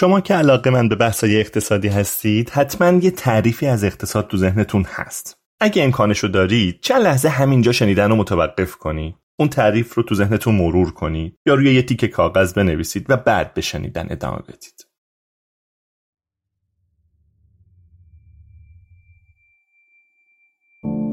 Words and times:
شما 0.00 0.20
که 0.20 0.34
علاقه 0.34 0.70
من 0.70 0.88
به 0.88 0.96
بحثای 0.96 1.40
اقتصادی 1.40 1.88
هستید 1.88 2.50
حتما 2.50 2.98
یه 2.98 3.10
تعریفی 3.10 3.66
از 3.66 3.84
اقتصاد 3.84 4.26
تو 4.26 4.36
ذهنتون 4.36 4.84
هست. 4.88 5.36
اگه 5.60 5.82
امکانشو 5.84 6.28
دارید 6.28 6.80
چند 6.80 7.02
لحظه 7.02 7.28
همینجا 7.28 7.72
شنیدن 7.72 8.10
رو 8.10 8.16
متوقف 8.16 8.76
کنید 8.76 9.14
اون 9.38 9.48
تعریف 9.48 9.94
رو 9.94 10.02
تو 10.02 10.14
ذهنتون 10.14 10.54
مرور 10.54 10.92
کنید 10.92 11.34
یا 11.46 11.54
روی 11.54 11.74
یه 11.74 11.82
تیک 11.82 12.04
کاغذ 12.04 12.52
بنویسید 12.52 13.06
و 13.08 13.16
بعد 13.16 13.54
به 13.54 13.60
شنیدن 13.60 14.06
ادامه 14.10 14.38
بدید. 14.38 14.87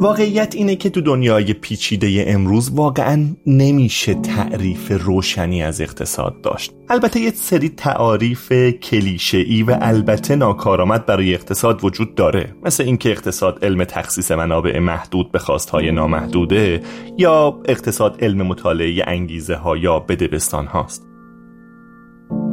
واقعیت 0.06 0.56
اینه 0.56 0.76
که 0.76 0.90
تو 0.90 1.02
دنیای 1.02 1.54
پیچیده 1.54 2.26
امروز 2.28 2.70
واقعا 2.70 3.26
نمیشه 3.46 4.14
تعریف 4.14 4.92
روشنی 5.02 5.64
از 5.64 5.82
اقتصاد 5.82 6.42
داشت. 6.42 6.72
البته 6.90 7.20
یه 7.20 7.32
سری 7.32 7.70
تعاریف 7.70 8.54
کلیشه‌ای 8.72 9.64
و 9.64 9.78
البته 9.82 10.36
ناکارآمد 10.36 11.06
برای 11.06 11.34
اقتصاد 11.34 11.84
وجود 11.84 12.16
داره. 12.16 12.56
مثل 12.64 12.84
اینکه 12.84 13.12
اقتصاد 13.12 13.66
علم 13.66 13.84
تخصیص 13.84 14.32
منابع 14.32 14.80
محدود 14.80 15.32
به 15.32 15.40
خواستهای 15.40 15.92
نامحدوده 15.92 16.82
یا 17.18 17.62
اقتصاد 17.66 18.24
علم 18.24 18.42
مطالعه 18.42 19.04
انگیزه 19.08 19.56
ها 19.56 19.78
یا 19.78 20.00
بدبستان 20.00 20.66
هاست 20.66 21.15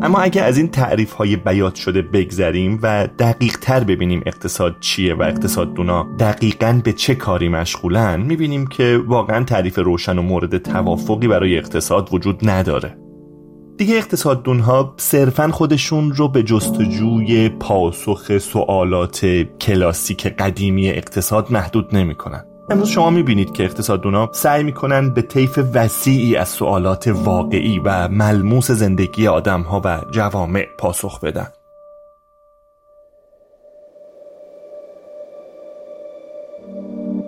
اما 0.03 0.19
اگه 0.19 0.43
از 0.43 0.59
این 0.59 0.69
تعریف 0.69 1.13
های 1.13 1.37
بیات 1.37 1.75
شده 1.75 2.03
بگذریم 2.03 2.79
و 2.83 3.09
دقیق 3.19 3.57
تر 3.57 3.85
ببینیم 3.85 4.23
اقتصاد 4.27 4.77
چیه 4.81 5.15
و 5.15 5.23
اقتصاد 5.23 5.75
دونا 5.75 6.07
دقیقا 6.19 6.81
به 6.85 6.93
چه 6.93 7.15
کاری 7.15 7.49
مشغولن 7.49 8.21
می‌بینیم 8.21 8.67
که 8.67 9.01
واقعا 9.07 9.45
تعریف 9.45 9.79
روشن 9.79 10.19
و 10.19 10.23
مورد 10.23 10.59
توافقی 10.59 11.29
برای 11.29 11.59
اقتصاد 11.59 12.09
وجود 12.13 12.49
نداره 12.49 12.99
دیگه 13.77 13.97
اقتصاددون 13.97 14.61
ها 14.61 14.95
صرفا 14.97 15.49
خودشون 15.49 16.13
رو 16.13 16.29
به 16.29 16.43
جستجوی 16.43 17.49
پاسخ 17.49 18.39
سوالات 18.39 19.27
کلاسیک 19.61 20.27
قدیمی 20.27 20.91
اقتصاد 20.91 21.53
محدود 21.53 21.97
نمی‌کنن. 21.97 22.45
امروز 22.71 22.89
شما 22.89 23.11
می‌بینید 23.11 23.53
که 23.53 23.65
اقتصاددونا 23.65 24.29
سعی 24.33 24.63
می‌کنن 24.63 25.11
به 25.11 25.23
طیف 25.23 25.59
وسیعی 25.75 26.37
از 26.37 26.49
سوالات 26.49 27.09
واقعی 27.09 27.79
و 27.79 28.09
ملموس 28.09 28.71
زندگی 28.71 29.27
آدمها 29.27 29.81
و 29.85 30.01
جوامع 30.11 30.67
پاسخ 30.79 31.21
بدن. 31.21 31.49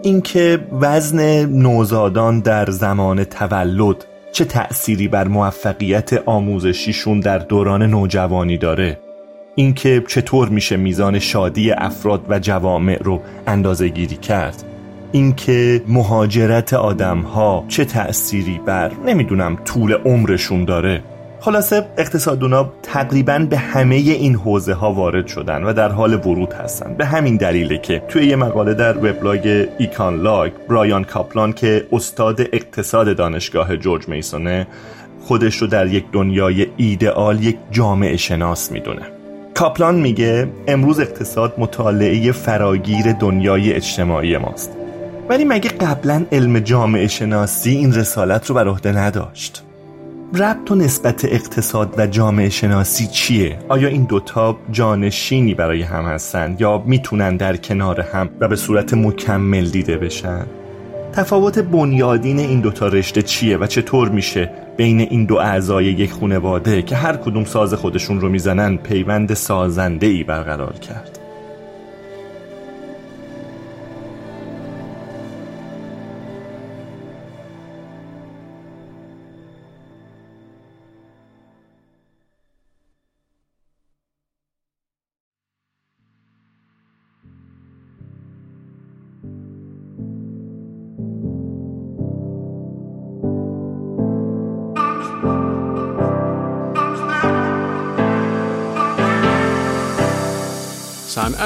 اینکه 0.03 0.67
وزن 0.81 1.47
نوزادان 1.47 2.41
در 2.41 2.71
زمان 2.71 3.25
تولد 3.25 4.05
چه 4.33 4.45
تأثیری 4.45 5.09
بر 5.09 5.29
موفقیت 5.29 6.13
آموزشیشون 6.27 7.21
در 7.21 7.39
دوران 7.39 7.83
نوجوانی 7.83 8.59
داره؟ 8.59 8.99
اینکه 9.55 10.05
چطور 10.09 10.49
میشه 10.49 10.77
میزان 10.77 11.19
شادی 11.19 11.71
افراد 11.73 12.25
و 12.29 12.39
جوامع 12.39 12.99
رو 13.03 13.21
اندازه 13.47 13.89
گیری 13.89 14.17
کرد؟ 14.17 14.74
اینکه 15.15 15.83
مهاجرت 15.89 16.75
آدم 16.75 17.19
ها 17.19 17.65
چه 17.69 17.85
تأثیری 17.85 18.61
بر 18.67 18.91
نمی‌دونم 19.07 19.59
طول 19.65 19.93
عمرشون 19.93 20.65
داره. 20.65 21.03
خلاصه 21.41 21.87
اقتصادونا 21.99 22.73
تقریبا 22.83 23.47
به 23.51 23.59
همه 23.59 23.95
این 23.95 24.35
حوزه 24.35 24.75
ها 24.75 24.93
وارد 24.93 25.27
شدن 25.27 25.65
و 25.65 25.73
در 25.73 25.89
حال 25.89 26.15
ورود 26.15 26.53
هستن. 26.53 26.95
به 26.95 27.05
همین 27.07 27.37
دلیله 27.37 27.79
که 27.79 28.03
توی 28.09 28.27
یه 28.27 28.37
مقاله 28.37 28.75
در 28.75 28.97
وبلاگ 28.99 29.67
ایکان 29.79 30.21
لاگ 30.21 30.53
برایان 30.69 31.05
کاپلان 31.05 31.53
که 31.53 31.87
استاد 31.93 32.41
اقتصاد 32.41 33.17
دانشگاه 33.17 33.77
جورج 33.77 34.09
میسونه 34.09 34.67
خودش 35.21 35.57
رو 35.57 35.67
در 35.67 35.87
یک 35.87 36.05
دنیای 36.13 36.67
ایدئال 36.77 37.45
یک 37.45 37.57
جامعه 37.71 38.17
شناس 38.17 38.73
می‌دونه. 38.73 39.03
کاپلان 39.55 39.95
میگه 39.95 40.49
امروز 40.69 41.01
اقتصاد 41.01 41.55
مطالعه 41.59 42.33
فراگیر 42.33 43.13
دنیای 43.13 43.73
اجتماعی 43.73 44.39
ماست. 44.39 44.84
ولی 45.29 45.45
مگه 45.45 45.71
قبلا 45.71 46.27
علم 46.33 46.59
جامعه 46.59 47.07
شناسی 47.07 47.71
این 47.71 47.95
رسالت 47.95 48.47
رو 48.47 48.55
بر 48.55 48.69
عهده 48.69 48.99
نداشت 48.99 49.63
ربط 50.35 50.71
و 50.71 50.75
نسبت 50.75 51.25
اقتصاد 51.25 51.95
و 51.99 52.07
جامعه 52.07 52.49
شناسی 52.49 53.07
چیه؟ 53.07 53.59
آیا 53.69 53.89
این 53.89 54.05
دوتا 54.05 54.59
جانشینی 54.71 55.55
برای 55.55 55.83
هم 55.83 56.05
هستند 56.05 56.61
یا 56.61 56.83
می‌تونن 56.87 57.37
در 57.37 57.57
کنار 57.57 58.01
هم 58.01 58.31
و 58.41 58.49
به 58.49 58.57
صورت 58.57 58.95
مکمل 58.95 59.65
دیده 59.65 59.97
بشن؟ 59.97 60.47
تفاوت 61.13 61.59
بنیادین 61.59 62.39
این 62.39 62.61
دوتا 62.61 62.89
رشته 62.89 63.23
چیه 63.23 63.57
و 63.57 63.67
چطور 63.67 64.09
میشه 64.09 64.51
بین 64.77 65.01
این 65.01 65.25
دو 65.25 65.37
اعضای 65.37 65.85
یک 65.85 66.13
خانواده 66.13 66.83
که 66.83 66.97
هر 66.97 67.17
کدوم 67.17 67.45
ساز 67.45 67.75
خودشون 67.75 68.21
رو 68.21 68.29
می‌زنن 68.29 68.77
پیوند 68.77 69.35
سازنده 69.35 70.07
ای 70.07 70.25
برقرار 70.25 70.73
کرد؟ 70.73 71.24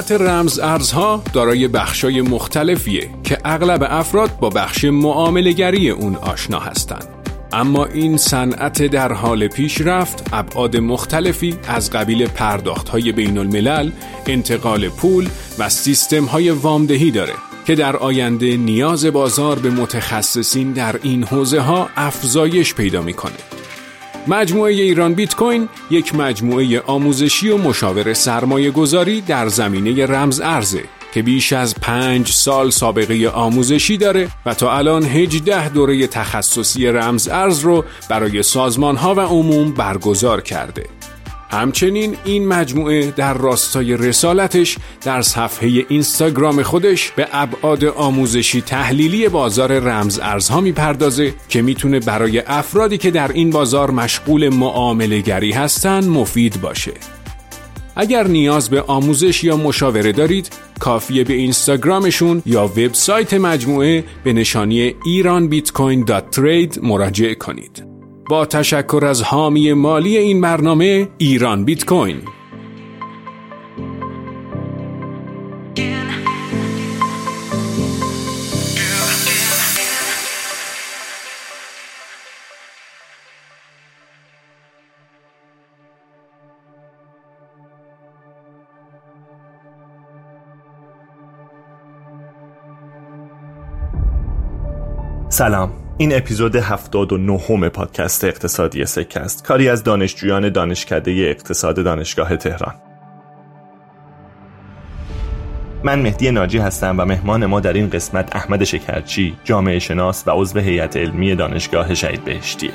صنعت 0.09 0.21
رمز 0.21 0.59
ارزها 0.59 1.23
دارای 1.33 1.69
بخشای 1.69 2.21
مختلفیه 2.21 3.11
که 3.25 3.39
اغلب 3.45 3.87
افراد 3.91 4.39
با 4.39 4.51
بخش 4.51 4.85
معاملگری 4.85 5.91
اون 5.91 6.17
آشنا 6.17 6.59
هستند. 6.59 7.05
اما 7.53 7.85
این 7.85 8.17
صنعت 8.17 8.83
در 8.83 9.13
حال 9.13 9.49
پیشرفت 9.49 10.29
ابعاد 10.33 10.77
مختلفی 10.77 11.57
از 11.69 11.91
قبیل 11.91 12.27
پرداخت 12.27 12.89
های 12.89 13.13
بین 13.13 13.39
الملل، 13.39 13.91
انتقال 14.27 14.89
پول 14.89 15.29
و 15.59 15.69
سیستم 15.69 16.25
های 16.25 16.51
وامدهی 16.51 17.11
داره 17.11 17.35
که 17.67 17.75
در 17.75 17.97
آینده 17.97 18.57
نیاز 18.57 19.07
بازار 19.07 19.59
به 19.59 19.71
متخصصین 19.71 20.73
در 20.73 20.97
این 21.03 21.25
حوزه 21.25 21.61
ها 21.61 21.89
افزایش 21.97 22.75
پیدا 22.75 23.03
می‌کنه. 23.03 23.58
مجموعه 24.29 24.73
ایران 24.73 25.15
بیت 25.15 25.35
کوین 25.35 25.69
یک 25.91 26.15
مجموعه 26.15 26.81
آموزشی 26.81 27.49
و 27.49 27.57
مشاور 27.57 28.15
سرمایه 28.15 28.71
گذاری 28.71 29.21
در 29.21 29.49
زمینه 29.49 30.07
رمز 30.07 30.41
ارزه 30.41 30.83
که 31.13 31.23
بیش 31.23 31.53
از 31.53 31.75
پنج 31.75 32.29
سال 32.31 32.71
سابقه 32.71 33.29
آموزشی 33.29 33.97
داره 33.97 34.29
و 34.47 34.55
تا 34.55 34.77
الان 34.77 35.05
18 35.05 35.69
دوره 35.69 36.07
تخصصی 36.07 36.87
رمز 36.87 37.29
ارز 37.29 37.61
رو 37.61 37.85
برای 38.11 38.43
سازمان 38.43 38.97
ها 38.97 39.15
و 39.15 39.21
عموم 39.21 39.73
برگزار 39.73 40.41
کرده. 40.41 40.98
همچنین 41.51 42.17
این 42.25 42.49
مجموعه 42.49 43.11
در 43.11 43.35
راستای 43.35 43.97
رسالتش 43.97 44.77
در 45.03 45.23
صفحه 45.23 45.85
اینستاگرام 45.89 46.63
خودش 46.63 47.11
به 47.11 47.29
ابعاد 47.33 47.85
آموزشی 47.85 48.61
تحلیلی 48.61 49.29
بازار 49.29 49.79
رمز 49.79 50.21
ارزها 50.23 50.61
می‌پردازه 50.61 51.35
که 51.49 51.63
می‌تونه 51.63 52.01
برای 52.01 52.43
افرادی 52.47 52.99
که 52.99 53.11
در 53.11 53.33
این 53.33 53.51
بازار 53.51 53.91
مشغول 53.91 54.49
معامله 54.49 55.21
گری 55.21 55.53
هستن 55.53 56.09
مفید 56.09 56.61
باشه. 56.61 56.93
اگر 57.97 58.27
نیاز 58.27 58.71
به 58.71 58.83
آموزش 58.83 59.45
یا 59.45 59.57
مشاوره 59.57 60.13
دارید 60.13 60.51
کافیه 60.79 61.25
به 61.25 61.35
اینستاگرامشون 61.35 62.43
یا 62.47 62.65
وبسایت 62.65 63.35
مجموعه 63.35 64.05
به 64.25 64.33
نشانی 64.33 64.91
iranbitcoin.trade 64.91 66.79
مراجعه 66.83 67.35
کنید. 67.35 67.88
با 68.29 68.47
تشکر 68.47 69.05
از 69.09 69.23
حامی 69.23 69.73
مالی 69.73 70.17
این 70.17 70.41
برنامه 70.41 71.09
ایران 71.19 71.65
بیت 71.65 71.85
کوین. 71.85 72.23
سلام. 95.29 95.88
این 96.01 96.17
اپیزود 96.17 96.57
79 96.57 97.69
پادکست 97.69 98.25
اقتصادی 98.25 98.85
سکه 98.85 99.21
است 99.21 99.45
کاری 99.45 99.69
از 99.69 99.85
دانشجویان 99.85 100.49
دانشکده 100.49 101.11
اقتصاد 101.11 101.85
دانشگاه 101.85 102.37
تهران. 102.37 102.75
من 105.85 106.03
مهدی 106.03 106.31
ناجی 106.31 106.59
هستم 106.59 106.95
و 106.99 107.05
مهمان 107.05 107.47
ما 107.47 107.61
در 107.61 107.73
این 107.73 107.91
قسمت 107.91 108.37
احمد 108.37 108.65
شکرچی 108.65 109.37
جامعه 109.45 109.79
شناس 109.79 110.25
و 110.27 110.31
عضو 110.31 110.59
هیئت 110.59 110.97
علمی 110.97 111.35
دانشگاه 111.35 111.95
شهید 111.95 112.25
بهشتیه. 112.25 112.73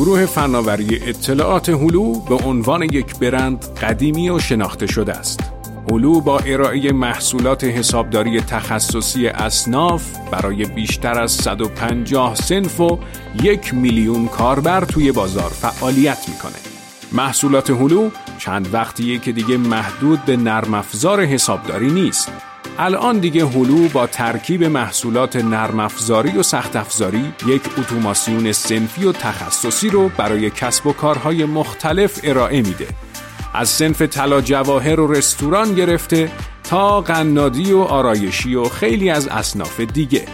گروه 0.00 0.26
فناوری 0.26 1.00
اطلاعات 1.02 1.68
هلو 1.68 2.20
به 2.20 2.34
عنوان 2.34 2.82
یک 2.82 3.18
برند 3.18 3.64
قدیمی 3.64 4.30
و 4.30 4.38
شناخته 4.38 4.86
شده 4.86 5.12
است. 5.12 5.40
هلو 5.90 6.20
با 6.20 6.38
ارائه 6.38 6.92
محصولات 6.92 7.64
حسابداری 7.64 8.40
تخصصی 8.40 9.26
اصناف 9.26 10.16
برای 10.30 10.64
بیشتر 10.64 11.20
از 11.20 11.32
150 11.32 12.34
سنف 12.34 12.80
و 12.80 12.98
یک 13.42 13.74
میلیون 13.74 14.28
کاربر 14.28 14.84
توی 14.84 15.12
بازار 15.12 15.50
فعالیت 15.50 16.28
می‌کنه. 16.28 16.58
محصولات 17.12 17.70
هلو 17.70 18.10
چند 18.38 18.74
وقتیه 18.74 19.18
که 19.18 19.32
دیگه 19.32 19.56
محدود 19.56 20.24
به 20.24 20.36
نرم 20.36 20.74
افزار 20.74 21.24
حسابداری 21.24 21.90
نیست 21.90 22.32
الان 22.78 23.18
دیگه 23.18 23.46
هلو 23.46 23.88
با 23.88 24.06
ترکیب 24.06 24.64
محصولات 24.64 25.36
نرم 25.36 25.80
افزاری 25.80 26.38
و 26.38 26.42
سخت 26.42 26.76
افزاری 26.76 27.32
یک 27.46 27.62
اتوماسیون 27.78 28.52
سنفی 28.52 29.04
و 29.04 29.12
تخصصی 29.12 29.88
رو 29.88 30.08
برای 30.08 30.50
کسب 30.50 30.86
و 30.86 30.92
کارهای 30.92 31.44
مختلف 31.44 32.20
ارائه 32.22 32.62
میده. 32.62 32.86
از 33.54 33.68
سنف 33.68 34.02
طلا 34.02 34.40
جواهر 34.40 35.00
و 35.00 35.12
رستوران 35.12 35.74
گرفته 35.74 36.30
تا 36.64 37.00
قنادی 37.00 37.72
و 37.72 37.80
آرایشی 37.80 38.54
و 38.54 38.64
خیلی 38.64 39.10
از 39.10 39.28
اصناف 39.28 39.80
دیگه. 39.80 40.24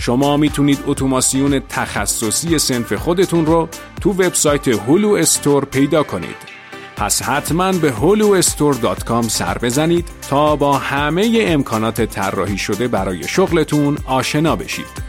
شما 0.00 0.36
می‌تونید 0.36 0.78
اتوماسیون 0.86 1.60
تخصصی 1.68 2.58
سنف 2.58 2.92
خودتون 2.92 3.46
رو 3.46 3.68
تو 4.00 4.10
وبسایت 4.10 4.68
هلو 4.68 5.10
استور 5.10 5.64
پیدا 5.64 6.02
کنید. 6.02 6.57
پس 6.98 7.22
حتما 7.22 7.72
به 7.72 7.92
holuestore.com 7.92 9.28
سر 9.28 9.58
بزنید 9.58 10.04
تا 10.28 10.56
با 10.56 10.78
همه 10.78 11.44
امکانات 11.46 12.00
طراحی 12.00 12.58
شده 12.58 12.88
برای 12.88 13.28
شغلتون 13.28 13.98
آشنا 14.06 14.56
بشید. 14.56 15.08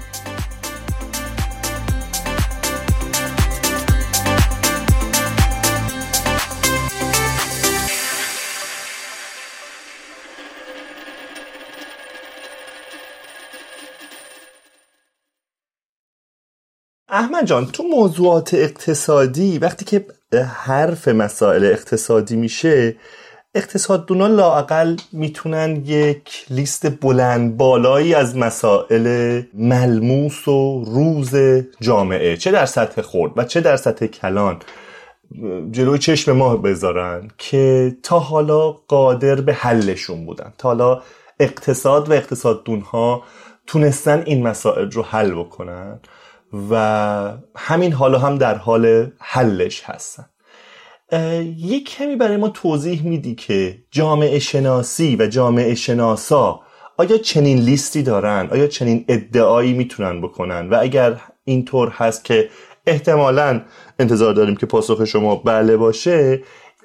احمد 17.09 17.45
جان 17.45 17.65
تو 17.65 17.83
موضوعات 17.83 18.53
اقتصادی 18.53 19.57
وقتی 19.57 19.85
که 19.85 20.05
حرف 20.37 21.07
مسائل 21.07 21.65
اقتصادی 21.65 22.35
میشه 22.35 22.95
اقتصاددونا 23.55 24.27
لاقل 24.27 24.95
می‌تونن 25.11 25.75
یک 25.85 26.45
لیست 26.49 26.99
بلند 27.01 27.57
بالایی 27.57 28.13
از 28.13 28.37
مسائل 28.37 29.41
ملموس 29.53 30.47
و 30.47 30.83
روز 30.87 31.35
جامعه. 31.81 32.37
چه 32.37 32.51
در 32.51 32.65
سطح 32.65 33.01
خورد 33.01 33.31
و 33.35 33.43
چه 33.43 33.61
در 33.61 33.77
سطح 33.77 34.05
کلان 34.05 34.59
جلوی 35.71 35.99
چشم 35.99 36.31
ما 36.31 36.57
بذارن 36.57 37.27
که 37.37 37.95
تا 38.03 38.19
حالا 38.19 38.71
قادر 38.71 39.35
به 39.35 39.53
حلشون 39.53 40.25
بودن. 40.25 40.53
تا 40.57 40.69
حالا 40.69 41.01
اقتصاد 41.39 42.09
و 42.09 42.13
اقتصاددونها 42.13 43.23
تونستن 43.67 44.23
این 44.25 44.47
مسائل 44.47 44.91
رو 44.91 45.03
حل 45.03 45.31
بکنن. 45.31 45.99
و 46.69 47.33
همین 47.55 47.93
حالا 47.93 48.19
هم 48.19 48.37
در 48.37 48.55
حال 48.55 49.11
حلش 49.19 49.83
هستن. 49.83 50.25
یک 51.57 51.89
کمی 51.89 52.15
برای 52.15 52.37
ما 52.37 52.49
توضیح 52.49 53.03
میدی 53.03 53.35
که 53.35 53.77
جامعه 53.91 54.39
شناسی 54.39 55.15
و 55.19 55.27
جامعه 55.27 55.75
شناسا 55.75 56.59
آیا 56.97 57.17
چنین 57.17 57.57
لیستی 57.57 58.03
دارن؟ 58.03 58.47
آیا 58.51 58.67
چنین 58.67 59.05
ادعایی 59.07 59.73
می‌تونن 59.73 60.21
بکنن؟ 60.21 60.69
و 60.69 60.77
اگر 60.81 61.21
اینطور 61.43 61.89
هست 61.89 62.23
که 62.23 62.49
احتمالا 62.87 63.61
انتظار 63.99 64.33
داریم 64.33 64.55
که 64.55 64.65
پاسخ 64.65 65.05
شما 65.05 65.35
بله 65.35 65.77
باشه 65.77 66.41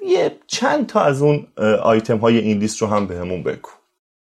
یه 0.07 0.31
چند 0.47 0.87
تا 0.87 1.01
از 1.01 1.21
اون 1.21 1.47
آیتم 1.83 2.17
های 2.17 2.37
این 2.37 2.57
لیست 2.57 2.81
رو 2.81 2.87
هم 2.87 3.07
بهمون 3.07 3.43
به 3.43 3.51
بگو. 3.51 3.69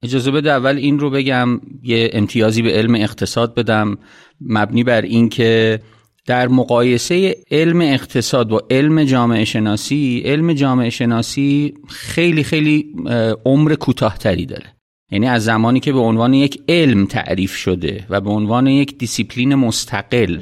اجازه 0.03 0.31
بده 0.31 0.51
اول 0.51 0.77
این 0.77 0.99
رو 0.99 1.09
بگم 1.09 1.61
یه 1.83 2.09
امتیازی 2.13 2.61
به 2.61 2.71
علم 2.71 2.95
اقتصاد 2.95 3.55
بدم. 3.55 3.97
مبنی 4.41 4.83
بر 4.83 5.01
اینکه 5.01 5.79
در 6.25 6.47
مقایسه 6.47 7.35
علم 7.51 7.81
اقتصاد 7.81 8.47
با 8.47 8.67
علم 8.69 9.03
جامعه 9.03 9.45
شناسی 9.45 10.21
علم 10.25 10.53
جامعه 10.53 10.89
شناسی 10.89 11.73
خیلی 11.89 12.43
خیلی 12.43 12.95
عمر 13.45 13.75
کوتاهتری 13.75 14.45
داره. 14.45 14.65
یعنی 15.11 15.27
از 15.27 15.43
زمانی 15.43 15.79
که 15.79 15.93
به 15.93 15.99
عنوان 15.99 16.33
یک 16.33 16.61
علم 16.69 17.05
تعریف 17.05 17.55
شده 17.55 18.05
و 18.09 18.21
به 18.21 18.29
عنوان 18.29 18.67
یک 18.67 18.97
دیسیپلین 18.97 19.55
مستقل 19.55 20.39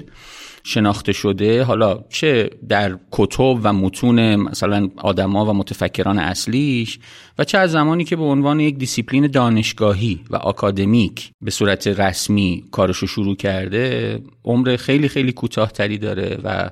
شناخته 0.64 1.12
شده. 1.12 1.64
حالا 1.64 2.04
چه 2.10 2.50
در 2.70 2.98
کتب 3.12 3.60
و 3.64 3.74
متون 3.74 4.36
مثلا 4.36 4.90
آدما 4.98 5.46
و 5.46 5.54
متفکران 5.54 6.20
اصلیش 6.20 7.00
و 7.38 7.44
چه 7.44 7.58
از 7.58 7.72
زمانی 7.72 8.04
که 8.04 8.16
به 8.16 8.24
عنوان 8.24 8.60
یک 8.60 8.78
دیسیپلین 8.78 9.28
دانشگاهی 9.28 10.20
و 10.30 10.36
آکادمیک 10.36 11.32
به 11.42 11.52
صورت 11.52 11.88
رسمی 11.88 12.64
کارشو 12.72 13.08
شروع 13.08 13.36
کرده 13.36 14.20
عمر 14.46 14.76
خیلی 14.76 15.08
خیلی 15.08 15.32
کوتاهتری 15.32 15.98
داره 15.98 16.38
و 16.44 16.70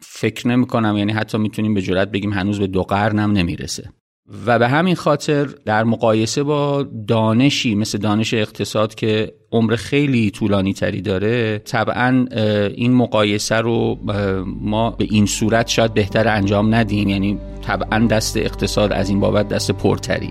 فکر 0.00 0.48
نمی 0.48 0.66
کنم 0.66 0.96
یعنی 0.96 1.12
حتی 1.12 1.38
می‌تونیم 1.38 1.74
به 1.74 1.82
جرات 1.82 2.10
بگیم 2.10 2.32
هنوز 2.32 2.58
به 2.58 2.66
دو 2.66 2.82
قرنم 2.82 3.32
نمی‌رسه. 3.32 3.92
و 4.46 4.58
به 4.58 4.68
همین 4.68 4.94
خاطر 4.94 5.48
در 5.64 5.84
مقایسه 5.84 6.42
با 6.42 6.86
دانشی 7.08 7.74
مثل 7.74 7.98
دانش 7.98 8.34
اقتصاد 8.34 8.94
که 8.94 9.32
عمر 9.52 9.76
خیلی 9.76 10.30
طولانی 10.30 10.72
تری 10.72 11.02
داره 11.02 11.58
طبعا 11.58 12.26
این 12.74 12.92
مقایسه 12.92 13.56
رو 13.56 13.98
ما 14.60 14.90
به 14.90 15.06
این 15.10 15.26
صورت 15.26 15.68
شاید 15.68 15.94
بهتر 15.94 16.28
انجام 16.28 16.74
ندیم. 16.74 17.08
یعنی 17.08 17.38
طبعا 17.66 18.06
دست 18.06 18.36
اقتصاد 18.36 18.92
از 18.92 19.08
این 19.08 19.20
بابت 19.20 19.48
دست 19.48 19.70
پرتری. 19.70 20.30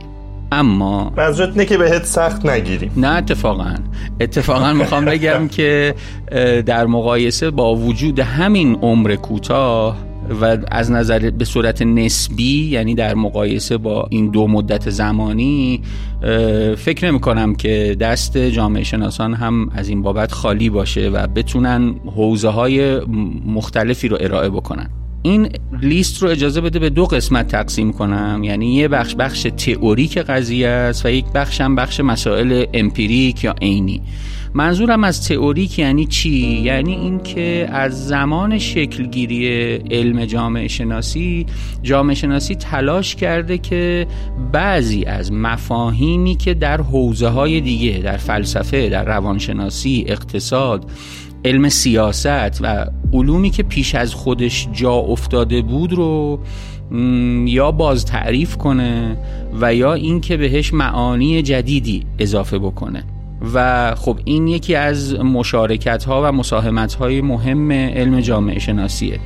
اما 0.51 1.13
منظورت 1.17 1.58
نه 1.58 1.65
که 1.65 1.77
بهت 1.77 2.06
سخت 2.06 2.46
نگیریم. 2.46 2.91
نه 2.98 3.08
اتفاقا. 3.08 3.75
اتفاقا 4.20 4.74
می‌خوام 4.74 5.06
بگم 5.06 5.48
که 5.58 5.96
در 6.65 6.86
مقایسه 6.86 7.51
با 7.51 7.75
وجود 7.75 8.20
همین 8.20 8.75
عمر 8.75 9.15
کوتاه 9.15 10.12
و 10.42 10.58
از 10.72 10.92
نظر 10.92 11.30
به 11.30 11.46
صورت 11.46 11.82
نسبی 11.82 12.65
یعنی 12.65 12.96
در 12.96 13.13
مقایسه 13.13 13.77
با 13.77 14.08
این 14.10 14.30
دو 14.32 14.48
مدت 14.48 14.89
زمانی 14.89 15.82
فکر 16.77 17.06
نمی 17.06 17.20
کنم 17.20 17.56
که 17.56 17.98
دست 18.00 18.38
جامعه 18.38 18.84
شناسان 18.84 19.34
هم 19.34 19.70
از 19.75 19.89
این 19.89 20.01
بابت 20.01 20.32
خالی 20.32 20.70
باشه 20.70 21.10
و 21.10 21.27
بتونن 21.27 21.96
حوزه 22.06 22.50
های 22.50 23.00
مختلفی 23.46 24.08
رو 24.08 24.18
ارائه 24.22 24.50
بکنن. 24.50 24.89
این 25.22 25.50
لیست 25.82 26.24
رو 26.24 26.30
اجازه 26.30 26.62
بده 26.62 26.80
به 26.80 26.89
دو 26.89 27.06
قسمت 27.06 27.48
تقسیم 27.48 27.94
کنم. 27.94 28.42
یعنی 28.44 28.75
یه 28.75 28.88
بخش 28.88 29.15
بخش 29.15 29.48
تئوریک 29.58 30.18
قضیه 30.18 30.68
است 30.68 31.06
و 31.06 31.10
یک 31.10 31.25
بخش 31.36 31.62
هم 31.62 31.75
بخش 31.75 32.00
مسائل 32.00 32.65
امپیریک 32.74 33.44
یا 33.44 33.56
عینی. 33.62 34.01
منظورم 34.55 35.03
از 35.03 35.27
تئوریک 35.27 35.79
یعنی 35.79 36.05
چی؟ 36.05 36.62
یعنی 36.63 36.95
اینکه 36.95 37.67
از 37.72 38.07
زمان 38.07 38.60
شکلگیری 38.60 39.48
علم 39.75 40.25
جامعه 40.25 40.67
شناسی 40.67 41.45
جامعه 41.83 42.15
شناسی 42.15 42.55
تلاش 42.55 43.15
کرده 43.15 43.57
که 43.57 44.07
بعضی 44.51 45.05
از 45.05 45.31
مفاهیمی 45.31 46.36
که 46.36 46.53
در 46.53 46.81
حوزه 46.81 47.27
های 47.27 47.62
دیگه 47.62 47.98
در 48.03 48.17
فلسفه 48.17 48.89
در 48.89 49.05
روانشناسی 49.05 50.05
اقتصاد 50.07 50.91
علم 51.45 51.69
سیاست 51.69 52.62
و 52.62 52.86
علومی 53.13 53.50
که 53.50 53.63
پیش 53.63 53.95
از 53.95 54.13
خودش 54.13 54.67
جا 54.74 54.93
افتاده 54.93 55.62
بود 55.62 55.93
رو 55.93 56.39
یا 57.45 57.72
باز 57.72 58.05
تعریف 58.05 58.57
کنه 58.57 59.17
و 59.62 59.75
یا 59.75 59.93
اینکه 59.93 60.38
بهش 60.38 60.74
معانی 60.74 61.41
جدیدی 61.41 62.05
اضافه 62.19 62.60
بکنه. 62.60 63.12
و 63.53 63.95
خب 63.95 64.19
این 64.25 64.47
یکی 64.47 64.75
از 64.75 65.15
مشارکت 65.15 66.03
ها 66.03 66.21
و 66.29 66.31
مساهمت 66.31 66.93
های 66.93 67.21
مهم 67.21 67.71
علم 67.71 68.19
جامعه 68.19 68.59
شناسیه. 68.59 69.19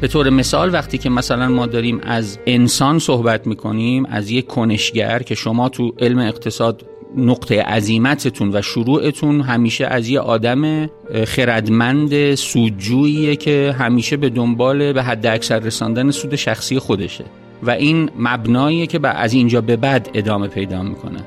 به 0.00 0.08
طور 0.08 0.30
مثال 0.30 0.72
وقتی 0.72 0.98
که 0.98 1.10
مثلا 1.10 1.48
ما 1.48 1.66
داریم 1.66 2.00
از 2.02 2.38
انسان 2.46 2.98
صحبت 2.98 3.46
می‌کنیم 3.46 4.06
از 4.06 4.30
یک 4.30 4.46
کنشگر 4.46 5.22
که 5.22 5.34
شما 5.34 5.68
تو 5.68 5.94
علم 5.98 6.18
اقتصاد 6.18 6.82
نقطه 7.16 7.62
عظیمتتون 7.62 8.50
و 8.56 8.62
شروعتون 8.62 9.40
همیشه 9.40 9.86
از 9.86 10.08
یه 10.08 10.20
آدم 10.20 10.86
خردمند 11.26 12.34
سودجوییه 12.34 13.36
که 13.36 13.74
همیشه 13.78 14.16
به 14.16 14.28
دنبال 14.28 14.92
به 14.92 15.02
حد 15.02 15.26
اکثر 15.26 15.58
رساندن 15.58 16.10
سود 16.10 16.36
شخصی 16.36 16.78
خودشه. 16.78 17.24
و 17.62 17.70
این 17.70 18.10
مبناییه 18.18 18.86
که 18.86 19.08
از 19.08 19.32
اینجا 19.32 19.60
به 19.60 19.76
بعد 19.76 20.10
ادامه 20.14 20.48
پیدا 20.48 20.82
می‌کنه. 20.82 21.20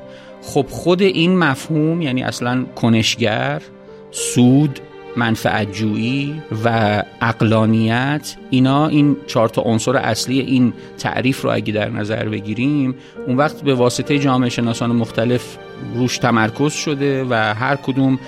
خب 0.46 0.66
خود 0.70 1.02
این 1.02 1.38
مفهوم 1.38 2.02
یعنی 2.02 2.22
اصلا 2.22 2.64
کنشگر 2.64 3.62
سود 4.10 4.80
منفعت 5.16 5.72
جویی 5.72 6.42
و 6.64 7.02
اقلانیت 7.20 8.36
اینا 8.50 8.88
این 8.88 9.16
چهار 9.26 9.48
تا 9.48 9.62
عنصر 9.62 9.96
اصلی 9.96 10.40
این 10.40 10.72
تعریف 10.98 11.42
رو 11.42 11.50
اگه 11.50 11.72
در 11.72 11.90
نظر 11.90 12.28
بگیریم 12.28 12.94
اون 13.26 13.36
وقت 13.36 13.62
به 13.62 13.74
واسطه 13.74 14.18
جامعه 14.18 14.50
شناسان 14.50 14.92
مختلف 14.92 15.56
روش 15.94 16.18
تمرکز 16.18 16.72
شده 16.72 17.24
و 17.30 17.34
هر 17.34 17.76
کدوم 17.76 18.18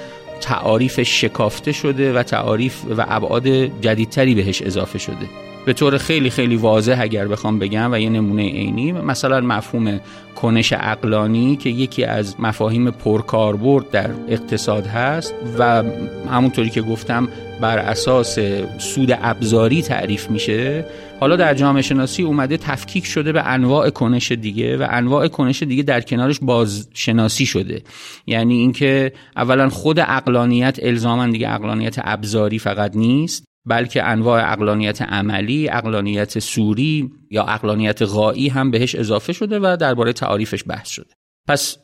تعاریف 0.40 1.02
شکافته 1.02 1.72
شده 1.72 2.12
و 2.12 2.22
تعاریف 2.22 2.84
و 2.98 3.04
ابعاد 3.08 3.48
جدیدتری 3.80 4.34
بهش 4.34 4.62
اضافه 4.62 4.98
شده. 4.98 5.28
به 5.68 5.75
طور 5.75 5.98
خیلی 5.98 6.30
خیلی 6.30 6.56
واضح 6.56 6.96
اگر 7.00 7.28
بخوام 7.28 7.58
بگم 7.58 7.92
و 7.92 7.98
یه 7.98 8.08
نمونه 8.08 8.42
عینی 8.42 8.92
مثلا 8.92 9.40
مفهوم 9.40 10.00
کنش 10.37 10.72
اقلانی 10.72 11.56
که 11.56 11.70
یکی 11.70 12.04
از 12.04 12.40
مفاهیم 12.40 12.90
پرکاربرد 12.90 13.90
در 13.90 14.10
اقتصاد 14.28 14.87
هست 14.87 15.34
و 15.58 15.82
همونطوری 16.30 16.70
که 16.70 16.82
گفتم 16.82 17.28
بر 17.60 17.78
اساس 17.78 18.38
سود 18.78 19.18
ابزاری 19.22 19.82
تعریف 19.82 20.30
میشه. 20.30 20.84
حالا 21.20 21.37
در 21.37 21.54
جامعه 21.54 21.82
شناسی 21.82 22.22
اومده 22.22 22.56
تفکیک 22.56 23.06
شده 23.06 23.32
به 23.32 23.42
انواع 23.46 23.90
کنش 23.90 24.32
دیگه 24.32 24.76
و 24.76 24.87
انواع 24.90 25.28
کنش 25.28 25.62
دیگه 25.62 25.82
در 25.82 26.00
کنارش 26.00 26.38
بازشناسی 26.42 27.46
شده. 27.46 27.82
یعنی 28.26 28.54
اینکه 28.54 29.12
اولا 29.37 29.68
خود 29.68 29.98
اقلانیت 30.00 30.78
الزاما 30.82 31.26
دیگه 31.26 31.54
اقلانیت 31.54 31.96
ابزاری 31.98 32.58
فقط 32.58 32.96
نیست. 32.96 33.48
بلکه 33.68 34.04
انواع 34.04 34.52
اقلانیت 34.52 35.02
عملی، 35.02 35.68
اقلانیت 35.68 36.38
سوری 36.38 37.10
یا 37.30 37.44
اقلانیت 37.44 38.02
غایی 38.02 38.48
هم 38.48 38.70
بهش 38.70 38.94
اضافه 38.94 39.32
شده 39.32 39.58
و 39.58 39.76
درباره 39.80 40.12
تعاریفش 40.12 40.64
بحث 40.66 40.88
شده. 40.88 41.10
پس 41.48 41.76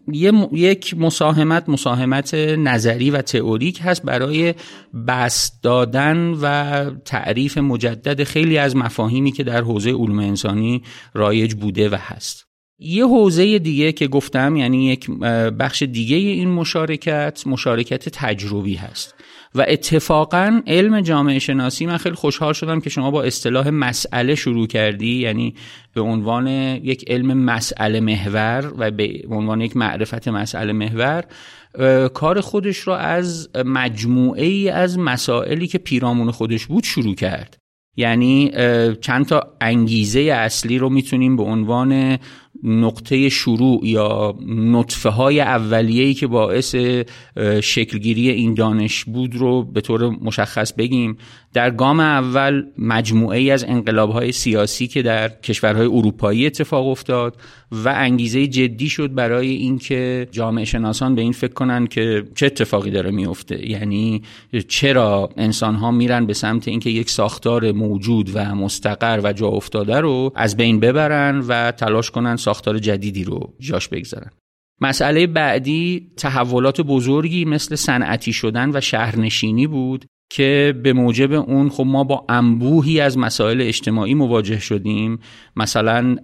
یک 0.53 0.95
مساهمت 0.99 1.69
مساهمت 1.69 2.35
نظری 2.35 3.11
و 3.11 3.23
تئوریک 3.23 3.81
هست 3.83 4.03
برای 4.03 4.55
بست 5.09 5.63
دادن 5.63 6.35
و 6.43 6.85
تعریف 7.05 7.59
مجدد 7.59 8.25
خیلی 8.25 8.59
از 8.59 8.77
مفاهیمی 8.77 9.33
که 9.33 9.45
در 9.45 9.61
حوزه 9.61 9.91
علوم 9.91 10.19
انسانی 10.19 10.83
رایج 11.15 11.55
بوده 11.55 11.89
و 11.89 11.97
هست 12.01 12.54
یه 12.79 13.07
حوزه 13.07 13.59
دیگه 13.59 13.93
که 13.93 14.09
گفتم 14.09 14.57
یعنی 14.57 14.87
یک 14.87 15.11
بخش 15.59 15.83
دیگه 15.83 16.17
این 16.17 16.49
مشارکت 16.49 17.43
مشارکت 17.47 18.09
تجربی 18.09 18.75
هست. 18.75 19.15
و 19.55 19.65
اتفاقا 19.69 20.61
علم 20.67 21.01
جامعه 21.01 21.39
شناسی 21.39 21.87
من 21.87 21.97
خیلی 21.97 22.15
خوشحال 22.15 22.53
شدم 22.53 22.81
که 22.81 22.91
شما 22.91 23.11
با 23.11 23.23
اصطلاح 23.23 23.71
مسئله 23.71 24.35
شروع 24.35 24.67
کردی 24.67 25.15
یعنی 25.15 25.55
به 25.95 26.01
عنوان 26.01 26.47
یک 26.47 27.05
علم 27.11 27.33
مسئله 27.33 28.01
محور 28.01 28.73
و 28.79 28.91
به 28.91 29.23
عنوان 29.31 29.61
یک 29.61 29.77
معرفت 29.77 30.29
مسئله 30.29 30.73
محور 30.73 31.25
کار 32.15 32.41
خودش 32.41 32.79
رو 32.79 32.93
از 32.93 33.49
مجموعه 33.65 34.45
ای 34.45 34.69
از 34.69 34.99
مسائلی 34.99 35.67
که 35.67 35.79
پیرامون 35.79 36.31
خودش 36.31 36.67
بود 36.67 36.85
شروع 36.85 37.15
کرد. 37.15 37.57
یعنی 37.97 38.51
چند 39.01 39.27
تا 39.27 39.57
انگیزه 39.61 40.21
اصلی 40.21 40.79
رو 40.79 40.89
می‌تونیم 40.89 41.37
به 41.37 41.43
عنوان 41.43 42.19
نقطه 42.65 43.29
شروع 43.29 43.81
یا 43.83 44.35
نطفه 44.47 45.09
های 45.09 45.41
اولیه‌ای 45.41 46.15
که 46.15 46.27
باعث 46.27 46.75
شکلگیری 47.61 48.31
این 48.31 48.55
دانش 48.55 49.05
بود 49.05 49.37
رو 49.37 49.63
به 49.63 49.81
طور 49.81 50.09
مشخص 50.11 50.73
بگیم. 50.73 51.17
در 51.55 51.71
گام 51.71 52.01
اول 52.01 52.65
مجموعه 52.79 53.39
ای 53.39 53.51
از 53.51 53.65
انقلاب 53.65 54.31
سیاسی 54.31 54.87
که 54.87 55.03
در 55.03 55.29
کشورهای 55.29 55.87
اروپایی 55.87 56.47
اتفاق 56.47 56.87
افتاد 56.87 57.37
و 57.73 57.89
انگیزه 57.89 58.47
جدی 58.47 58.89
شد 58.89 59.15
برای 59.15 59.49
اینکه 59.49 60.29
جامعه 60.31 60.65
شناسان 60.65 61.15
به 61.15 61.23
این 61.23 61.33
فکر 61.33 61.53
کنن 61.53 61.87
که 61.87 62.25
چه 62.35 62.47
اتفاقی 62.47 62.91
داره 62.91 63.11
میفته 63.11 63.71
یعنی 63.71 64.23
چرا 64.69 65.31
انسان 65.37 65.75
ها 65.75 65.91
میرن 65.91 66.27
به 66.27 66.35
سمت 66.35 66.69
اینکه 66.69 66.91
یک 66.91 67.11
ساختار 67.11 67.73
موجود 67.73 68.31
و 68.35 68.55
مستقر 68.55 69.21
و 69.25 69.33
جا 69.33 69.49
افتاده 69.49 70.01
رو 70.01 70.33
از 70.35 70.57
بین 70.57 70.81
ببرن 70.81 71.41
و 71.49 71.71
تلاش 71.71 72.11
کنن 72.11 72.37
ساختار 72.37 72.79
جدیدی 72.79 73.25
رو 73.25 73.55
جاش 73.61 73.89
بگذارن. 73.89 74.31
مسئله 74.81 75.27
بعدی 75.27 76.11
تحولات 76.17 76.81
بزرگی 76.81 77.45
مثل 77.45 77.75
صنعتی 77.75 78.33
شدن 78.33 78.71
و 78.77 78.81
شهرنشینی 78.81 79.67
بود 79.67 80.05
که 80.31 80.75
به 80.83 80.93
موجب 80.93 81.33
اون 81.33 81.69
خب 81.69 81.85
ما 81.87 82.05
با 82.05 82.25
انبوهی 82.29 83.01
از 83.01 83.19
مسائل 83.19 83.61
اجتماعی 83.61 84.15
مواجه 84.15 84.59
شدیم 84.59 85.19
مثلا 85.57 86.17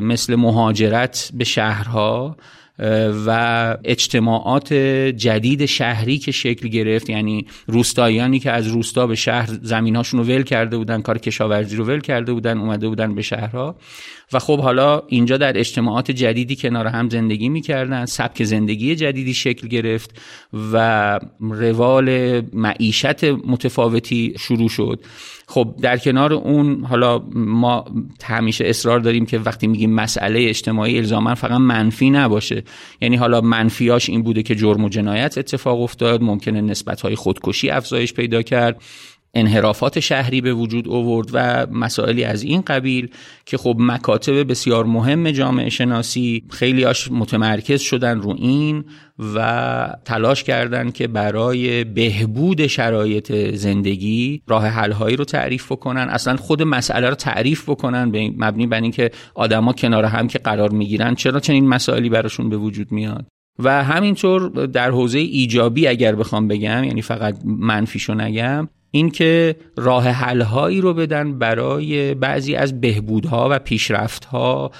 مثل 0.00 0.34
مهاجرت 0.34 1.30
به 1.34 1.44
شهرها 1.44 2.36
و 3.26 3.76
اجتماعات 3.84 4.72
جدید 5.16 5.66
شهری 5.66 6.18
که 6.18 6.32
شکل 6.32 6.68
گرفت 6.68 7.10
یعنی 7.10 7.46
روستاییانی 7.66 8.38
که 8.38 8.50
از 8.50 8.66
روستا 8.66 9.06
به 9.06 9.14
شهر 9.14 9.48
زمینهاشون 9.62 10.20
رو 10.20 10.26
ول 10.26 10.42
کرده 10.42 10.76
بودن 10.76 11.02
کار 11.02 11.18
کشاورزی 11.18 11.76
رو 11.76 11.84
ول 11.84 12.00
کرده 12.00 12.32
بودن 12.32 12.58
اومده 12.58 12.88
بودن 12.88 13.14
به 13.14 13.22
شهرها. 13.22 13.76
و 14.32 14.38
خب 14.38 14.60
حالا 14.60 15.02
اینجا 15.06 15.36
در 15.36 15.58
اجتماعات 15.58 16.10
جدیدی 16.10 16.56
کنار 16.56 16.86
هم 16.86 17.08
زندگی 17.08 17.48
می‌کردن 17.48 18.04
سبک 18.04 18.44
زندگی 18.44 18.96
جدیدی 18.96 19.34
شکل 19.34 19.68
گرفت 19.68 20.20
و 20.72 21.20
روال 21.40 22.40
معیشت 22.52 23.24
متفاوتی 23.24 24.34
شروع 24.38 24.68
شد. 24.68 25.00
خب 25.46 25.74
در 25.82 25.98
کنار 25.98 26.32
اون 26.32 26.84
حالا 26.84 27.18
ما 27.34 27.84
همیشه 28.24 28.64
اصرار 28.66 29.00
داریم 29.00 29.26
که 29.26 29.38
وقتی 29.38 29.66
میگیم 29.66 29.94
مسئله 29.94 30.48
اجتماعی 30.48 30.98
الزاما 30.98 31.34
فقط 31.34 31.60
منفی 31.60 32.10
نباشه. 32.10 32.62
یعنی 33.00 33.16
حالا 33.16 33.40
منفیاش 33.40 34.08
این 34.10 34.22
بوده 34.22 34.42
که 34.42 34.54
جرم 34.54 34.84
و 34.84 34.88
جنایت 34.88 35.38
اتفاق 35.38 35.80
افتاد 35.80 36.22
ممکنه 36.22 36.60
نسبت 36.60 37.00
های 37.00 37.14
خودکشی 37.14 37.70
افزایش 37.70 38.14
پیدا 38.14 38.42
کرد. 38.42 38.82
انحرافات 39.34 40.00
شهری 40.00 40.40
به 40.40 40.54
وجود 40.54 40.88
آورد 40.88 41.28
و 41.32 41.66
مسائلی 41.72 42.24
از 42.24 42.42
این 42.42 42.60
قبیل 42.60 43.08
که 43.46 43.56
خب 43.56 43.76
مکاتب 43.78 44.50
بسیار 44.50 44.84
مهم 44.84 45.30
جامعه 45.30 45.70
شناسی 45.70 46.44
خیلی 46.50 46.84
آش 46.84 47.12
متمرکز 47.12 47.80
شدن 47.80 48.20
رو 48.20 48.34
این 48.38 48.84
و 49.34 49.94
تلاش 50.04 50.44
کردند 50.44 50.92
که 50.92 51.06
برای 51.06 51.84
بهبود 51.84 52.66
شرایط 52.66 53.32
زندگی 53.54 54.42
راه 54.46 54.66
حلهایی 54.66 55.16
رو 55.16 55.24
تعریف 55.24 55.72
بکنن. 55.72 56.08
اصلا 56.08 56.36
خود 56.36 56.62
مسئله 56.62 57.08
رو 57.08 57.14
تعریف 57.14 57.68
بکنن 57.68 58.04
مبنی 58.38 58.66
بر 58.66 58.80
اینکه 58.80 59.10
آدما 59.34 59.72
کنار 59.72 60.04
هم 60.04 60.28
که 60.28 60.38
قرار 60.38 60.70
می‌گیرن 60.70 61.14
چرا 61.14 61.40
چنین 61.40 61.68
مسائلی 61.68 62.08
براشون 62.08 62.48
به 62.48 62.56
وجود 62.56 62.92
میاد. 62.92 63.26
و 63.58 63.84
همینطور 63.84 64.66
در 64.66 64.90
حوزه 64.90 65.18
ایجابی 65.18 65.86
اگر 65.86 66.14
بخوام 66.14 66.48
بگم 66.48 66.84
یعنی 66.84 67.02
فقط 67.02 67.38
منفیشو 67.44 68.14
نگم 68.14 68.68
اینکه 68.90 69.56
راه 69.76 70.08
حلهایی 70.08 70.80
رو 70.80 70.94
بدن 70.94 71.38
برای 71.38 72.14
بعضی 72.14 72.54
از 72.54 72.80
بهبودها 72.80 73.48
و 73.50 73.58
پیشرفتها 73.58 74.70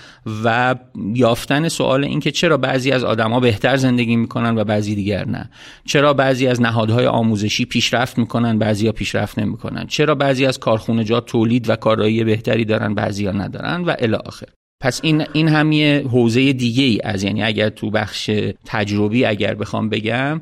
و 0.45 0.75
یافتن 1.15 1.69
سوال 1.69 2.05
اینکه 2.05 2.31
چرا 2.31 2.57
بعضی 2.57 2.91
از 2.91 3.05
آدما 3.05 3.41
بهتر 3.41 3.77
زندگی 3.77 4.17
می‌کنن 4.17 4.59
و 4.59 4.65
بعضی 4.65 4.95
دیگر 4.95 5.25
نه. 5.25 5.51
چرا 5.85 6.15
بعضی 6.15 6.47
از 6.47 6.61
نهادهای 6.61 7.07
آموزشی 7.07 7.65
پیشرفت 7.65 8.19
می‌کنن 8.19 8.59
بعضی 8.59 8.87
ها 8.87 8.93
پیشرفت 8.93 9.39
نمی‌کنن. 9.39 9.87
چرا 9.87 10.15
بعضی 10.15 10.47
از 10.47 10.59
کارخونجات 10.59 11.27
تولید 11.27 11.71
و 11.71 11.77
کارایی 11.77 12.25
بهتری 12.25 12.65
دارن 12.65 12.95
بعضی 12.95 13.27
ها 13.27 13.33
ندارن 13.33 13.85
و 13.85 13.95
الی 13.99 14.15
آخر. 14.15 14.47
پس 14.81 15.01
این 15.03 15.25
این 15.33 15.49
هم 15.49 15.73
یه 15.73 16.05
حوزه 16.11 16.53
دیگه 16.53 16.85
ای 16.85 17.01
از 17.05 17.23
یعنی 17.23 17.43
اگر 17.43 17.69
تو 17.69 17.91
بخش 17.91 18.31
تجربی 18.65 19.25
اگر 19.25 19.55
بخوام 19.55 19.89
بگم 19.89 20.41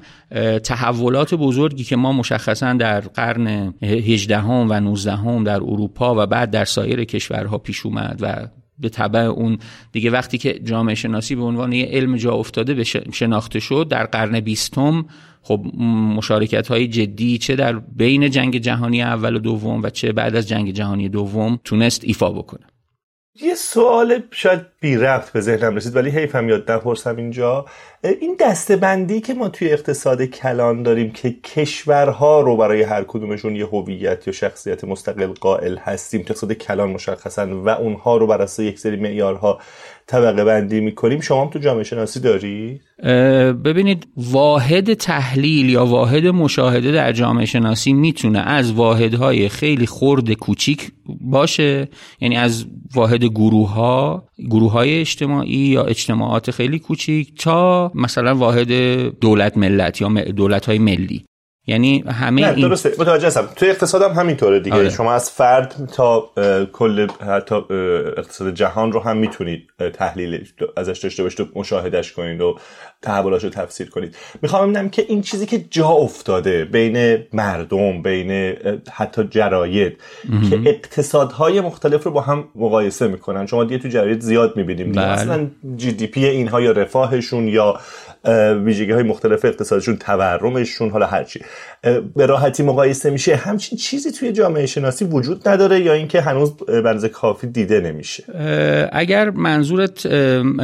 تحولات 0.65 1.35
بزرگی 1.35 1.85
که 1.85 1.97
ما 1.97 2.13
مشخصا 2.13 2.73
در 2.73 3.01
قرن 3.01 3.75
18 3.83 4.39
هم 4.39 4.67
و 4.71 4.81
19 4.81 5.13
هم 5.13 5.45
در 5.45 5.57
اروپا 5.57 6.23
و 6.23 6.27
بعد 6.27 6.51
در 6.51 6.65
سایر 6.65 7.05
کشورها 7.05 7.59
پیش 7.59 7.87
اومد 7.87 8.19
و 8.21 8.49
به 8.79 8.89
طبع 8.89 9.21
اون 9.21 9.59
دیگه 9.93 10.11
وقتی 10.11 10.39
که 10.39 10.59
جامعه 10.59 10.95
شناسی 10.95 11.35
به 11.35 11.43
عنوان 11.43 11.73
یه 11.73 11.87
علم 11.87 12.17
جا 12.17 12.33
افتاده 12.33 12.75
به 12.75 12.85
شناخته 13.13 13.61
شد 13.61 13.87
در 13.91 14.07
قرن 14.07 14.41
بیستم 14.41 15.07
خب 15.43 15.67
مشارکت 16.17 16.69
های 16.69 16.89
جدی 16.89 17.39
چه 17.39 17.57
در 17.57 17.79
بین 17.79 18.31
جنگ 18.31 18.57
جهانی 18.59 19.03
اول 19.03 19.37
و 19.37 19.39
دوم 19.39 19.83
و 19.83 19.91
چه 19.91 20.13
بعد 20.13 20.37
از 20.37 20.49
جنگ 20.49 20.71
جهانی 20.71 21.09
دوم 21.09 21.59
تونست 21.65 22.05
ایفا 22.05 22.31
بکنه. 22.31 22.67
یه 23.43 23.55
سوال 23.55 24.23
شاید 24.31 24.61
بی 24.81 24.97
ربط 24.97 25.31
به 25.31 25.41
ذهنم 25.41 25.77
رسید 25.77 25.97
ولی 25.97 26.11
حیفم 26.11 26.49
یاد 26.49 26.71
نپرسم 26.71 27.17
اینجا 27.17 27.67
این 28.05 28.37
دستبندی 28.41 29.21
که 29.21 29.35
ما 29.35 29.49
توی 29.49 29.73
اقتصاد 29.73 30.23
کلان 30.23 30.83
داریم 30.83 31.11
که 31.11 31.33
کشورها 31.33 32.41
رو 32.41 32.57
برای 32.57 32.83
هر 32.83 33.05
کدومشون 33.05 33.57
یه 33.57 33.67
هویت 33.67 34.27
یا 34.27 34.33
شخصیت 34.33 34.85
مستقل 34.85 35.27
قائل 35.27 35.77
هستیم 35.77 36.21
اقتصاد 36.21 36.53
کلان 36.53 36.91
مشخصا 36.91 37.63
و 37.63 37.69
اونها 37.69 38.17
رو 38.17 38.27
بر 38.27 38.43
اساس 38.43 38.59
یک 38.59 38.79
سری 38.79 38.97
معیارها 38.97 39.61
طبقه 40.07 40.45
بندی 40.45 40.81
می‌کنیم 40.81 41.21
شما 41.21 41.43
هم 41.43 41.51
تو 41.51 41.59
جامعه 41.59 41.85
شناسی 41.85 42.21
داری؟ 42.21 42.81
ببینید 43.65 44.09
واحد 44.17 44.95
تحلیل 44.95 45.71
یا 45.71 45.87
واحد 45.87 46.27
مشاهده 46.27 46.93
در 46.93 47.13
جامعه 47.13 47.47
شناسی 47.47 47.93
می‌تونه 47.93 48.39
از 48.39 48.73
واحدهای 48.73 49.49
خیلی 49.49 49.87
خرد 49.87 50.33
کوچیک 50.33 50.93
باشه 51.21 51.89
یعنی 52.21 52.37
از 52.37 52.67
واحد 52.95 53.25
گروه 53.25 53.71
ها 53.71 54.29
گروه 54.51 54.73
های 54.73 55.01
اجتماعی 55.01 55.57
یا 55.57 55.85
اجتماعات 55.85 56.51
خیلی 56.51 56.79
کوچیک 56.79 57.43
تا 57.43 57.93
مثلا 57.95 58.35
واحد 58.35 58.73
دولت 59.19 59.57
ملت 59.57 60.01
یا 60.01 60.09
دولت 60.09 60.67
های 60.67 60.79
ملی. 60.79 61.25
یعنی 61.69 62.05
همه 62.09 62.43
نه 62.43 62.49
این... 62.49 62.69
درسته 62.69 62.93
متوجه 62.99 63.27
هستم. 63.27 63.49
توی 63.57 63.71
اقتصاد 63.71 64.03
هم 64.03 64.11
همینطوره 64.11 64.61
دیگه. 64.61 64.77
آره. 64.77 64.91
شما 64.91 65.13
از 65.13 65.31
فرد 65.31 65.91
تا 65.95 66.31
کل 66.73 67.07
حتی 67.27 67.55
اقتصاد 68.19 68.55
جهان 68.55 68.93
رو 68.93 69.01
هم 69.01 69.17
می‌تونید 69.17 69.69
تحلیل 69.93 70.47
ازش 70.77 70.99
داشته 70.99 71.23
باشید 71.23 71.41
و 71.41 71.45
مشاهدش 71.55 72.13
کنید 72.13 72.41
و 72.41 72.59
تحولش 73.03 73.45
رو 73.45 73.51
تفسیر 73.51 73.91
کنید. 73.91 74.17
می‌خوام 74.43 74.73
ببینم 74.73 74.89
که 74.89 75.05
این 75.09 75.23
چیزی 75.23 75.47
که 75.47 75.65
جا 75.71 75.89
افتاده 75.89 76.65
بین 76.65 77.19
مردم 77.33 78.03
بین 78.03 78.57
حتی 78.93 79.25
جراید 79.31 80.01
که 80.51 80.61
اقتصادهای 80.67 81.61
مختلف 81.61 82.05
رو 82.05 82.11
با 82.11 82.21
هم 82.21 82.49
مقایسه 82.55 83.09
می‌کنن. 83.09 83.47
شما 83.47 83.65
دیگه 83.65 83.79
تو 83.79 83.89
جراید 83.89 84.21
زیاد 84.21 84.57
می‌بینیم 84.57 84.93
بله. 84.93 85.13
مثلا 85.13 85.47
جی 85.77 85.93
دی 85.93 86.07
پی 86.07 86.25
اینها 86.25 86.61
یا 86.61 86.73
رفاهشون 86.73 87.49
یا 87.49 87.81
ویژگی 88.65 88.93
های 88.93 89.03
مختلف 89.03 89.45
اقتصادشون 89.45 89.97
تورمشون 89.97 90.91
حالا 90.91 91.07
هرچی 91.07 91.45
به 92.17 92.27
راحتی 92.27 92.63
مقایسه 92.63 93.11
میشه. 93.11 93.37
همچین 93.37 93.79
چیزی 93.79 94.13
توی 94.13 94.33
جامعه 94.33 94.67
شناسی 94.67 95.05
وجود 95.05 95.49
نداره 95.49 95.81
یا 95.81 95.93
اینکه 95.93 96.21
هنوز 96.21 96.57
بنز 96.57 97.05
کافی 97.05 97.47
دیده 97.47 97.81
نمیشه؟ 97.81 98.25
اگر 98.93 99.31
منظورت 99.31 100.07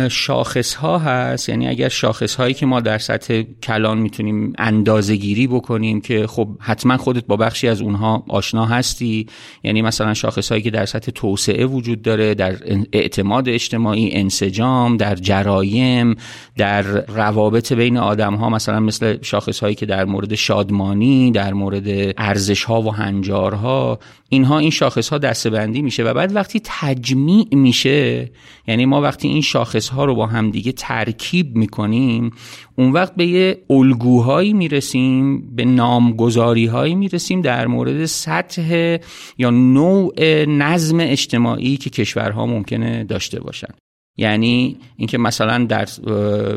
شاخص 0.09 0.75
ها 0.75 0.99
هست 0.99 1.49
یعنی 1.49 1.69
اگر 1.69 1.89
شاخص 1.89 2.35
هایی 2.35 2.55
که 2.55 2.67
ما 2.67 2.81
در 2.81 2.99
سطح 2.99 3.43
کلان 3.63 3.99
می‌تونیم 3.99 4.53
اندازه 4.59 5.17
گیری 5.17 5.47
بکنیم 5.47 6.01
که 6.01 6.27
خب 6.27 6.49
حتما 6.61 6.97
خودت 6.97 7.27
با 7.27 7.37
بخشی 7.37 7.69
از 7.69 7.81
اونها 7.81 8.25
آشنا 8.29 8.67
هستی. 8.67 9.27
یعنی 9.65 9.83
مثلا 9.83 10.15
شاخص 10.15 10.49
هایی 10.49 10.63
که 10.63 10.71
در 10.71 10.87
سطح 10.87 11.13
توسعه 11.15 11.67
وجود 11.67 12.03
داره 12.03 12.35
در 12.35 12.57
اعتماد 12.93 13.49
اجتماعی 13.49 14.11
انسجام 14.13 14.97
در 14.97 15.15
جرایم 15.15 16.17
در 16.57 16.83
روابط 17.07 17.73
بین 17.73 17.97
آدم 17.97 18.35
ها 18.35 18.51
مثلا 18.51 18.81
مثل 18.81 19.17
شاخص 19.23 19.61
هایی 19.61 19.75
که 19.75 19.87
در 19.87 20.05
مورد 20.05 20.35
شادمانی 20.35 21.02
در 21.35 21.53
مورد 21.53 22.15
ارزش 22.19 22.65
ها 22.65 22.83
و 22.83 22.95
هنجارها 22.95 23.99
اینها 24.29 24.59
این 24.59 24.71
شاخص 24.71 25.09
ها 25.09 25.19
دسته 25.19 25.67
میشه 25.67 26.03
و 26.03 26.15
بعد 26.15 26.37
وقتی 26.37 26.61
تجمیع 26.65 27.47
میشه 27.53 28.31
یعنی 28.69 28.87
ما 28.87 29.01
وقتی 29.01 29.29
این 29.29 29.41
شاخص 29.41 29.89
ها 29.89 30.05
رو 30.05 30.15
با 30.15 30.27
همدیگه 30.27 30.73
ترکیب 30.73 31.57
می‌کنیم 31.57 32.31
اون 32.79 32.93
وقت 32.93 33.15
به 33.15 33.27
یه 33.27 33.59
الگوهایی 33.71 34.53
می‌رسیم 34.53 35.41
به 35.57 35.65
نامگذاری 35.65 36.67
هایی 36.67 36.95
می‌رسیم 36.95 37.41
در 37.41 37.67
مورد 37.67 38.05
سطح 38.05 38.97
یا 39.39 39.51
نوع 39.51 40.45
نظم 40.45 41.01
اجتماعی 41.01 41.77
که 41.77 41.91
کشورها 41.91 42.47
ممکنه 42.47 43.05
داشته 43.05 43.41
باشن. 43.41 43.75
یعنی 44.17 44.77
اینکه 44.97 45.19
مثلا 45.19 45.65
در 45.65 45.89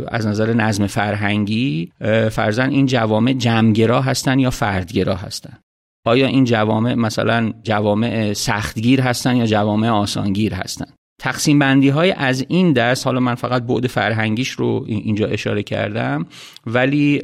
از 0.07 0.27
نظر 0.27 0.53
نظم 0.53 0.87
فرهنگی 0.87 1.91
فرزن 2.31 2.69
این 2.69 2.85
جوامع 2.85 3.33
جمعگرا 3.33 4.01
هستن 4.01 4.39
یا 4.39 4.49
فردگرا 4.49 5.15
هستن؟ 5.15 5.57
آیا 6.05 6.27
این 6.27 6.43
جوامع 6.43 6.93
مثلا 6.93 7.53
جوامع 7.63 8.33
سختگیر 8.33 9.01
هستن 9.01 9.35
یا 9.35 9.45
جوامع 9.45 9.89
آسانگیر 9.89 10.53
هستن؟ 10.53 10.87
تقسیم 11.19 11.59
بندی 11.59 11.89
های 11.89 12.11
از 12.11 12.45
این 12.47 12.73
دست 12.73 13.05
حالا 13.05 13.19
من 13.19 13.35
فقط 13.35 13.63
بعد 13.63 13.87
فرهنگیش 13.87 14.49
رو 14.49 14.85
اینجا 14.87 15.27
اشاره 15.27 15.63
کردم 15.63 16.25
ولی 16.67 17.21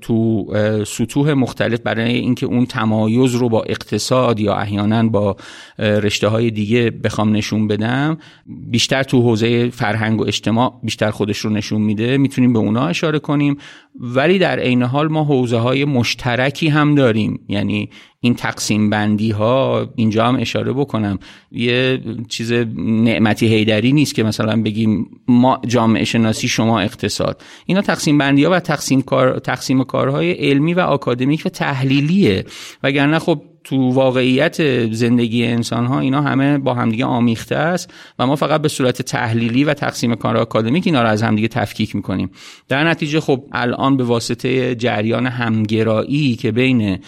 تو 0.00 0.46
سطوح 0.86 1.32
مختلف 1.32 1.80
برای 1.80 2.14
اینکه 2.14 2.46
اون 2.46 2.66
تمایز 2.66 3.34
رو 3.34 3.48
با 3.48 3.62
اقتصاد 3.62 4.40
یا 4.40 4.54
احیانا 4.54 5.08
با 5.08 5.36
رشته 5.78 6.28
های 6.28 6.50
دیگه 6.50 6.90
بخوام 6.90 7.36
نشون 7.36 7.68
بدم 7.68 8.18
بیشتر 8.46 9.02
تو 9.02 9.22
حوزه 9.22 9.68
فرهنگ 9.70 10.20
و 10.20 10.24
اجتماع 10.24 10.80
بیشتر 10.82 11.10
خودش 11.10 11.38
رو 11.38 11.50
نشون 11.50 11.82
میده. 11.82 12.18
می‌تونیم 12.18 12.52
به 12.52 12.58
اونا 12.58 12.86
اشاره 12.86 13.18
کنیم. 13.18 13.56
ولی 14.00 14.38
در 14.38 14.58
عین 14.58 14.82
حال 14.82 15.08
ما 15.08 15.24
حوزه 15.24 15.56
های 15.58 15.84
مشترکی 15.84 16.68
هم 16.68 16.94
داریم. 16.94 17.40
یعنی 17.48 17.90
این 18.20 18.34
تقسیم 18.34 18.90
بندی 18.90 19.30
ها 19.30 19.88
اینجا 19.96 20.26
هم 20.26 20.36
اشاره 20.36 20.72
بکنم. 20.72 21.18
یه 21.52 22.00
چیز 22.28 22.52
نعمتی 22.76 23.46
هیدری 23.46 23.92
نیست 23.92 24.14
که 24.14 24.22
مثلا 24.22 24.62
بگیم 24.62 25.06
ما 25.28 25.60
جامعه 25.66 26.04
شناسی 26.04 26.48
شما 26.48 26.80
اقتصاد. 26.80 27.42
اینا 27.66 27.80
تقسیم 27.80 28.18
بندی 28.18 28.44
ها 28.44 28.50
و 28.50 28.60
تقسیم 28.60 29.02
کار 29.02 29.38
تقسیم 29.38 29.84
کارهای 29.84 30.32
علمی 30.32 30.74
و 30.74 30.80
آکادمیک 30.80 31.42
و 31.46 31.48
تحلیلیه. 31.48 32.44
وگرنه 32.82 33.18
خب 33.18 33.42
تو 33.64 33.92
واقعیت 33.92 34.86
زندگی 34.92 35.46
انسان 35.46 35.86
ها 35.86 36.00
اینا 36.00 36.22
همه 36.22 36.58
با 36.58 36.74
همدیگه 36.74 37.04
آمیخته 37.04 37.56
است 37.56 37.94
و 38.18 38.26
ما 38.26 38.36
فقط 38.36 38.62
به 38.62 38.68
صورت 38.68 39.02
تحلیلی 39.02 39.64
و 39.64 39.74
تقسیم 39.74 40.14
کار 40.14 40.36
آکادمیک 40.36 40.86
اینا 40.86 41.02
رو 41.02 41.08
از 41.08 41.22
همدیگه 41.22 41.48
تفکیک 41.48 41.96
می‌کنیم. 41.96 42.30
در 42.68 42.88
نتیجه 42.88 43.20
خب 43.20 43.44
الان 43.52 43.96
به 43.96 44.04
واسطه 44.04 44.74
جریان 44.74 45.26
همگرایی 45.26 46.36
که 46.36 46.52
بین 46.52 46.98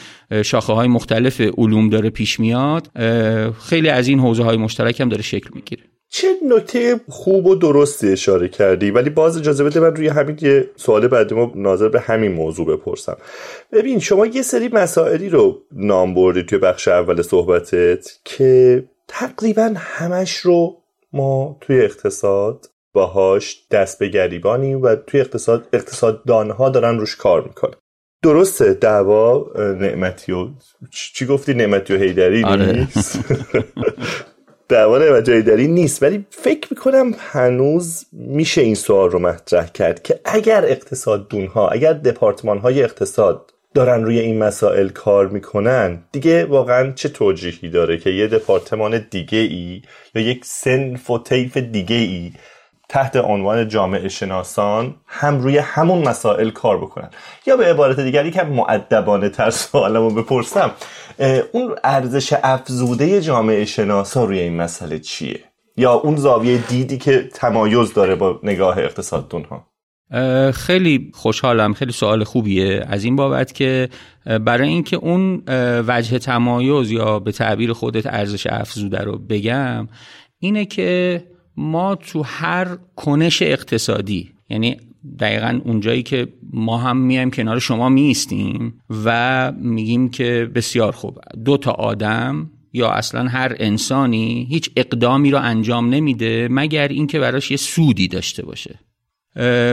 شاخه 0.45 0.73
های 0.73 0.89
مختلف 0.89 1.41
علوم 1.41 1.89
داره 1.89 2.11
پیش 2.11 2.41
میاد 2.41 2.91
خیلی 3.69 3.89
از 3.89 4.09
این 4.09 4.21
حوزه 4.21 4.43
های 4.43 4.57
مشترک 4.57 5.01
هم 5.01 5.09
داره 5.09 5.23
شکل 5.23 5.51
می‌گیره. 5.55 5.92
چه 6.15 6.29
نکته 6.49 7.01
خوب 7.09 7.47
و 7.47 7.55
درستی 7.55 8.13
اشاره 8.13 8.49
کردی؟ 8.49 8.91
ولی 8.91 9.11
باز 9.11 9.39
اجازه 9.39 9.65
بده 9.65 9.81
من 9.81 9.97
روی 9.97 10.09
همین 10.09 10.39
یه 10.41 10.71
سوال 10.77 11.09
بعدی 11.09 11.35
ما 11.35 11.53
ناظر 11.55 11.89
به 11.89 12.01
همین 12.01 12.33
موضوع 12.33 12.67
بپرسم. 12.67 13.17
ببین 13.73 13.99
شما 13.99 14.27
یه 14.27 14.43
سری 14.43 14.69
مسائلی 14.69 15.29
رو 15.29 15.59
نام 15.73 16.15
بردی 16.15 16.43
توی 16.43 16.59
بخش 16.59 16.89
اول 16.89 17.23
صحبتت 17.23 18.19
که 18.25 18.85
تقریبا 19.09 19.75
همش 19.77 20.37
رو 20.37 20.77
ما 21.13 21.57
توی 21.61 21.81
اقتصاد 21.81 22.71
باهاش 22.93 23.67
دست 23.71 23.99
به 23.99 24.09
گریبانیم 24.09 24.83
و 24.83 24.95
توی 24.95 25.21
اقتصاد 25.21 25.69
اقتصاددانها 25.73 26.69
دارن 26.69 26.99
روش 26.99 27.17
کار 27.17 27.43
می‌کنن. 27.43 27.75
درسته 28.23 28.75
دعوا 28.75 29.47
نعمتی 29.57 30.33
و 30.33 30.49
چی 30.91 31.27
گفتی؟ 31.27 31.55
نعمتی 31.55 31.95
و 31.95 31.99
هیدری 31.99 32.45
آره. 32.45 32.73
نیست؟ 32.73 33.19
دعوا 34.73 35.19
و 35.19 35.21
جای 35.21 35.67
نیست 35.67 36.03
ولی 36.03 36.27
فکر 36.31 36.69
می‌کنم 36.71 37.15
هنوز 37.19 38.07
میشه 38.13 38.61
این 38.61 38.75
سوال 38.75 39.11
رو 39.11 39.19
مطرح 39.19 39.67
کرد 39.67 40.03
که 40.03 40.21
اگر 40.25 40.65
اقتصاد 40.65 41.35
ها 41.55 41.69
اگر 41.69 41.93
دپارتمان 41.93 42.59
های 42.59 42.83
اقتصاد 42.83 43.51
دارن 43.75 44.05
روی 44.05 44.19
این 44.19 44.39
مسائل 44.39 44.89
کار 44.89 45.29
می‌کنن 45.29 46.03
دیگه 46.13 46.45
واقعا 46.45 46.93
چه 46.93 47.09
توجیهی 47.09 47.69
داره 47.69 47.99
که 47.99 48.11
یه 48.11 48.27
دپارتمان 48.27 49.07
دیگه 49.11 49.39
ای 49.39 49.83
یا 50.15 50.23
یک 50.23 50.45
سنف 50.45 51.11
و 51.11 51.19
طیف 51.19 51.57
دیگه 51.57 51.97
ای 51.97 52.33
تحت 52.93 53.17
عنوان 53.17 53.69
جامعه 53.69 54.09
شناسان 54.09 54.95
هم 55.07 55.41
روی 55.41 55.59
همون 55.59 56.09
مسائل 56.09 56.51
کار 56.51 56.79
بکنن. 56.79 57.11
یا 57.47 57.57
به 57.57 57.67
عبارت 57.67 58.01
دیگری 58.01 58.31
که 58.31 58.43
معدبانه 58.43 59.29
تر 59.29 59.51
سوالمو 59.51 60.11
بپرسم 60.11 60.71
اون 61.53 61.75
ارزش 61.85 62.35
افزوده 62.43 63.21
جامعه 63.21 63.65
شناسا 63.65 64.25
روی 64.25 64.39
این 64.41 64.57
مسئله 64.57 64.99
چیه؟ 64.99 65.41
یا 65.77 65.93
اون 65.93 66.17
زاویه 66.17 66.59
دیدی 66.59 66.99
که 66.99 67.29
تمایز 67.35 67.93
داره 67.95 68.15
با 68.15 68.41
نگاه 68.43 68.79
اقتصاددون 68.79 69.45
ها 69.45 69.67
خیلی 70.53 71.11
خوشحالم 71.15 71.75
خیلی 71.75 71.93
سوال 71.93 72.25
خوبیه 72.25 72.87
از 72.89 73.05
این 73.05 73.17
بابت 73.17 73.53
که 73.53 73.89
برای 74.45 74.69
اینکه 74.69 74.97
اون 74.97 75.43
وجه 75.87 76.19
تمایز 76.19 76.91
یا 76.91 77.19
به 77.19 77.33
تعبیر 77.33 77.73
خودت 77.73 78.07
ارزش 78.07 78.47
افزوده 78.47 78.99
رو 78.99 79.19
بگم 79.19 79.89
اینه 80.39 80.65
که 80.65 81.23
ما 81.57 81.95
تو 81.95 82.23
هر 82.23 82.69
کنش 82.97 83.43
اقتصادی 83.43 84.31
یعنی 84.49 84.77
دقیقا 85.21 85.61
اونجایی 85.65 86.03
که 86.03 86.29
ما 86.53 86.79
هم 86.79 86.97
میایم 86.97 87.31
کنار 87.31 87.59
شما 87.59 87.89
میستیم 87.89 88.81
و 89.05 89.53
میگیم 89.53 90.09
که 90.09 90.51
بسیار 90.55 90.93
خوب 90.93 91.19
دو 91.45 91.57
تا 91.57 91.71
آدم 91.71 92.51
یا 92.73 92.91
اصلا 92.91 93.29
هر 93.29 93.57
انسانی 93.59 94.47
هیچ 94.51 94.71
اقدامی 94.77 95.31
رو 95.31 95.39
انجام 95.39 95.89
نمیده 95.89 96.49
مگر 96.51 96.89
اینکه 96.89 97.19
براش 97.19 97.51
یه 97.51 97.57
سودی 97.57 98.09
داشته 98.09 98.45
باشه. 98.45 98.79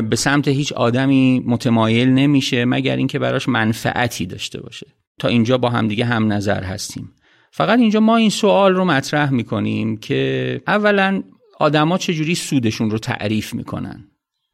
به 0.02 0.16
سمت 0.16 0.48
هیچ 0.48 0.74
آدمی 0.74 1.44
متمایل 1.46 2.10
نمیشه 2.10 2.66
مگر 2.66 2.96
اینکه 2.96 3.20
براش 3.20 3.50
منفعتی 3.50 4.26
داشته 4.26 4.62
باشه. 4.62 4.88
تا 5.20 5.28
اینجا 5.28 5.58
با 5.58 5.70
همدیگه 5.70 6.06
هم 6.06 6.34
نظر 6.34 6.64
هستیم. 6.64 7.10
فقط 7.52 7.80
اینجا 7.80 8.00
ما 8.00 8.18
این 8.18 8.30
سوال 8.30 8.76
رو 8.76 8.86
مطرح 8.86 9.30
می‌کنیم 9.30 9.98
که 9.98 10.62
اولا 10.68 11.24
آدما 11.60 11.98
چجوری 11.98 12.36
سودشون 12.36 12.90
رو 12.90 12.98
تعریف 12.98 13.54
می‌کنن؟ 13.54 14.06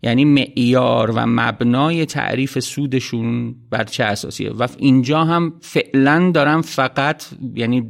یعنی 0.03 0.25
معیار 0.25 1.11
و 1.11 1.25
مبنای 1.25 2.05
تعریف 2.05 2.59
سودشون 2.59 3.55
بر 3.69 3.83
چه 3.83 4.03
اساسیه؟ 4.03 4.51
و 4.51 4.67
اینجا 4.77 5.23
هم 5.23 5.53
فعلا 5.61 6.31
دارم 6.33 6.61
فقط 6.61 7.23
یعنی 7.55 7.89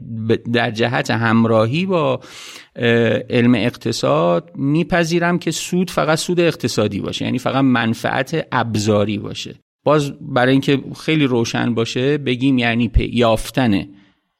در 0.54 0.72
جهت 0.72 1.12
همراهی 1.12 1.86
با 1.86 2.20
علم 3.30 3.56
اقتصاد 3.56 4.52
میپذیرم 4.56 5.40
که 5.40 5.52
سود 5.52 5.92
فقط 5.92 6.18
سود 6.18 6.40
اقتصادی 6.40 7.00
باشه 7.00 7.26
یعنی 7.26 7.40
فقط 7.40 7.64
منفعت 7.64 8.48
ابزاری 8.52 9.18
باشه. 9.18 9.56
باز 9.84 10.12
برای 10.22 10.52
اینکه 10.52 10.84
خیلی 11.00 11.26
روشن 11.26 11.74
باشه 11.74 12.18
بگیم 12.18 12.58
یعنی 12.58 12.92
یافتن 12.98 13.86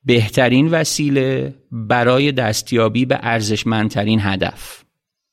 بهترین 0.06 0.68
وسیله 0.68 1.56
برای 1.72 2.32
دستیابی 2.32 3.06
به 3.06 3.20
ارزشمندترین 3.22 4.20
هدف. 4.22 4.86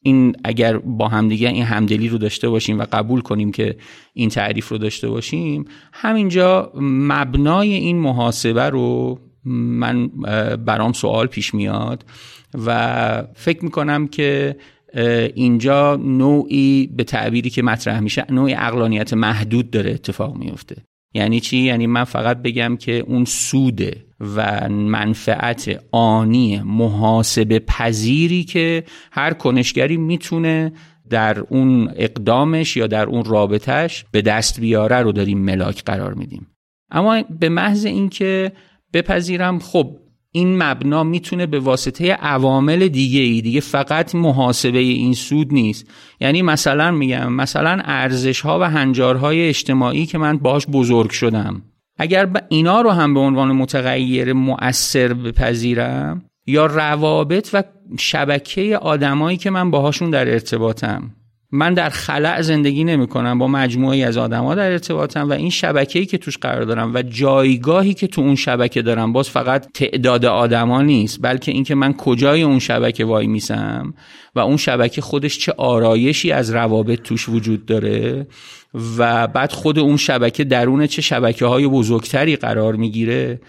این 0.05 0.37
اگر 0.45 0.79
با 0.79 1.09
همدیگه 1.09 1.49
این 1.49 1.65
همدلی 1.65 2.09
رو 2.09 2.19
داشته 2.19 2.49
باشیم 2.49 2.79
و 2.79 2.87
قبول 2.93 3.21
کنیم 3.21 3.53
که 3.53 3.77
این 4.13 4.29
تعریف 4.29 4.69
رو 4.69 4.79
داشته 4.79 5.09
باشیم 5.09 5.65
همینجا 5.93 6.73
مبنای 6.81 7.75
این 7.75 7.99
محاسبه 7.99 8.71
رو 8.71 9.19
من 9.45 10.09
برام 10.57 10.93
سوال 10.93 11.27
پیش 11.27 11.55
میاد 11.55 12.05
و 12.55 13.25
فکر 13.35 13.65
می‌کنم 13.65 14.09
که 14.09 14.57
اینجا 15.35 15.97
نوعی 15.97 16.87
به 16.97 17.05
تعبیری 17.05 17.51
که 17.51 17.63
مطرح 17.63 18.01
میشه 18.01 18.25
نوعی 18.31 18.55
اقلانیت 18.55 19.13
محدود 19.13 19.71
داره 19.71 19.91
اتفاق 19.91 20.37
میفته 20.37 20.77
یعنی 21.15 21.41
چی؟ 21.41 21.57
یعنی 21.59 21.87
من 21.87 22.05
فقط 22.05 22.43
بگم 22.43 22.77
که 22.77 22.99
اون 22.99 23.25
سوده 23.25 24.05
و 24.23 24.69
منفعت 24.69 25.81
آنی 25.93 26.61
محاسبه 26.65 27.59
پذیری 27.59 28.45
که 28.45 28.85
هر 29.13 29.33
کنشگری 29.33 29.97
می‌تونه 29.97 30.73
در 31.11 31.41
اون 31.41 31.91
اقدامش 31.97 32.77
یا 32.77 32.87
در 32.87 33.07
اون 33.07 33.25
رابطش 33.25 34.05
به 34.11 34.23
دست 34.23 34.61
بیاره 34.61 34.97
رو 34.97 35.13
داریم 35.13 35.39
ملاک 35.39 35.85
قرار 35.85 36.15
میدیم. 36.15 36.47
اما 36.91 37.23
به 37.41 37.49
محض 37.49 37.85
اینکه 37.85 38.53
بپذیرم 38.93 39.59
خب 39.59 39.97
این 40.33 40.63
مبنا 40.63 41.05
می‌تونه 41.05 41.47
به 41.47 41.59
واسطه 41.59 42.13
عوامل 42.13 42.89
دیگه 42.89 43.21
ای 43.21 43.41
دیگه 43.41 43.61
فقط 43.61 44.15
محاسبه 44.15 44.79
این 44.79 45.15
سود 45.15 45.53
نیست. 45.53 45.91
یعنی 46.21 46.43
مثلا 46.43 46.91
میگم 46.91 47.33
مثلا 47.33 47.81
ارزش 47.85 48.41
ها 48.41 48.59
و 48.61 48.63
هنجارهای 48.63 49.49
اجتماعی 49.49 50.07
که 50.07 50.19
من 50.19 50.39
باش 50.39 50.67
بزرگ 50.67 51.11
شدم. 51.11 51.63
اگر 52.03 52.29
اینا 52.49 52.81
رو 52.81 52.91
هم 52.91 53.15
به 53.15 53.21
عنوان 53.21 53.53
متغیر 53.53 54.33
مؤثر 54.33 55.13
بپذیرم 55.13 56.23
یا 56.47 56.67
روابط 56.67 57.51
و 57.53 57.63
شبکه 57.99 58.79
آدمایی 58.79 59.37
که 59.37 59.51
من 59.51 59.71
باهاشون 59.71 60.11
در 60.11 60.31
ارتباطم. 60.33 61.11
من 61.53 61.75
در 61.75 61.89
خلع 61.89 62.43
زندگی 62.43 62.85
نمی 62.85 63.07
کنم 63.07 63.39
با 63.39 63.49
مجموعی 63.49 64.05
از 64.05 64.17
آدما 64.17 64.55
در 64.55 64.71
ارتباطم 64.71 65.31
و 65.31 65.33
این 65.33 65.51
شبکه‌ای 65.51 66.07
که 66.07 66.19
توش 66.19 66.39
قرار 66.39 66.65
دارم 66.65 66.95
و 66.95 67.03
جایگاهی 67.03 67.95
که 67.95 68.07
تو 68.07 68.21
اون 68.21 68.35
شبکه 68.35 68.83
دارم 68.83 69.13
باز 69.13 69.31
فقط 69.31 69.73
تعداد 69.75 70.25
آدما 70.25 70.83
نیست 70.83 71.19
بلکه 71.23 71.53
اینکه 71.53 71.75
من 71.75 71.93
کجای 71.93 72.43
اون 72.43 72.59
شبکه 72.59 73.05
وای 73.05 73.27
میسم 73.27 73.95
و 74.35 74.41
اون 74.41 74.57
شبکه 74.57 75.01
خودش 75.01 75.39
چه 75.39 75.53
آرایشی 75.57 76.33
از 76.33 76.51
روابط 76.51 77.03
توش 77.03 77.29
وجود 77.29 77.67
داره. 77.67 78.27
و 78.99 79.27
بعد 79.27 79.53
خود 79.53 79.79
اون 79.79 79.97
شبکه 79.97 80.45
درون 80.45 80.87
چه 80.87 81.03
شبکه 81.03 81.47
های 81.47 81.69
بزرگتری 81.69 82.37
قرار 82.37 82.77
می‌گیره. 82.77 83.41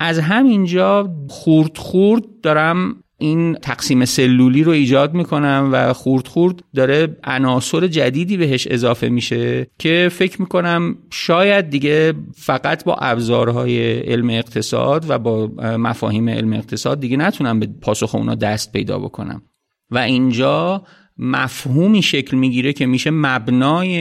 از 0.00 0.18
همینجا 0.18 1.10
خورد 1.28 1.78
خورد 1.78 2.22
دارم 2.42 2.96
این 3.18 3.54
تقسیم 3.54 4.04
سلولی 4.04 4.64
رو 4.64 4.72
ایجاد 4.72 5.14
می‌کنم 5.14 5.68
و 5.72 5.92
خورد 5.92 6.28
خورد 6.28 6.62
داره 6.74 7.16
عناصر 7.24 7.86
جدیدی 7.86 8.36
بهش 8.36 8.66
اضافه 8.70 9.08
میشه 9.08 9.66
که 9.78 10.08
فکر 10.12 10.40
می‌کنم 10.40 10.96
شاید 11.10 11.70
دیگه 11.70 12.12
فقط 12.34 12.84
با 12.84 12.94
ابزارهای 12.94 13.98
علم 14.00 14.30
اقتصاد 14.30 15.04
و 15.10 15.18
با 15.18 15.46
مفاهیم 15.76 16.28
علم 16.28 16.52
اقتصاد 16.52 17.00
دیگه 17.00 17.16
نتونم 17.16 17.60
به 17.60 17.68
پاسخ 17.80 18.14
اونا 18.14 18.34
دست 18.34 18.72
پیدا 18.72 18.98
بکنم. 18.98 19.42
و 19.90 19.98
اینجا 19.98 20.82
مفهومی 21.18 22.02
شکل 22.02 22.36
می‌گیره 22.36 22.72
که 22.72 22.86
میشه 22.86 23.10
مبنای 23.10 23.96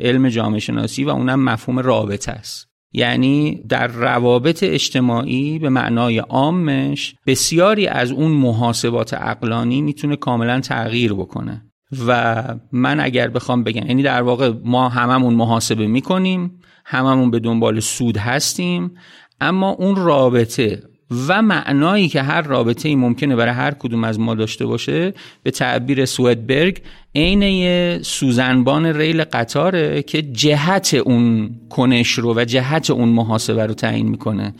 علم 0.00 0.28
جامعه 0.28 0.60
شناسی 0.60 1.04
و 1.04 1.08
اونم 1.08 1.44
مفهوم 1.44 1.78
رابطه 1.78 2.32
است. 2.32 2.68
یعنی 2.92 3.62
در 3.68 3.86
روابط 3.86 4.62
اجتماعی 4.62 5.58
به 5.58 5.68
معنای 5.68 6.18
عامش 6.18 7.14
بسیاری 7.26 7.86
از 7.86 8.10
اون 8.10 8.30
محاسبات 8.30 9.14
اقلانی 9.14 9.82
می‌تونه 9.82 10.16
کاملا 10.16 10.60
تغییر 10.60 11.12
بکنه. 11.12 11.66
و 12.06 12.44
من 12.72 13.00
اگر 13.00 13.28
بخوام 13.28 13.64
بگم 13.64 13.86
یعنی 13.86 14.02
در 14.02 14.22
واقع 14.22 14.52
ما 14.64 14.88
هممون 14.88 15.34
محاسبه 15.34 15.86
می‌کنیم 15.86 16.58
هممون 16.84 17.30
به 17.30 17.38
دنبال 17.38 17.80
سود 17.80 18.16
هستیم 18.16 18.94
اما 19.40 19.70
اون 19.70 19.96
رابطه 19.96 20.82
و 21.28 21.42
معنایی 21.42 22.08
که 22.08 22.22
هر 22.22 22.42
رابطه 22.42 22.88
ای 22.88 22.94
ممکنه 22.94 23.36
برای 23.36 23.54
هر 23.54 23.70
کدوم 23.70 24.04
از 24.04 24.20
ما 24.20 24.34
داشته 24.34 24.66
باشه 24.66 25.14
به 25.42 25.50
تعبیر 25.50 26.04
سویدبرگ 26.04 26.80
عین 27.14 28.02
سوزنبان 28.02 28.86
ریل 28.86 29.24
قطاره 29.24 30.02
که 30.02 30.22
جهت 30.22 30.94
اون 30.94 31.50
کنش 31.70 32.10
رو 32.10 32.34
و 32.36 32.44
جهت 32.44 32.90
اون 32.90 33.08
محاسبه 33.08 33.66
رو 33.66 33.74
تعیین 33.74 34.08
می‌کنه. 34.08 34.54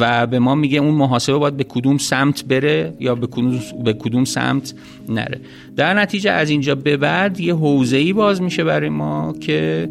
و 0.00 0.26
به 0.26 0.38
ما 0.38 0.54
میگه 0.54 0.78
اون 0.78 0.94
محاسبه 0.94 1.36
باید 1.36 1.56
به 1.56 1.64
کدوم 1.64 1.98
سمت 1.98 2.44
بره 2.44 2.94
یا 3.00 3.14
به 3.14 3.26
کدوم, 3.26 3.60
به 3.84 3.92
کدوم 3.92 4.24
سمت 4.24 4.74
نره. 5.08 5.40
در 5.76 5.94
نتیجه 5.94 6.30
از 6.30 6.50
اینجا 6.50 6.74
به 6.74 6.96
بعد 6.96 7.40
یه 7.40 7.54
حوزه 7.54 7.96
ای 7.96 8.12
باز 8.12 8.42
میشه 8.42 8.64
برای 8.64 8.88
ما 8.88 9.34
که 9.40 9.88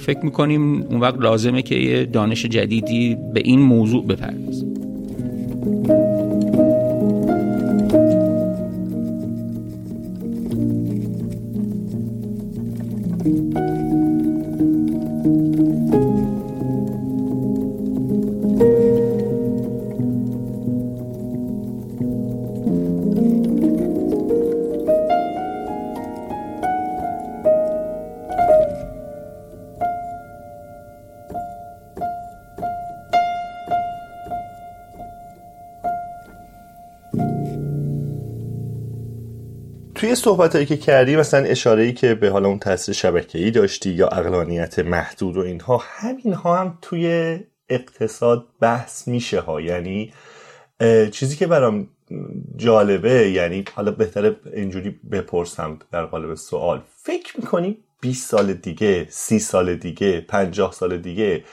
فکر 0.00 0.20
می‌کنیم 0.22 0.82
اون 0.82 1.00
وقت 1.00 1.18
لازمه 1.18 1.62
که 1.62 1.74
یه 1.74 2.04
دانش 2.04 2.46
جدیدی 2.46 3.16
به 3.34 3.40
این 3.44 3.60
موضوع 3.60 4.06
بپردازیم. 4.06 4.87
توی 5.68 5.98
صحبت 40.18 40.54
هایی 40.54 40.66
که 40.66 40.76
کردی 40.76 41.16
مثلا 41.16 41.44
اشاره 41.44 41.82
ای 41.82 41.92
که 41.92 42.14
به 42.14 42.30
حالا 42.30 42.48
اون 42.48 42.58
تاثیر 42.58 42.94
شبکه‌ای 42.94 43.50
داشتی 43.50 43.90
یا 43.90 44.08
اقلانیت 44.08 44.78
محدود 44.78 45.36
و 45.36 45.40
اینها 45.40 45.82
همین 45.84 46.32
ها 46.32 46.56
هم 46.56 46.78
توی 46.82 47.38
اقتصاد 47.68 48.46
بحث 48.60 49.08
میشه 49.08 49.40
ها 49.40 49.60
یعنی 49.60 50.12
چیزی 51.12 51.36
که 51.36 51.46
برام 51.46 51.88
جالبه 52.56 53.30
یعنی 53.30 53.64
حالا 53.74 53.90
بهتره 53.90 54.36
اینجوری 54.54 55.00
بپرسم 55.12 55.78
در 55.92 56.04
قالب 56.04 56.34
سوال. 56.34 56.82
فکر 57.02 57.40
می‌کنی 57.40 57.78
20 58.00 58.30
سال 58.30 58.52
دیگه 58.52 59.06
30 59.10 59.38
سال 59.38 59.74
دیگه 59.74 60.20
50 60.20 60.72
سال 60.72 60.98
دیگه 60.98 61.44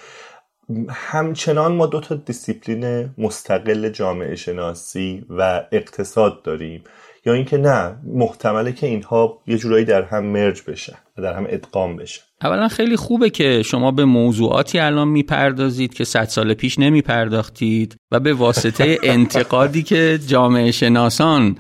همچنان 0.89 1.71
ما 1.71 1.85
دو 1.85 1.99
تا 1.99 2.15
دیسیپلین 2.15 3.09
مستقل 3.17 3.89
جامعه 3.89 4.35
شناسی 4.35 5.25
و 5.29 5.65
اقتصاد 5.71 6.41
داریم. 6.43 6.83
یا 7.25 7.33
اینکه 7.33 7.57
نه 7.57 7.95
محتمله 8.03 8.71
که 8.71 8.87
اینها 8.87 9.41
یه 9.47 9.57
جورایی 9.57 9.85
در 9.85 10.01
هم 10.01 10.25
مرج 10.25 10.61
بشن 10.67 10.95
و 11.17 11.21
در 11.21 11.33
هم 11.33 11.45
ادغام 11.49 11.95
بشن. 11.95 12.21
اولا 12.41 12.67
خیلی 12.67 12.95
خوبه 12.95 13.29
که 13.29 13.63
شما 13.63 13.91
به 13.91 14.05
موضوعاتی 14.05 14.79
الان 14.79 15.07
می‌پردازید 15.07 15.93
که 15.93 16.03
صد 16.03 16.25
سال 16.25 16.53
پیش 16.53 16.79
نمیپرداختید 16.79 17.95
و 18.11 18.19
به 18.19 18.33
واسطه 18.33 18.99
انتقادی 19.03 19.83
که 19.83 20.19
جامعه 20.27 20.71
شناسان 20.71 21.57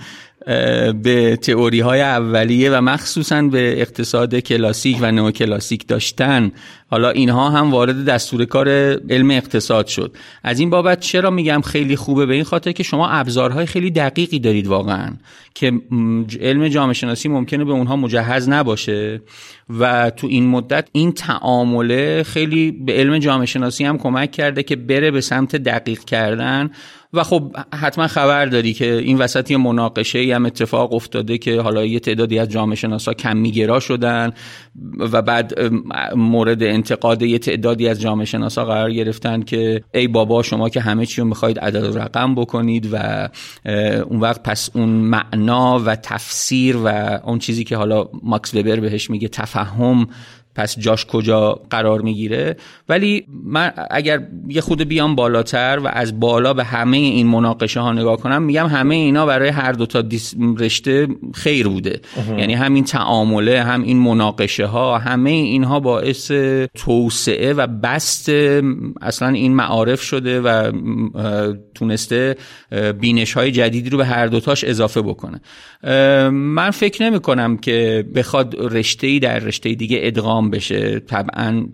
به 1.03 1.37
تئوری 1.41 1.79
های 1.79 2.01
اولیه 2.01 2.71
و 2.71 2.81
مخصوصا 2.81 3.41
به 3.41 3.81
اقتصاد 3.81 4.35
کلاسیک 4.35 4.97
و 5.01 5.11
نو 5.11 5.31
کلاسیک 5.31 5.87
داشتن. 5.87 6.51
حالا 6.91 7.09
اینها 7.09 7.49
هم 7.49 7.71
وارد 7.71 8.05
دستور 8.05 8.45
کار 8.45 8.69
علم 9.09 9.31
اقتصاد 9.31 9.87
شد. 9.87 10.15
از 10.43 10.59
این 10.59 10.69
بابت 10.69 10.99
چرا 10.99 11.29
میگم 11.29 11.61
خیلی 11.61 11.95
خوبه؟ 11.95 12.25
به 12.25 12.33
این 12.33 12.43
خاطر 12.43 12.71
که 12.71 12.83
شما 12.83 13.09
ابزارهای 13.09 13.65
خیلی 13.65 13.91
دقیقی 13.91 14.39
دارید 14.39 14.67
واقعا 14.67 15.13
که 15.53 15.71
علم 16.41 16.67
جامعه 16.67 16.93
شناسی 16.93 17.29
ممکنه 17.29 17.65
به 17.65 17.71
اونها 17.71 17.95
مجهز 17.95 18.49
نباشه. 18.49 19.21
و 19.79 20.09
تو 20.09 20.27
این 20.27 20.47
مدت 20.47 20.87
این 20.91 21.11
تعامله 21.11 22.23
خیلی 22.23 22.71
به 22.71 22.93
علم 22.93 23.17
جامعه 23.17 23.45
شناسی 23.45 23.85
هم 23.85 23.97
کمک 23.97 24.31
کرده 24.31 24.63
که 24.63 24.75
بره 24.75 25.11
به 25.11 25.21
سمت 25.21 25.55
دقیق 25.55 25.99
کردن. 25.99 26.69
و 27.15 27.23
خب 27.23 27.55
حتما 27.73 28.07
خبر 28.07 28.45
داری 28.45 28.73
که 28.73 28.93
این 28.93 29.17
وسط 29.17 29.51
یه 29.51 29.57
مناقشه 29.57 30.19
ای 30.19 30.31
هم 30.31 30.45
اتفاق 30.45 30.93
افتاده 30.93 31.37
که 31.37 31.61
حالا 31.61 31.85
یه 31.85 31.99
تعدادی 31.99 32.39
از 32.39 32.49
جامعه 32.49 32.75
شناسا 32.75 33.13
کمیگرا 33.13 33.79
شدن 33.79 34.31
و 34.99 35.21
بعد 35.21 35.53
مورد 36.15 36.63
انتقاد 36.63 37.21
یه 37.21 37.39
تعدادی 37.39 37.87
از 37.87 38.01
جامعه 38.01 38.25
شناسا 38.25 38.65
قرار 38.65 38.91
گرفتن 38.91 39.41
که 39.41 39.81
ای 39.93 40.07
بابا 40.07 40.43
شما 40.43 40.69
که 40.69 40.81
همه 40.81 41.05
چی 41.05 41.21
رو 41.21 41.27
می‌خواید 41.27 41.59
عدد 41.59 41.95
و 41.95 41.99
رقم 41.99 42.35
بکنید 42.35 42.89
و 42.91 43.29
اون 44.09 44.19
وقت 44.19 44.43
پس 44.43 44.69
اون 44.73 44.89
معنا 44.89 45.79
و 45.85 45.95
تفسیر 45.95 46.77
و 46.77 46.87
اون 47.23 47.39
چیزی 47.39 47.63
که 47.63 47.77
حالا 47.77 48.09
ماکس 48.23 48.55
وبر 48.55 48.79
بهش 48.79 49.09
میگه 49.09 49.27
تفهم 49.27 50.07
پس 50.55 50.79
جاش 50.79 51.05
کجا 51.05 51.61
قرار 51.69 52.01
می‌گیره. 52.01 52.57
ولی 52.89 53.25
من 53.43 53.71
اگر 53.91 54.27
یه 54.47 54.61
خود 54.61 54.81
بیام 54.81 55.15
بالاتر 55.15 55.79
و 55.83 55.87
از 55.87 56.19
بالا 56.19 56.53
به 56.53 56.63
همه 56.63 56.97
این 56.97 57.27
مناقشه 57.27 57.79
ها 57.79 57.93
نگاه 57.93 58.17
کنم 58.17 58.41
میگم 58.41 58.67
همه 58.67 58.95
اینا 58.95 59.25
برای 59.25 59.49
هر 59.49 59.71
دو 59.71 59.85
تا 59.85 60.03
رشته 60.57 61.07
خیر 61.33 61.67
بوده. 61.67 61.99
یعنی 62.37 62.53
همین 62.53 62.83
تعامله 62.83 63.63
هم 63.63 63.83
این 63.83 63.97
مناقشه 63.97 64.65
ها 64.65 64.97
همه 64.97 65.29
اینها 65.29 65.79
باعث 65.79 66.31
توسعه 66.75 67.53
و 67.53 67.67
بست 67.67 68.29
اصلا 69.01 69.29
این 69.29 69.55
معارف 69.55 70.01
شده 70.01 70.41
و 70.41 70.71
تونسته 71.75 72.35
بینش 72.99 73.33
های 73.33 73.51
جدیدی 73.51 73.89
رو 73.89 73.97
به 73.97 74.05
هر 74.05 74.27
دوتاش 74.27 74.63
اضافه 74.63 75.01
بکنه. 75.01 75.41
من 76.31 76.71
فکر 76.71 77.03
نمی 77.03 77.19
کنم 77.19 77.57
که 77.57 78.05
بخواد 78.15 78.55
رشته 78.59 79.19
در 79.19 79.39
رشته 79.39 79.73
دیگه 79.73 79.99
ادغام 80.01 80.44
بشه. 80.49 80.99
طبعا 80.99 81.65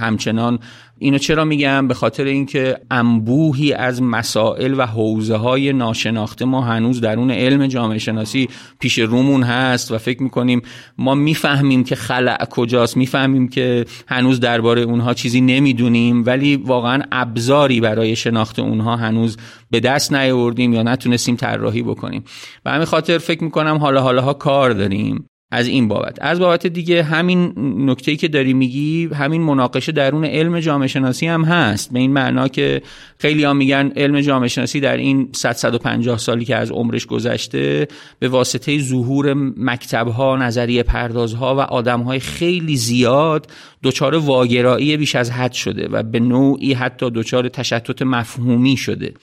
همچنان 0.00 0.58
اینو 0.98 1.18
چرا 1.18 1.44
میگم؟ 1.44 1.88
به 1.88 1.94
خاطر 1.94 2.24
اینکه 2.24 2.78
انبوهی 2.90 3.72
از 3.72 4.02
مسائل 4.02 4.74
و 4.78 4.86
حوزه 4.86 5.36
های 5.36 5.72
ناشناخته 5.72 6.44
ما 6.44 6.60
هنوز 6.60 7.00
درون 7.00 7.30
علم 7.30 7.66
جامعه 7.66 7.98
شناسی 7.98 8.48
پیش 8.80 8.98
رومون 8.98 9.42
هست 9.42 9.92
و 9.92 9.98
فکر 9.98 10.22
می‌کنیم 10.22 10.62
ما 10.98 11.14
می‌فهمیم 11.14 11.84
که 11.84 11.94
خلع 11.96 12.44
کجاست 12.44 12.96
می‌فهمیم 12.96 13.48
که 13.48 13.84
هنوز 14.08 14.40
درباره 14.40 14.82
اونها 14.82 15.14
چیزی 15.14 15.40
نمی‌دونیم 15.40 16.26
ولی 16.26 16.56
واقعا 16.56 17.02
ابزاری 17.12 17.80
برای 17.80 18.16
شناخت 18.16 18.58
اونها 18.58 18.96
هنوز 18.96 19.36
به 19.70 19.80
دست 19.80 20.12
نیاوردیم 20.12 20.72
یا 20.72 20.82
نتونستیم 20.82 21.36
طراحی 21.36 21.82
بکنیم. 21.82 22.24
و 22.64 22.70
همین 22.70 22.84
خاطر 22.84 23.18
فکر 23.18 23.44
می‌کنم 23.44 23.76
حالا 23.76 24.00
حالا 24.00 24.22
ها 24.22 24.32
کار 24.32 24.70
داریم. 24.70 25.28
از 25.50 25.66
این 25.66 25.88
بابت. 25.88 26.18
از 26.20 26.38
بابت 26.38 26.66
دیگه 26.66 27.02
همین 27.02 27.52
نکته‌ای 27.90 28.16
که 28.16 28.28
داری 28.28 28.54
میگی 28.54 29.08
همین 29.14 29.42
مناقشه 29.42 29.92
درون 29.92 30.24
علم 30.24 30.60
جامعه 30.60 30.88
شناسی 30.88 31.26
هم 31.26 31.44
هست. 31.44 31.92
به 31.92 31.98
این 31.98 32.12
معنا 32.12 32.48
که 32.48 32.82
خیلی 33.18 33.44
ها 33.44 33.52
میگن 33.52 33.92
علم 33.96 34.20
جامعه 34.20 34.48
شناسی 34.48 34.80
در 34.80 34.96
این 34.96 35.28
100 35.32 35.52
150 35.52 36.18
سالی 36.18 36.44
که 36.44 36.56
از 36.56 36.70
عمرش 36.70 37.06
گذشته 37.06 37.88
به 38.18 38.28
واسطه 38.28 38.78
ظهور 38.78 39.34
مکتبها 39.56 40.36
نظریه 40.36 40.82
پردازها 40.82 41.56
و 41.56 41.60
آدمهای 41.60 42.20
خیلی 42.20 42.76
زیاد 42.76 43.46
دچار 43.82 44.14
واگرایی 44.14 44.96
بیش 44.96 45.14
از 45.14 45.30
حد 45.30 45.52
شده 45.52 45.88
و 45.88 46.02
به 46.02 46.20
نوعی 46.20 46.72
حتی 46.72 47.10
دچار 47.10 47.48
تشتت 47.48 48.02
مفهومی 48.02 48.76
شده. 48.76 49.14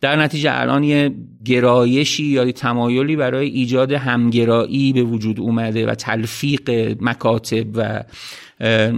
در 0.00 0.16
نتیجه 0.16 0.50
الان 0.52 0.84
یه 0.84 1.14
گرایشی 1.44 2.24
یا 2.24 2.52
تمایلی 2.52 3.16
برای 3.16 3.48
ایجاد 3.48 3.92
همگرایی 3.92 4.92
به 4.92 5.02
وجود 5.02 5.40
اومده 5.40 5.86
و 5.86 5.94
تلفیق 5.94 6.70
مکاتب 7.00 7.66
و 7.74 8.04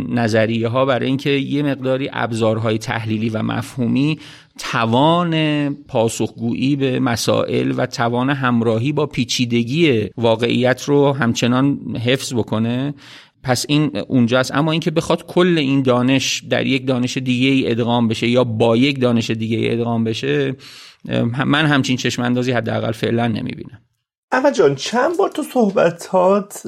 نظریه 0.09 0.69
ها 0.69 0.85
برای 0.85 1.07
اینکه 1.07 1.31
یه 1.31 1.63
مقداری 1.63 2.11
ابزارهای 2.13 2.79
تحلیلی 2.79 3.29
و 3.29 3.43
مفهومی 3.43 4.19
توان 4.59 5.75
پاسخگویی 5.75 6.77
به 6.77 7.01
مسائل 7.01 7.75
و 7.77 7.87
توان 7.87 8.31
همراهی 8.31 8.93
با 8.93 9.07
پیچیدگی 9.07 10.11
واقعیت 10.17 10.83
رو 10.83 11.13
همچنان 11.13 11.79
حفظ 12.05 12.35
بکنه. 12.35 12.95
پس 13.43 13.67
این 13.69 13.97
اونجاست. 14.09 14.55
اما 14.55 14.73
اینکه 14.73 14.91
بخواد 14.91 15.27
کل 15.27 15.59
این 15.59 15.83
دانش 15.83 16.43
در 16.51 16.67
یک 16.67 16.87
دانش 16.87 17.17
دیگه 17.17 17.71
ادغام 17.71 18.09
بشه 18.09 18.29
یا 18.29 18.45
با 18.45 18.77
یک 18.77 19.01
دانش 19.01 19.31
دیگه 19.31 19.73
ادغام 19.73 20.05
بشه 20.05 20.57
من 21.47 21.67
همچین 21.67 21.97
چشم 21.97 22.23
اندازی 22.23 22.53
حداقل 22.53 22.93
فعلا 22.93 23.27
نمی‌بینم. 23.27 23.83
اما 24.33 24.51
جان 24.51 24.75
چند 24.75 25.17
بار 25.17 25.29
تو 25.29 25.43
صحبتات 25.43 26.63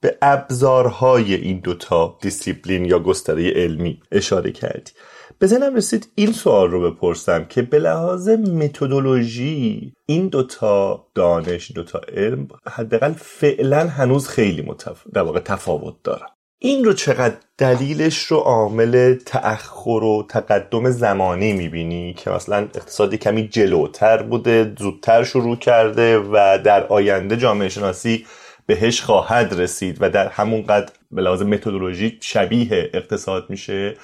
به 0.00 0.18
ابزارهای 0.22 1.34
این 1.34 1.60
دوتا 1.60 2.18
دیسیپلین 2.22 2.84
یا 2.84 2.98
گستره 2.98 3.50
علمی 3.50 4.00
اشاره 4.12 4.52
کردی. 4.52 4.92
به 5.38 5.46
ذهنم 5.46 5.74
رسید 5.74 6.08
این 6.14 6.32
سوال 6.32 6.70
رو 6.70 6.90
بپرسم 6.90 7.44
که 7.44 7.62
به 7.62 7.78
لحاظ 7.78 8.28
متدولوژی 8.28 9.92
این 10.06 10.28
دوتا 10.28 11.06
دانش 11.14 11.72
دوتا 11.72 12.00
علم 12.16 12.48
حداقل 12.66 13.12
فعلا 13.12 13.88
هنوز 13.88 14.28
خیلی 14.28 14.62
متف... 14.62 15.06
در 15.12 15.22
واقع 15.22 15.40
تفاوت 15.40 15.94
دارن. 16.04 16.28
این 16.62 16.84
رو 16.84 16.92
چقدر 16.92 17.34
دلیلش 17.58 18.18
رو 18.18 18.36
عامل 18.36 19.14
تأخر 19.14 19.88
و 19.88 20.26
تقدم 20.28 20.90
زمانی 20.90 21.52
می‌بینی 21.52 22.14
که 22.14 22.30
مثلا 22.30 22.56
اقتصادی 22.56 23.18
کمی 23.18 23.48
جلوتر 23.48 24.22
بوده 24.22 24.74
زودتر 24.78 25.24
شروع 25.24 25.56
کرده 25.56 26.18
و 26.18 26.58
در 26.64 26.86
آینده 26.86 27.36
جامعه 27.36 27.68
شناسی 27.68 28.26
بهش 28.66 29.00
خواهد 29.00 29.60
رسید 29.60 29.96
و 30.00 30.10
در 30.10 30.28
همون 30.28 30.62
قد 30.62 30.92
به 31.10 31.22
لحاظ 31.22 31.42
متدولوژی 31.42 32.18
شبیه 32.20 32.90
اقتصاد 32.94 33.50
میشه. 33.50 33.96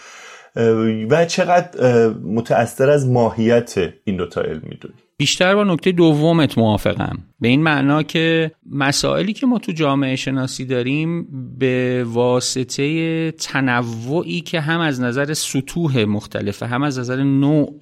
و 1.10 1.24
چقدر 1.24 2.08
متأثر 2.08 2.90
از 2.90 3.08
ماهیت 3.08 3.74
این 4.04 4.16
دوتا 4.16 4.40
علم 4.40 4.62
می‌دونی. 4.62 5.05
بیشتر 5.18 5.54
با 5.54 5.64
نکته 5.64 5.92
دومت 5.92 6.58
موافقم. 6.58 7.18
به 7.40 7.48
این 7.48 7.62
معنا 7.62 8.02
که 8.02 8.50
مسائلی 8.70 9.32
که 9.32 9.46
ما 9.46 9.58
تو 9.58 9.72
جامعه 9.72 10.16
شناسی 10.16 10.64
داریم 10.64 11.28
به 11.58 12.04
واسطه 12.08 13.30
تنوعی 13.30 14.40
که 14.40 14.60
هم 14.60 14.80
از 14.80 15.00
نظر 15.00 15.34
سطوح 15.34 16.04
مختلفه 16.04 16.66
هم 16.66 16.82
از 16.82 16.98
نظر 16.98 17.22
نوع 17.22 17.80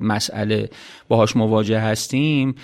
مسئله 0.00 0.70
باهاش 1.08 1.36
مواجه 1.36 1.80
هستیم 1.80 2.54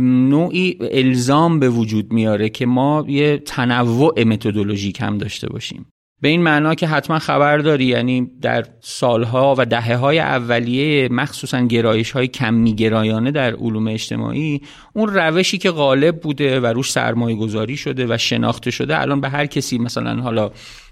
نوعی 0.00 0.78
الزام 0.80 1.60
به 1.60 1.68
وجود 1.68 2.12
میاره 2.12 2.48
که 2.48 2.66
ما 2.66 3.04
یه 3.08 3.38
تنوع 3.38 4.24
متدولوژیک 4.24 5.00
هم 5.00 5.18
داشته 5.18 5.48
باشیم. 5.48 5.91
به 6.22 6.28
این 6.28 6.42
معنا 6.42 6.74
که 6.74 6.86
حتما 6.86 7.18
خبر 7.18 7.58
داری 7.58 7.84
یعنی 7.84 8.30
در 8.40 8.64
سالها 8.80 9.54
و 9.58 9.66
دهه 9.66 9.96
های 9.96 10.18
اولیه 10.18 11.08
مخصوصا 11.08 11.60
گرایش 11.60 12.10
های 12.10 12.28
کمی 12.28 12.74
گرایانه 12.74 13.30
در 13.30 13.54
علوم 13.54 13.88
اجتماعی 13.88 14.60
اون 14.92 15.14
روشی 15.14 15.58
که 15.58 15.70
غالب 15.70 16.20
بوده 16.20 16.60
و 16.60 16.66
روش 16.66 16.90
سرمایه 16.92 17.36
گذاری 17.36 17.76
شده 17.76 18.06
و 18.14 18.18
شناخته 18.18 18.70
شده 18.70 19.00
الان 19.00 19.20
به 19.20 19.28
هر 19.28 19.46
کسی 19.46 19.78
مثلا 19.78 20.22
حالا 20.22 20.50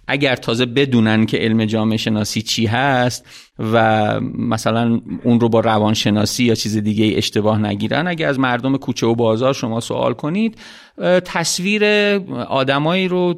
اگر 0.08 0.36
تازه 0.36 0.66
بدونن 0.66 1.26
که 1.26 1.36
علم 1.36 1.64
جامعه 1.64 1.96
شناسی 1.96 2.42
چی 2.42 2.66
هست 2.66 3.26
و 3.58 4.20
مثلا 4.38 5.00
اون 5.24 5.40
رو 5.40 5.48
با 5.48 5.60
روانشناسی 5.60 6.44
یا 6.44 6.54
چیز 6.54 6.76
دیگه 6.76 7.18
اشتباه 7.18 7.58
نگیرن 7.58 8.06
اگر 8.06 8.28
از 8.28 8.38
مردم 8.38 8.76
کوچه 8.76 9.06
و 9.06 9.14
بازار 9.14 9.54
شما 9.54 9.80
سوال 9.80 10.14
کنید 10.14 10.58
تصویر 11.24 11.84
آدمایی 12.48 13.08
رو 13.08 13.34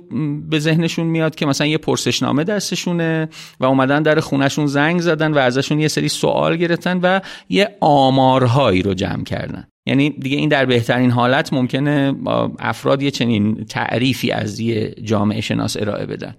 به 0.50 0.58
ذهنشون 0.58 1.06
میاد 1.06 1.34
که 1.34 1.46
مثلا 1.46 1.66
یه 1.66 1.78
پرسشنامه 1.78 2.44
دستشونه 2.44 3.28
و 3.60 3.64
اومدن 3.64 4.02
در 4.02 4.20
خونشون 4.20 4.66
زنگ 4.66 5.00
زدن 5.00 5.32
و 5.32 5.38
ازشون 5.38 5.80
یه 5.80 5.88
سری 5.88 6.08
سوال 6.08 6.56
گرفتن 6.56 7.00
و 7.02 7.20
یه 7.48 7.76
آمارهایی 7.80 8.82
رو 8.82 8.94
جمع 8.94 9.24
کردن. 9.24 9.66
یعنی 9.86 10.10
دیگه 10.10 10.36
این 10.36 10.48
در 10.48 10.64
بهترین 10.64 11.10
حالت 11.10 11.52
ممکنه 11.52 12.14
افراد 12.58 13.02
یه 13.02 13.10
چنین 13.10 13.64
تعریفی 13.64 14.30
از 14.30 14.60
یه 14.60 14.94
جامعه 15.04 15.40
شناس 15.40 15.76
ارائه 15.80 16.06
بدن. 16.06 16.34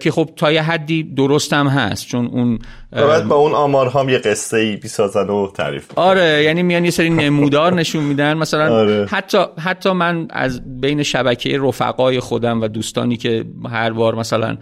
که 0.00 0.10
خب 0.10 0.30
تا 0.36 0.52
یه 0.52 0.62
حدی 0.62 1.02
درست 1.02 1.52
هم 1.52 1.66
هست 1.66 2.06
چون 2.06 2.26
اون 2.26 2.58
بعد 2.92 3.28
با 3.28 3.36
اون 3.36 3.52
آمارها 3.52 4.00
هم 4.00 4.08
یه 4.08 4.18
قصه 4.18 4.56
ای 4.56 4.76
بیسازن 4.76 5.30
و 5.30 5.50
تعریف 5.54 5.86
آره 5.96 6.42
یعنی 6.44 6.62
میان 6.62 6.84
یه 6.84 6.90
سری 6.90 7.10
نمودار 7.10 7.74
نشون 7.74 8.04
میدن. 8.04 8.34
مثلا 8.36 8.74
آره. 8.74 9.06
حتی 9.10 9.38
حتی 9.58 9.92
من 9.92 10.28
از 10.30 10.80
بین 10.80 11.02
شبکه 11.02 11.58
رفقای 11.58 12.20
خودم 12.20 12.60
و 12.62 12.68
دوستانی 12.68 13.16
که 13.16 13.44
هر 13.70 13.90
بار 13.90 14.14
مثلا 14.14 14.56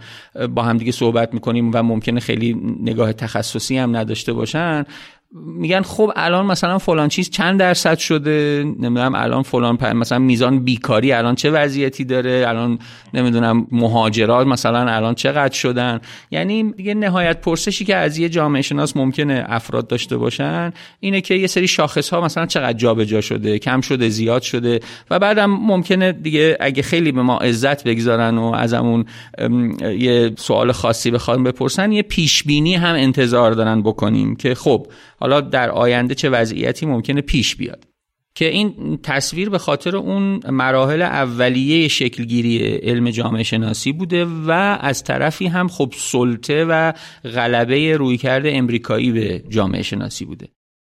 با 0.55 0.61
همدیگه 0.61 0.91
صحبت 0.91 1.33
می‌کنیم 1.33 1.71
و 1.73 1.83
ممکنه 1.83 2.19
خیلی 2.19 2.57
نگاه 2.83 3.13
تخصصی 3.13 3.77
هم 3.77 3.95
نداشته 3.95 4.33
باشن 4.33 4.85
میگن 5.31 5.81
خب 5.81 6.11
الان 6.15 6.45
مثلا 6.45 6.77
فلان 6.77 7.09
چیز 7.09 7.29
چند 7.29 7.59
درصد 7.59 7.97
شده؟ 7.97 8.63
نمی‌دونم 8.79 9.15
الان 9.15 9.43
فلان 9.43 9.77
مثلا 9.93 10.19
میزان 10.19 10.59
بیکاری 10.59 11.11
الان 11.11 11.35
چه 11.35 11.51
وضعیتی 11.51 12.05
داره؟ 12.05 12.45
الان 12.47 12.79
نمی‌دونم 13.13 13.67
مهاجرات 13.71 14.47
مثلا 14.47 14.79
الان 14.79 15.15
چقدر 15.15 15.53
شدن؟ 15.53 15.99
یعنی 16.31 16.71
دیگه 16.71 16.93
نهایت 16.93 17.41
پرسشی 17.41 17.85
که 17.85 17.95
از 17.95 18.17
یه 18.17 18.29
جامعه 18.29 18.61
شناس 18.61 18.97
ممکنه 18.97 19.45
افراد 19.47 19.87
داشته 19.87 20.17
باشن 20.17 20.73
اینه 20.99 21.21
که 21.21 21.35
یه 21.35 21.47
سری 21.47 21.67
شاخص 21.67 22.09
ها 22.09 22.21
مثلا 22.21 22.45
چقدر 22.45 22.77
جابجا 22.77 23.21
شده 23.21 23.59
کم 23.59 23.81
شده 23.81 24.09
زیاد 24.09 24.41
شده 24.41 24.79
و 25.11 25.19
بعدم 25.19 25.49
ممکنه 25.49 26.11
دیگه 26.11 26.57
اگه 26.59 26.81
خیلی 26.81 27.11
به 27.11 27.21
ما 27.21 27.37
عزت 27.37 27.83
بگذارن 27.83 28.37
و 28.37 28.51
ازمون 28.53 29.05
یه 29.97 30.31
سوال 30.37 30.71
خاصی 30.71 31.11
بخوان 31.11 31.43
بپرسن 31.43 31.91
یه 31.91 32.01
پیش 32.01 32.43
بینی 32.43 32.75
هم 32.75 32.95
انتظار 32.95 33.51
دارن 33.51 33.81
بکنیم 33.81 34.35
که 34.35 34.55
خب 34.55 34.87
حالا 35.19 35.41
در 35.41 35.69
آینده 35.69 36.15
چه 36.15 36.29
وضعیتی 36.29 36.85
ممکنه 36.85 37.21
پیش 37.21 37.55
بیاد. 37.55 37.85
که 38.35 38.45
این 38.45 38.99
تصویر 39.03 39.49
به 39.49 39.57
خاطر 39.57 39.95
اون 39.95 40.39
مراحل 40.49 41.01
اولیه 41.01 41.87
شکلگیری 41.87 42.57
علم 42.77 43.09
جامعه 43.09 43.43
شناسی 43.43 43.91
بوده 43.91 44.25
و 44.25 44.51
از 44.81 45.03
طرفی 45.03 45.47
هم 45.47 45.67
خب 45.67 45.93
سلطه 45.97 46.65
و 46.65 46.93
غلبه 47.23 47.97
رویکرد 47.97 48.43
امریکایی 48.45 49.11
به 49.11 49.43
جامعه 49.49 49.81
شناسی 49.81 50.25
بوده. 50.25 50.47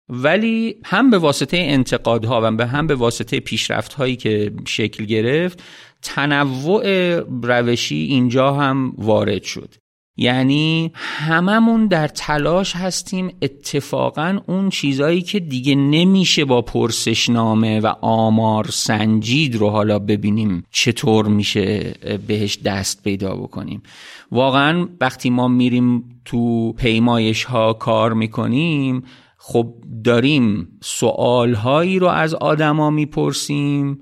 ولی 0.10 0.76
هم 0.86 1.10
به 1.10 1.18
واسطه 1.18 1.58
انتقادها 1.58 2.42
و 2.58 2.68
هم 2.68 2.88
به 2.88 2.96
واسطه 2.96 3.40
پیشرفت 3.40 3.94
هایی 3.94 4.16
که 4.16 4.52
شکل 4.68 5.06
گرفت 5.06 5.64
تنوع 6.02 7.20
روشی 7.44 7.96
اینجا 7.96 8.54
هم 8.54 8.94
وارد 8.98 9.44
شد. 9.44 9.76
یعنی 10.18 10.92
هممون 10.96 11.88
در 11.88 12.08
تلاش 12.08 12.76
هستیم 12.76 13.32
اتفاقا 13.42 14.40
اون 14.48 14.70
چیزایی 14.70 15.22
که 15.22 15.40
دیگه 15.40 15.76
نمیشه 15.76 16.46
با 16.46 16.62
پرسشنامه 16.62 17.80
و 17.80 17.94
آمار 18.02 18.66
سنجید 18.70 19.56
رو 19.56 19.70
حالا 19.70 20.00
ببینیم 20.00 20.64
چطور 20.72 21.28
میشه 21.28 21.94
بهش 22.28 22.58
دست 22.66 23.04
پیدا 23.04 23.36
بکنیم. 23.36 23.84
واقعا 24.32 24.88
وقتی 25.02 25.30
ما 25.30 25.48
میریم 25.48 26.22
تو 26.26 26.74
پیمایش 26.74 27.44
ها 27.44 27.74
کار 27.74 28.14
می‌کنیم 28.14 29.04
خب 29.38 29.74
داریم 30.04 30.68
سوال 30.82 31.54
هایی 31.54 32.00
رو 32.00 32.08
از 32.08 32.34
آدما 32.34 32.90
می‌پرسیم 32.90 34.02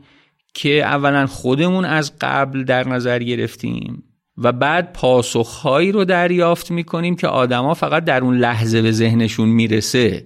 که 0.54 0.84
اولا 0.86 1.28
خودمون 1.28 1.86
از 1.86 2.13
قبل 2.22 2.63
در 2.63 2.88
نظر 2.88 3.19
گرفتیم. 3.19 4.04
و 4.39 4.52
بعد 4.52 4.93
پاسخهایی 4.93 5.91
رو 5.91 6.06
دریافت 6.06 6.71
می‌کنیم 6.71 7.15
که 7.15 7.28
آدما 7.28 7.73
فقط 7.73 8.06
در 8.06 8.21
اون 8.21 8.38
لحظه 8.38 8.82
به 8.82 8.91
ذهنشون 8.91 9.49
می‌رسه. 9.49 10.23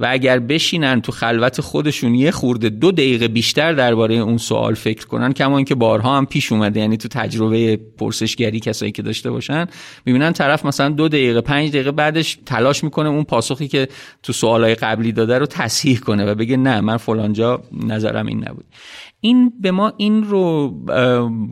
و 0.00 0.06
اگر 0.10 0.38
بشینن 0.38 1.00
تو 1.00 1.12
خلوت 1.12 1.60
خودشون 1.60 2.14
یه 2.14 2.30
خورده 2.30 2.68
دو 2.68 2.92
دقیقه 2.92 3.28
بیشتر 3.28 3.72
درباره 3.72 4.14
اون 4.14 4.38
سوال 4.38 4.74
فکر 4.74 5.06
کنن 5.06 5.32
کما 5.32 5.56
اینکه 5.56 5.74
بارها 5.74 6.16
هم 6.16 6.26
پیش 6.26 6.52
اومده 6.52 6.80
یعنی 6.80 6.96
تو 6.96 7.08
تجربه 7.08 7.76
پرسشگری 7.76 8.60
کسایی 8.60 8.92
که 8.92 9.02
داشته 9.02 9.30
باشن 9.30 9.66
می‌بینن 10.04 10.32
طرف 10.32 10.66
مثلا 10.66 10.88
دو 10.88 11.08
دقیقه 11.08 11.40
پنج 11.40 11.68
دقیقه 11.68 11.90
بعدش 11.90 12.38
تلاش 12.46 12.84
می‌کنه 12.84 13.08
اون 13.08 13.24
پاسخی 13.24 13.68
که 13.68 13.88
تو 14.22 14.32
سوالای 14.32 14.74
قبلی 14.74 15.12
داده 15.12 15.38
رو 15.38 15.46
تصحیح 15.46 15.98
کنه 15.98 16.24
و 16.26 16.34
بگه 16.34 16.56
نه 16.56 16.80
من 16.80 16.96
فلانجا 16.96 17.62
نظرم 17.72 18.26
این 18.26 18.48
نبود. 18.48 18.64
این 19.20 19.52
به 19.60 19.70
ما 19.70 19.92
این 19.96 20.24
رو 20.24 20.68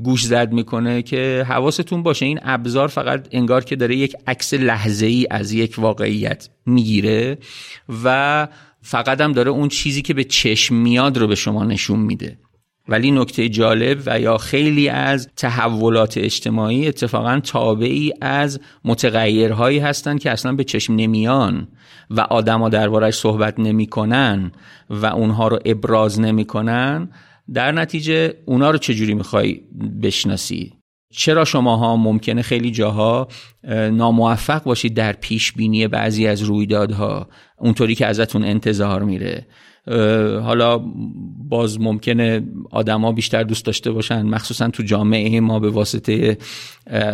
گوش 0.05 0.25
زد 0.25 0.53
می‌کنه 0.53 1.03
که 1.03 1.47
حواستون 1.49 2.03
باشه. 2.03 2.27
این 2.27 2.41
ابزار 2.43 2.89
فقط 2.89 3.29
انگار 3.33 3.65
که 3.65 3.77
داره 3.77 3.97
یک 3.97 4.17
عکس 4.27 4.55
لحظه 4.55 5.07
ای 5.07 5.27
از 5.31 5.53
یک 5.53 5.75
واقعیت 5.79 6.49
می‌گیره 6.67 7.39
و 8.05 8.49
فقط 8.83 9.21
هم 9.21 9.33
داره 9.33 9.51
اون 9.51 9.69
چیزی 9.69 10.03
که 10.03 10.15
به 10.15 10.25
چشم 10.25 10.75
میاد 10.75 11.19
رو 11.19 11.27
به 11.27 11.35
شما 11.35 11.65
نشون 11.65 11.99
میده. 12.01 12.39
ولی 12.89 13.11
نکته 13.11 13.49
جالب 13.49 14.03
و 14.07 14.21
یا 14.21 14.37
خیلی 14.37 14.89
از 14.89 15.29
تحولات 15.37 16.19
اجتماعی 16.19 16.89
اتفاقا 16.89 17.41
تابعی 17.41 18.13
از 18.21 18.61
متغیرهایی 18.85 19.79
هستند 19.79 20.21
که 20.21 20.31
اصلا 20.31 20.53
به 20.53 20.65
چشم 20.65 20.95
نمیان 20.95 21.69
و 22.11 22.21
آدما 22.21 22.69
دربارش 22.69 23.15
صحبت 23.15 23.59
نمی‌کنن 23.59 24.53
و 24.91 25.07
اونها 25.07 25.49
رو 25.49 25.59
ابراز 25.65 26.21
نمی‌کنن. 26.21 27.09
در 27.55 27.73
نتیجه 27.73 28.35
اونا 28.45 28.71
رو 28.71 28.79
چجوری 28.79 29.15
می‌خوای 29.15 29.61
بشناسی؟ 30.03 30.73
چرا 31.13 31.45
شماها 31.45 31.97
ممکنه 31.97 32.43
خیلی 32.43 32.71
جاها 32.71 33.29
ناموفق 33.93 34.63
باشید 34.63 34.95
در 34.95 35.13
پیش 35.13 35.53
بینی 35.53 35.89
بعضی 35.89 36.27
از 36.27 36.43
رویدادها؟ 36.43 37.29
اونطوری 37.59 37.95
که 37.95 38.07
ازتون 38.07 38.45
انتظار 38.45 39.03
میره. 39.03 39.47
حالا 40.43 40.81
باز 41.49 41.81
ممکنه 41.81 42.43
آدما 42.71 43.13
بیشتر 43.13 43.43
دوست 43.43 43.65
داشته 43.65 43.91
باشن 43.91 44.23
مخصوصا 44.23 44.69
تو 44.69 44.83
جامعه 44.83 45.41
ما 45.41 45.59
به 45.59 45.71
واسطه 45.71 46.39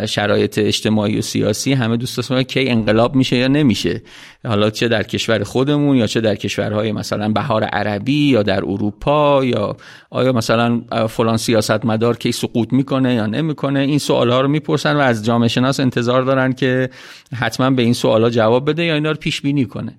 شرایط 0.07 0.57
اجتماعی 0.57 1.17
و 1.17 1.21
سیاسی 1.21 1.73
همه 1.73 1.97
دوست 1.97 2.17
داشتن 2.17 2.43
کی 2.43 2.69
انقلاب 2.69 3.15
میشه 3.15 3.35
یا 3.35 3.47
نمیشه. 3.47 4.01
حالا 4.47 4.69
چه 4.69 4.87
در 4.87 5.03
کشور 5.03 5.43
خودمون 5.43 5.97
یا 5.97 6.07
چه 6.07 6.21
در 6.21 6.35
کشورهای 6.35 6.91
مثلا 6.91 7.29
بهار 7.29 7.63
عربی 7.63 8.29
یا 8.29 8.43
در 8.43 8.57
اروپا 8.57 9.45
یا 9.45 9.77
آیا 10.09 10.31
مثلا 10.31 10.81
فلان 11.07 11.37
سیاستمدار 11.37 12.17
کی 12.17 12.31
سقوط 12.31 12.73
می‌کنه 12.73 13.13
یا 13.13 13.25
نمی‌کنه. 13.25 13.79
این 13.79 13.99
سوال 13.99 14.29
ها 14.29 14.41
رو 14.41 14.47
می‌پرسن 14.47 14.95
و 14.95 14.99
از 14.99 15.25
جامعه 15.25 15.47
شناس 15.47 15.79
انتظار 15.79 16.21
دارن 16.21 16.53
که 16.53 16.89
حتما 17.35 17.69
به 17.69 17.81
این 17.81 17.93
سوالا 17.93 18.29
جواب 18.29 18.69
بده 18.69 18.83
یا 18.83 18.93
اینا 18.93 19.11
رو 19.11 19.17
پیش 19.17 19.41
بینی 19.41 19.65
کنه. 19.65 19.97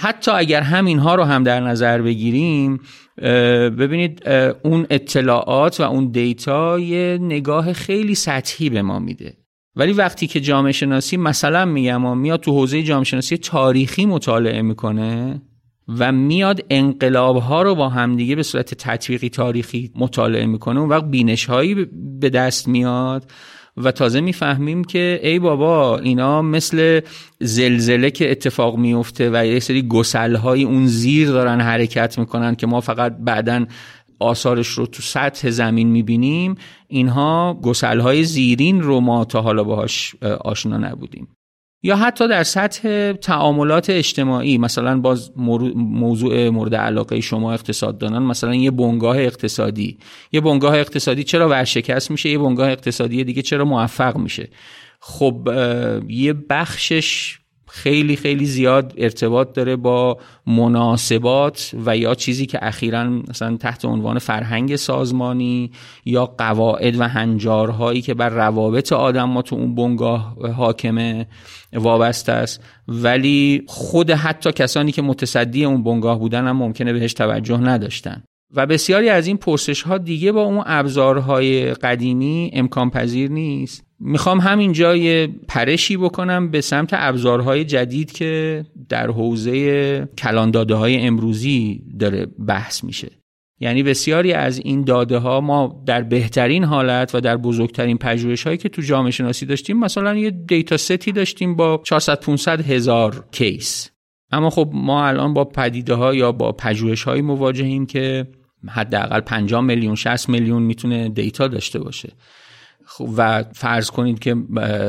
حتی 0.00 0.30
اگر 0.30 0.60
همین 0.60 0.98
ها 0.98 1.14
رو 1.14 1.24
هم 1.24 1.44
در 1.44 1.60
نظر 1.60 2.02
بگیریم 2.02 2.80
ببینید 3.78 4.28
اون 4.62 4.86
اطلاعات 4.90 5.80
و 5.80 5.82
اون 5.82 6.10
دیتا 6.10 6.78
یه 6.78 7.18
نگاه 7.20 7.72
خیلی 7.72 8.14
سطحی 8.14 8.70
به 8.70 8.82
ما 8.82 8.98
میده. 8.98 9.36
ولی 9.76 9.92
وقتی 9.92 10.26
که 10.26 10.40
جامعه 10.40 10.72
شناسی 10.72 11.16
مثلا 11.16 11.64
میگم 11.64 12.18
میاد 12.18 12.40
تو 12.40 12.52
حوزه 12.52 12.82
جامعه 12.82 13.04
شناسی 13.04 13.36
تاریخی 13.36 14.06
مطالعه 14.06 14.62
می‌کنه 14.62 15.42
و 15.98 16.12
میاد 16.12 16.60
انقلاب 16.70 17.36
ها 17.36 17.62
رو 17.62 17.74
با 17.74 17.88
همدیگه 17.88 18.36
به 18.36 18.42
صورت 18.42 18.74
تطبیقی 18.74 19.28
تاریخی 19.28 19.92
مطالعه 19.96 20.46
می‌کنه 20.46 20.80
اون 20.80 20.88
وقت 20.88 21.04
بینش 21.04 21.46
هایی 21.46 21.86
به 22.20 22.30
دست 22.30 22.68
میاد. 22.68 23.30
و 23.76 23.92
تازه 23.92 24.20
می‌فهمیم 24.20 24.84
که 24.84 25.20
ای 25.22 25.38
بابا 25.38 25.98
اینا 25.98 26.42
مثل 26.42 27.00
زلزله 27.40 28.10
که 28.10 28.30
اتفاق 28.30 28.76
میفته 28.76 29.30
و 29.32 29.46
یه 29.46 29.60
سری 29.60 29.82
گسل 29.88 30.34
های 30.34 30.64
اون 30.64 30.86
زیر 30.86 31.28
دارن 31.28 31.60
حرکت 31.60 32.18
می‌کنن 32.18 32.54
که 32.54 32.66
ما 32.66 32.80
فقط 32.80 33.16
بعدا 33.20 33.66
آثارش 34.18 34.68
رو 34.68 34.86
تو 34.86 35.02
سطح 35.02 35.50
زمین 35.50 35.88
می‌بینیم 35.88 36.54
اینها 36.88 37.60
گسل 37.62 38.00
های 38.00 38.24
زیرین 38.24 38.82
رو 38.82 39.00
ما 39.00 39.24
تا 39.24 39.42
حالا 39.42 39.64
باهاش 39.64 40.14
آشنا 40.22 40.78
نبودیم. 40.78 41.28
یا 41.82 41.96
حتی 41.96 42.28
در 42.28 42.42
سطح 42.42 43.12
تعاملات 43.12 43.90
اجتماعی 43.90 44.58
مثلا 44.58 45.00
باز 45.00 45.32
موضوع 45.76 46.48
مورد 46.48 46.74
علاقه 46.74 47.20
شما 47.20 47.52
اقتصاددانان 47.52 48.22
مثلا 48.22 48.54
یه 48.54 48.70
بنگاه 48.70 49.18
اقتصادی. 49.18 49.98
یه 50.32 50.40
بنگاه 50.40 50.78
اقتصادی 50.78 51.24
چرا 51.24 51.48
ورشکست 51.48 52.10
میشه؟ 52.10 52.28
یه 52.28 52.38
بنگاه 52.38 52.70
اقتصادی 52.70 53.24
دیگه 53.24 53.42
چرا 53.42 53.64
موفق 53.64 54.16
میشه؟ 54.16 54.48
خب 55.00 55.48
یه 56.08 56.32
بخشش 56.32 57.39
خیلی 57.70 58.16
خیلی 58.16 58.46
زیاد 58.46 58.94
ارتباط 58.96 59.52
داره 59.52 59.76
با 59.76 60.18
مناسبات 60.46 61.74
و 61.86 61.96
یا 61.96 62.14
چیزی 62.14 62.46
که 62.46 62.58
اخیرا 62.62 63.04
مثلا 63.04 63.56
تحت 63.56 63.84
عنوان 63.84 64.18
فرهنگ 64.18 64.76
سازمانی 64.76 65.70
یا 66.04 66.26
قواعد 66.26 67.00
و 67.00 67.08
هنجارهایی 67.08 68.02
که 68.02 68.14
بر 68.14 68.28
روابط 68.28 68.92
آدم 68.92 69.24
ما 69.24 69.42
تو 69.42 69.56
اون 69.56 69.74
بنگاه 69.74 70.36
حاکمه 70.52 71.26
وابسته 71.72 72.32
است. 72.32 72.64
ولی 72.88 73.62
خود 73.66 74.10
حتی 74.10 74.52
کسانی 74.52 74.92
که 74.92 75.02
متصدی 75.02 75.64
اون 75.64 75.82
بنگاه 75.82 76.18
بودن 76.18 76.46
هم 76.46 76.56
ممکنه 76.56 76.92
بهش 76.92 77.14
توجه 77.14 77.58
نداشتن. 77.58 78.22
و 78.54 78.66
بسیاری 78.66 79.08
از 79.08 79.26
این 79.26 79.36
پرسش 79.36 79.82
ها 79.82 79.98
دیگه 79.98 80.32
با 80.32 80.42
اون 80.42 80.62
ابزارهای 80.66 81.74
قدیمی 81.74 82.50
امکان 82.54 82.90
پذیر 82.90 83.30
نیست. 83.30 83.89
می‌خوام 84.00 84.40
همینجا 84.40 84.96
یه 84.96 85.28
پرشی 85.48 85.96
بکنم 85.96 86.50
به 86.50 86.60
سمت 86.60 86.90
ابزارهای 86.92 87.64
جدید 87.64 88.12
که 88.12 88.64
در 88.88 89.10
حوزه 89.10 90.08
کلانداده 90.18 90.74
های 90.74 90.96
امروزی 90.96 91.82
داره 91.98 92.26
بحث 92.26 92.84
میشه. 92.84 93.10
یعنی 93.62 93.82
بسیاری 93.82 94.32
از 94.32 94.58
این 94.58 94.84
داده 94.84 95.18
ها 95.18 95.40
ما 95.40 95.82
در 95.86 96.02
بهترین 96.02 96.64
حالت 96.64 97.14
و 97.14 97.20
در 97.20 97.36
بزرگترین 97.36 97.98
پژوهش 97.98 98.42
هایی 98.42 98.58
که 98.58 98.68
تو 98.68 98.82
جامعه 98.82 99.10
شناسی 99.10 99.46
داشتیم 99.46 99.78
مثلا 99.78 100.16
یه 100.16 100.30
دیتا 100.30 100.76
ستی 100.76 101.12
داشتیم 101.12 101.56
با 101.56 101.82
400 101.84 102.20
500 102.20 102.60
هزار 102.60 103.24
کیس. 103.32 103.90
اما 104.32 104.50
خب 104.50 104.70
ما 104.74 105.06
الان 105.06 105.34
با 105.34 105.44
پدیده 105.44 105.94
ها 105.94 106.14
یا 106.14 106.32
با 106.32 106.52
پژوهش 106.52 107.02
هایی 107.02 107.22
مواجهیم 107.22 107.86
که 107.86 108.26
حداقل 108.68 109.20
50 109.20 109.60
میلیون 109.60 109.94
60 109.94 110.28
میلیون 110.28 110.62
می‌تونه 110.62 111.08
دیتا 111.08 111.48
داشته 111.48 111.78
باشه. 111.78 112.12
و 113.16 113.44
فرض 113.52 113.90
کنید 113.90 114.18
که 114.18 114.36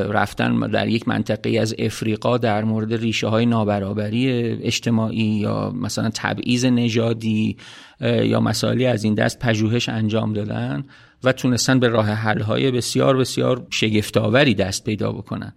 رفتن 0.10 0.60
در 0.60 0.88
یک 0.88 1.08
منطقه 1.08 1.60
از 1.60 1.76
افریقا 1.80 2.38
در 2.38 2.64
مورد 2.64 2.94
ریشه 2.94 3.28
های 3.28 3.46
نابرابری 3.46 4.30
اجتماعی 4.64 5.24
یا 5.24 5.72
مثلا 5.76 6.10
تبعیض 6.14 6.66
نژادی 6.66 7.58
یا 8.02 8.40
مسائلی 8.40 8.86
از 8.86 9.04
این 9.04 9.14
دست 9.14 9.40
پژوهش 9.40 9.90
انجام 9.90 10.34
دادن 10.34 10.84
و 11.24 11.32
تونستن 11.32 11.80
به 11.80 11.88
راه 11.88 12.10
حل 12.10 12.42
های 12.42 12.72
بسیار 12.72 13.18
بسیار 13.18 13.68
شگفتآوری 13.70 14.56
دست 14.56 14.84
پیدا 14.84 15.12
بکنن. 15.12 15.54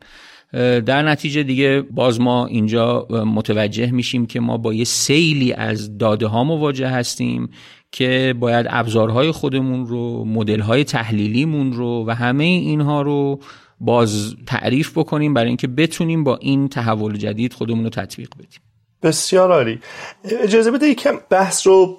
در 0.87 1.03
نتیجه 1.03 1.43
دیگه 1.43 1.83
باز 1.91 2.21
ما 2.21 2.47
اینجا 2.47 3.07
متوجه 3.11 3.91
میشیم 3.91 4.27
که 4.27 4.41
ما 4.41 4.57
با 4.57 4.75
یه 4.75 4.85
سیلی 4.85 5.53
از 5.53 5.99
داده 5.99 6.27
ها 6.27 6.45
مواجه 6.45 6.89
هستیم 6.89 7.51
که 7.95 8.35
باید 8.41 8.67
ابزارهای 8.71 9.31
خودمون 9.31 9.87
رو 9.87 10.25
مدلهای 10.25 10.85
تحلیلیمون 10.85 11.73
رو 11.73 12.05
و 12.07 12.11
همه 12.11 12.45
اینها 12.45 13.03
رو 13.03 13.41
باز 13.81 14.35
تعریف 14.47 14.99
بکنیم 14.99 15.35
برای 15.35 15.49
اینکه 15.49 15.67
بتونیم 15.67 16.25
با 16.25 16.37
این 16.37 16.69
تحول 16.69 17.17
جدید 17.17 17.53
خودمون 17.53 17.85
رو 17.85 17.91
تطبیق 17.91 18.29
بدیم. 18.39 18.61
بسیار 19.03 19.53
عالی. 19.53 19.81
اجازه 20.25 20.71
بده 20.71 20.87
یکم 20.87 21.19
بحث 21.31 21.67
رو 21.67 21.99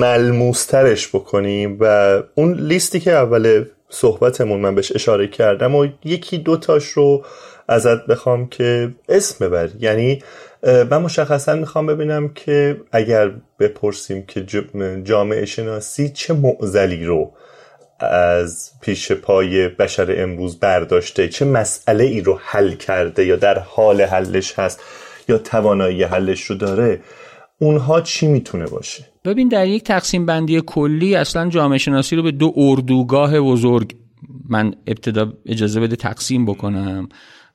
ملموسترش 0.00 1.08
بکنیم 1.08 1.76
و 1.80 2.16
اون 2.34 2.54
لیستی 2.54 3.00
که 3.00 3.12
اول 3.12 3.64
صحبتمون 3.88 4.60
من 4.60 4.74
بهش 4.74 4.92
اشاره 4.94 5.28
کردم 5.28 5.74
و 5.74 5.86
یکی 6.04 6.38
دوتاش 6.38 6.84
رو 6.84 7.24
ازت 7.68 8.06
بخوام 8.06 8.48
که 8.48 8.94
اسم 9.08 9.46
ببر. 9.46 9.68
یعنی 9.80 10.22
من 10.62 11.02
مشخصا 11.02 11.54
می‌خوام 11.54 11.86
ببینم 11.86 12.28
که 12.28 12.80
اگر 12.92 13.30
بپرسیم 13.60 14.22
که 14.22 14.46
جامعه 15.04 15.44
شناسی 15.44 16.08
چه 16.08 16.34
معزلی 16.34 17.04
رو 17.04 17.32
از 18.00 18.70
پیش 18.80 19.12
پای 19.12 19.68
بشر 19.68 20.22
امروز 20.22 20.60
برداشته 20.60 21.28
چه 21.28 21.44
مسئله 21.44 22.04
ای 22.04 22.20
رو 22.20 22.38
حل 22.42 22.72
کرده 22.72 23.26
یا 23.26 23.36
در 23.36 23.58
حال 23.58 24.02
حلش 24.02 24.58
هست 24.58 24.80
یا 25.28 25.38
توانایی 25.38 26.02
حلش 26.02 26.42
رو 26.42 26.56
داره 26.56 27.00
اونها 27.58 28.00
چی 28.00 28.26
می‌تونه 28.26 28.66
باشه؟ 28.66 29.04
ببین 29.24 29.48
در 29.48 29.66
یک 29.66 29.84
تقسیم 29.84 30.26
بندی 30.26 30.62
کلی 30.66 31.14
اصلا 31.14 31.48
جامعه 31.48 31.78
شناسی 31.78 32.16
رو 32.16 32.22
به 32.22 32.30
دو 32.30 32.52
اردوگاه 32.56 33.40
بزرگ 33.40 33.96
من 34.48 34.74
ابتدا 34.86 35.32
اجازه 35.46 35.80
بده 35.80 35.96
تقسیم 35.96 36.46
بکنم. 36.46 37.08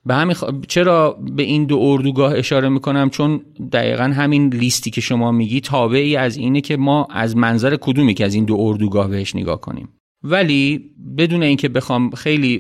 به 0.06 0.14
همین 0.14 0.36
چرا 0.68 1.20
به 1.36 1.43
این 1.43 1.66
دو 1.66 1.78
اردوگاه 1.82 2.34
اشاره 2.34 2.70
می‌کنم؟ 2.70 3.10
چون 3.10 3.41
دقیقا 3.72 4.04
همین 4.04 4.54
لیستی 4.54 4.91
که 4.91 5.02
شما 5.02 5.32
میگی 5.32 5.62
تابعی 5.62 6.16
از 6.16 6.38
اینه 6.38 6.62
که 6.62 6.78
ما 6.78 7.08
از 7.12 7.38
منظر 7.38 7.78
کدومی 7.82 8.14
که 8.14 8.26
از 8.26 8.36
این 8.36 8.45
دو 8.45 8.58
اردوگاه 8.60 9.08
بهش 9.08 9.36
نگاه 9.36 9.62
کنیم. 9.62 9.89
ولی 10.24 10.91
بدون 11.18 11.43
اینکه 11.43 11.70
بخوام 11.70 12.10
خیلی 12.10 12.58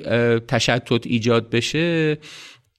تشتت 0.47 1.07
ایجاد 1.07 1.49
بشه 1.49 2.17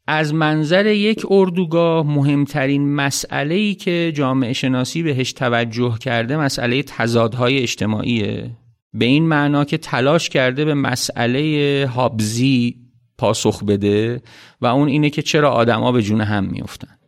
از 0.06 0.34
منظر 0.34 0.86
یک 0.86 1.22
اردوگاه 1.30 2.06
مهمترین 2.06 2.94
مسئله 2.94 3.54
ای 3.54 3.74
که 3.74 4.12
جامعه 4.14 4.52
شناسی 4.52 5.02
بهش 5.02 5.32
توجه 5.32 5.98
کرده 6.00 6.36
مسئله 6.36 6.82
تضادهای 6.82 7.58
اجتماعیه. 7.58 8.50
به 8.94 9.04
این 9.04 9.28
معنا 9.28 9.64
که 9.64 9.78
تلاش 9.78 10.28
کرده 10.28 10.64
به 10.64 10.74
مسئله 10.74 11.90
هابزی 11.94 12.81
پاسخ 13.22 13.64
بده 13.64 14.22
و 14.60 14.66
اون 14.66 14.88
اینه 14.88 15.10
که 15.10 15.22
چرا 15.22 15.50
آدما 15.50 15.92
به 15.92 16.02
جون 16.02 16.20
هم 16.20 16.44
میفتن 16.44 16.98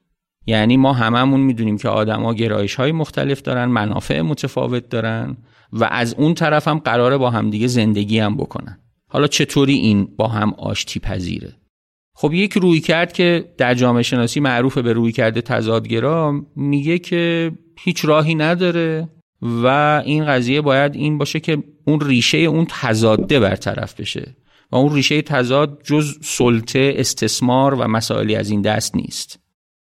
یعنی 0.47 0.77
ما 0.77 0.93
هممون 0.93 1.41
می‌دونیم 1.41 1.79
که 1.79 1.89
آدما 1.89 2.35
گرایش 2.35 2.75
های 2.75 2.93
مختلف 2.93 3.43
دارن 3.43 3.65
منافع 3.65 4.21
متفاوت 4.21 4.89
دارن 4.89 5.37
و 5.73 5.89
از 5.91 6.15
اون 6.15 6.35
طرف 6.35 6.69
هم 6.69 6.79
قراره 6.79 7.17
با 7.17 7.31
همدیگه 7.31 7.67
زندگی 7.67 8.19
هم 8.19 8.37
بکنن. 8.37 8.79
حالا 9.09 9.27
چطوری 9.27 9.75
این 9.75 10.09
با 10.17 10.29
هم 10.29 10.55
آشتی 10.59 11.01
پذیره؟ 11.01 11.53
خب 12.17 12.33
یک 12.33 12.53
روی 12.53 12.81
کرد 12.81 13.13
که 13.13 13.55
در 13.59 13.75
جامعه 13.75 14.03
شناسی 14.03 14.41
معروف 14.41 14.79
به 14.79 14.93
روی 14.93 15.13
کرده 15.13 15.41
تضادگرا 15.41 16.43
میگه 16.57 16.99
که 16.99 17.53
هیچ 17.79 18.05
راهی 18.05 18.35
نداره 18.35 19.09
و 19.43 20.03
این 20.05 20.27
قضیه 20.27 20.61
باید 20.61 20.95
این 20.95 21.19
باشه 21.19 21.41
که 21.41 21.63
اون 21.87 22.01
ریشه 22.01 22.39
اون 22.39 22.67
تضاده 22.71 23.41
برطرف 23.41 24.01
بشه. 24.01 24.35
و 24.75 24.77
اون 24.77 24.95
ریشه 24.95 25.23
تضاد 25.23 25.83
جز 25.85 26.19
سلطه 26.23 26.95
استثمار 26.97 27.75
و 27.75 27.89
مسائلی 27.89 28.37
از 28.37 28.51
این 28.51 28.63
دست 28.63 28.97
نیست. 28.97 29.41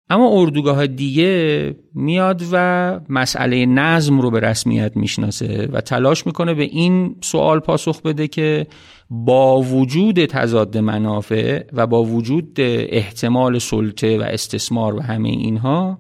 اما 0.10 0.30
اردوگاه 0.42 0.88
دیگه 0.88 1.76
میاد 1.94 2.44
و 2.52 3.00
مسئله 3.10 3.66
نظم 3.66 4.22
رو 4.22 4.32
به 4.32 4.40
رسمیت 4.40 4.98
می‌شناسه 4.98 5.70
و 5.72 5.82
تلاش 5.82 6.26
می‌کنه 6.26 6.54
به 6.54 6.64
این 6.64 7.16
سوال 7.22 7.60
پاسخ 7.60 8.02
بده 8.02 8.28
که 8.28 8.68
با 9.10 9.62
وجود 9.62 10.26
تضاد 10.26 10.78
منافع 10.78 11.64
و 11.74 11.88
با 11.88 12.04
وجود 12.04 12.56
احتمال 12.90 13.60
سلطه 13.60 14.20
و 14.20 14.22
استثمار 14.22 14.96
و 14.96 15.02
همه 15.02 15.30
اینها 15.30 16.00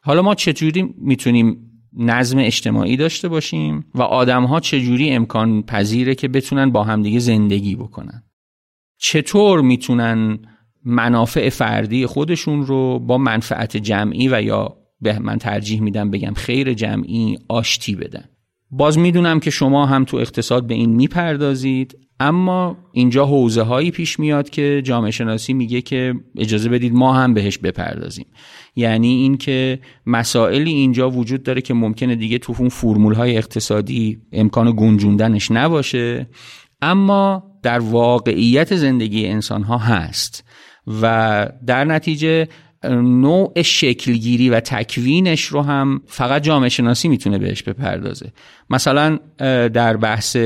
حالا 0.00 0.22
ما 0.22 0.34
چجوری 0.34 0.94
می‌تونیم 0.98 1.69
نظم 1.96 2.38
اجتماعی 2.38 2.96
داشته 2.96 3.28
باشیم 3.28 3.86
و 3.94 4.02
آدم 4.02 4.44
ها 4.44 4.60
چجوری 4.60 5.10
امکان 5.10 5.62
پذیره 5.62 6.14
که 6.14 6.28
بتونن 6.28 6.70
با 6.70 6.84
همدیگه 6.84 7.18
زندگی 7.18 7.76
بکنن؟ 7.76 8.22
چطور 8.98 9.60
می‌تونن 9.60 10.38
منافع 10.84 11.48
فردی 11.48 12.06
خودشون 12.06 12.66
رو 12.66 12.98
با 12.98 13.18
منفعت 13.18 13.76
جمعی 13.76 14.28
و 14.28 14.42
یا 14.42 14.76
به 15.00 15.18
من 15.18 15.38
ترجیح 15.38 15.80
میدم 15.80 16.10
بگم 16.10 16.34
خیر 16.34 16.74
جمعی 16.74 17.38
آشتی 17.48 17.94
بدن؟ 17.94 18.24
باز 18.70 18.98
می‌دونم 18.98 19.40
که 19.40 19.50
شما 19.50 19.86
هم 19.86 20.04
تو 20.04 20.16
اقتصاد 20.16 20.66
به 20.66 20.74
این 20.74 20.90
می‌پردازید 20.90 21.98
اما 22.20 22.76
اینجا 22.92 23.26
حوزه 23.26 23.62
هایی 23.62 23.90
پیش 23.90 24.20
میاد 24.20 24.50
که 24.50 24.82
جامعه 24.84 25.10
شناسی 25.10 25.52
میگه 25.52 25.80
که 25.80 26.14
اجازه 26.36 26.68
بدید 26.68 26.94
ما 26.94 27.14
هم 27.14 27.34
بهش 27.34 27.58
بپردازیم. 27.58 28.26
یعنی 28.76 29.08
اینکه 29.08 29.78
مسائلی 30.06 30.70
اینجا 30.70 31.10
وجود 31.10 31.42
داره 31.42 31.60
که 31.60 31.74
ممکنه 31.74 32.16
دیگه 32.16 32.38
تو 32.38 32.54
اون 32.58 32.68
فرمول 32.68 33.14
های 33.14 33.36
اقتصادی 33.36 34.18
امکان 34.32 34.72
گنجوندنش 34.76 35.50
نباشه 35.50 36.26
اما 36.82 37.42
در 37.62 37.78
واقعیت 37.78 38.76
زندگی 38.76 39.26
انسان 39.26 39.62
ها 39.62 39.78
هست 39.78 40.44
و 41.02 41.48
در 41.66 41.84
نتیجه 41.84 42.48
نوع 42.88 43.62
شکلگیری 43.62 44.50
و 44.50 44.60
تکوینش 44.60 45.44
رو 45.44 45.62
هم 45.62 46.02
فقط 46.06 46.42
جامعه 46.42 46.68
شناسی 46.68 47.08
می‌تونه 47.08 47.38
بهش 47.38 47.62
بپردازه. 47.62 48.32
مثلا 48.70 49.18
در 49.68 49.96
بحث 49.96 50.36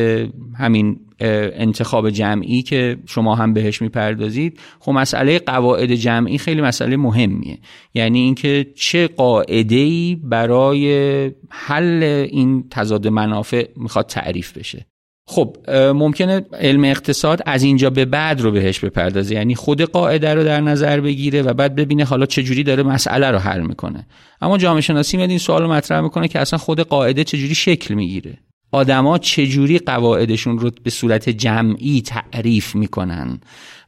همین 0.59 1.01
انتخاب 1.21 2.11
جمعی 2.11 2.63
که 2.63 2.97
شما 3.07 3.35
هم 3.35 3.53
بهش 3.53 3.83
می‌پردازید 3.83 4.61
خب 4.79 4.93
مسئله 4.93 5.39
قواعد 5.39 5.95
جمعی 5.95 6.39
خیلی 6.39 6.61
مسئله 6.61 6.97
مهمیه. 6.97 7.59
یعنی 7.95 8.19
اینکه 8.19 8.67
چه 8.77 9.07
قاعده 9.07 9.77
ای 9.77 10.19
برای 10.23 11.31
حل 11.51 12.03
این 12.31 12.69
تضاد 12.71 13.09
منافع 13.09 13.69
می‌خواد 13.77 14.07
تعریف 14.07 14.59
بشه. 14.59 14.87
خب 15.27 15.57
ممکنه 15.71 16.47
علم 16.53 16.85
اقتصاد 16.85 17.43
از 17.47 17.63
اینجا 17.63 17.91
به 17.91 18.05
بعد 18.05 18.41
رو 18.41 18.51
بهش 18.51 18.79
بپردازه. 18.79 19.35
یعنی 19.35 19.55
خود 19.55 19.83
قاعده 19.83 20.35
رو 20.35 20.45
در 20.45 20.61
نظر 20.61 21.01
بگیره 21.01 21.43
و 21.43 21.55
بعد 21.55 21.75
ببینه 21.75 22.05
حالا 22.05 22.27
چجوری 22.27 22.63
داره 22.63 22.83
مسئله 22.83 23.31
رو 23.31 23.39
حل 23.39 23.61
می‌کنه. 23.61 24.07
اما 24.41 24.59
جامعه 24.59 24.81
شناسی 24.81 25.17
میاد 25.17 25.31
این 25.31 25.39
سوال 25.39 25.63
رو 25.63 25.73
مطرح 25.73 26.01
می‌کنه 26.01 26.29
که 26.29 26.39
اصلا 26.39 26.59
خود 26.59 26.81
قاعده 26.81 27.25
چجوری 27.25 27.55
شکل 27.55 27.95
می‌گیره. 27.95 28.39
آدما 28.73 29.19
چجوری 29.19 29.79
قواعدشون 29.79 30.59
رو 30.59 30.71
به 30.83 30.91
صورت 30.91 31.29
جمعی 31.29 32.03
تعریف 32.03 32.75
می‌کنن 32.75 33.41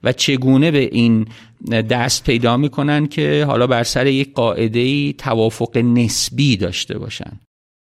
و 0.05 0.13
چگونه 0.13 0.71
به 0.71 0.89
این 0.93 1.27
دست 1.71 2.25
پیدا 2.25 2.57
می‌کنن 2.57 3.07
که 3.07 3.45
حالا 3.49 3.67
بر 3.67 3.83
سر 3.83 4.07
یک 4.07 4.35
قاعده 4.35 5.13
توافق 5.13 5.79
نسبی 5.79 6.57
داشته 6.57 6.99
باشن. 6.99 7.41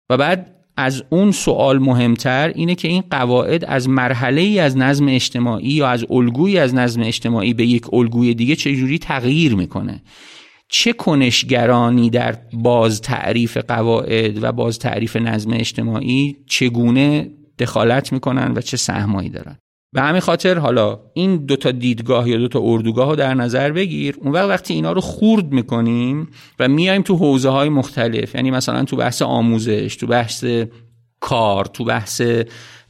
و 0.09 0.17
بعد 0.17 0.54
از 0.77 1.03
اون 1.09 1.31
سوال 1.31 1.79
مهمتر 1.79 2.47
اینه 2.47 2.75
که 2.75 2.87
این 2.87 3.03
قواعد 3.11 3.65
از 3.65 3.89
مرحله 3.89 4.41
ای 4.41 4.59
از 4.59 4.77
نظم 4.77 5.07
اجتماعی 5.07 5.69
یا 5.69 5.87
از 5.87 6.05
الگویی 6.09 6.57
از 6.57 6.75
نظم 6.75 7.01
اجتماعی 7.01 7.53
به 7.53 7.65
یک 7.65 7.93
الگوی 7.93 8.33
دیگه 8.33 8.55
چجوری 8.55 8.99
تغییر 8.99 9.55
می‌کنه؟ 9.55 10.01
چه 10.69 10.93
کنشگرانی 10.93 12.09
در 12.09 12.37
باز 12.53 13.01
تعریف 13.01 13.57
قواعد 13.57 14.43
و 14.43 14.51
باز 14.51 14.79
تعریف 14.79 15.15
نظم 15.15 15.53
اجتماعی 15.53 16.37
چگونه 16.47 17.31
دخالت 17.59 18.13
می‌کنن 18.13 18.53
و 18.55 18.61
چه 18.61 18.77
سهمایی 18.77 19.29
دارن؟ 19.29 19.57
به 19.95 20.01
همین 20.01 20.21
خاطر 20.21 20.57
حالا 20.57 20.99
این 21.13 21.45
دوتا 21.45 21.71
دیدگاه 21.71 22.29
یا 22.29 22.37
دوتا 22.37 22.59
اردوگاه 22.63 23.09
رو 23.09 23.15
در 23.15 23.33
نظر 23.33 23.71
بگیر. 23.71 24.15
اون 24.21 24.31
وقت 24.31 24.49
وقتی 24.49 24.73
اینا 24.73 24.91
رو 24.91 25.01
خورد 25.01 25.51
می‌کنیم 25.51 26.27
و 26.59 26.67
میایم 26.67 27.01
تو 27.01 27.15
حوزه 27.15 27.49
های 27.49 27.69
مختلف 27.69 28.35
یعنی 28.35 28.51
مثلا 28.51 28.83
تو 28.83 28.95
بحث 28.95 29.21
آموزش 29.21 29.95
تو 29.95 30.07
بحث 30.07 30.45
کار 31.19 31.65
تو 31.65 31.83
بحث 31.83 32.21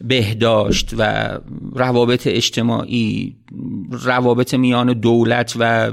بهداشت 0.02 0.94
و 0.98 1.30
روابط 1.74 2.28
اجتماعی 2.28 3.36
روابط 3.92 4.54
میان 4.54 4.94
دولت 4.94 5.56
و 5.60 5.92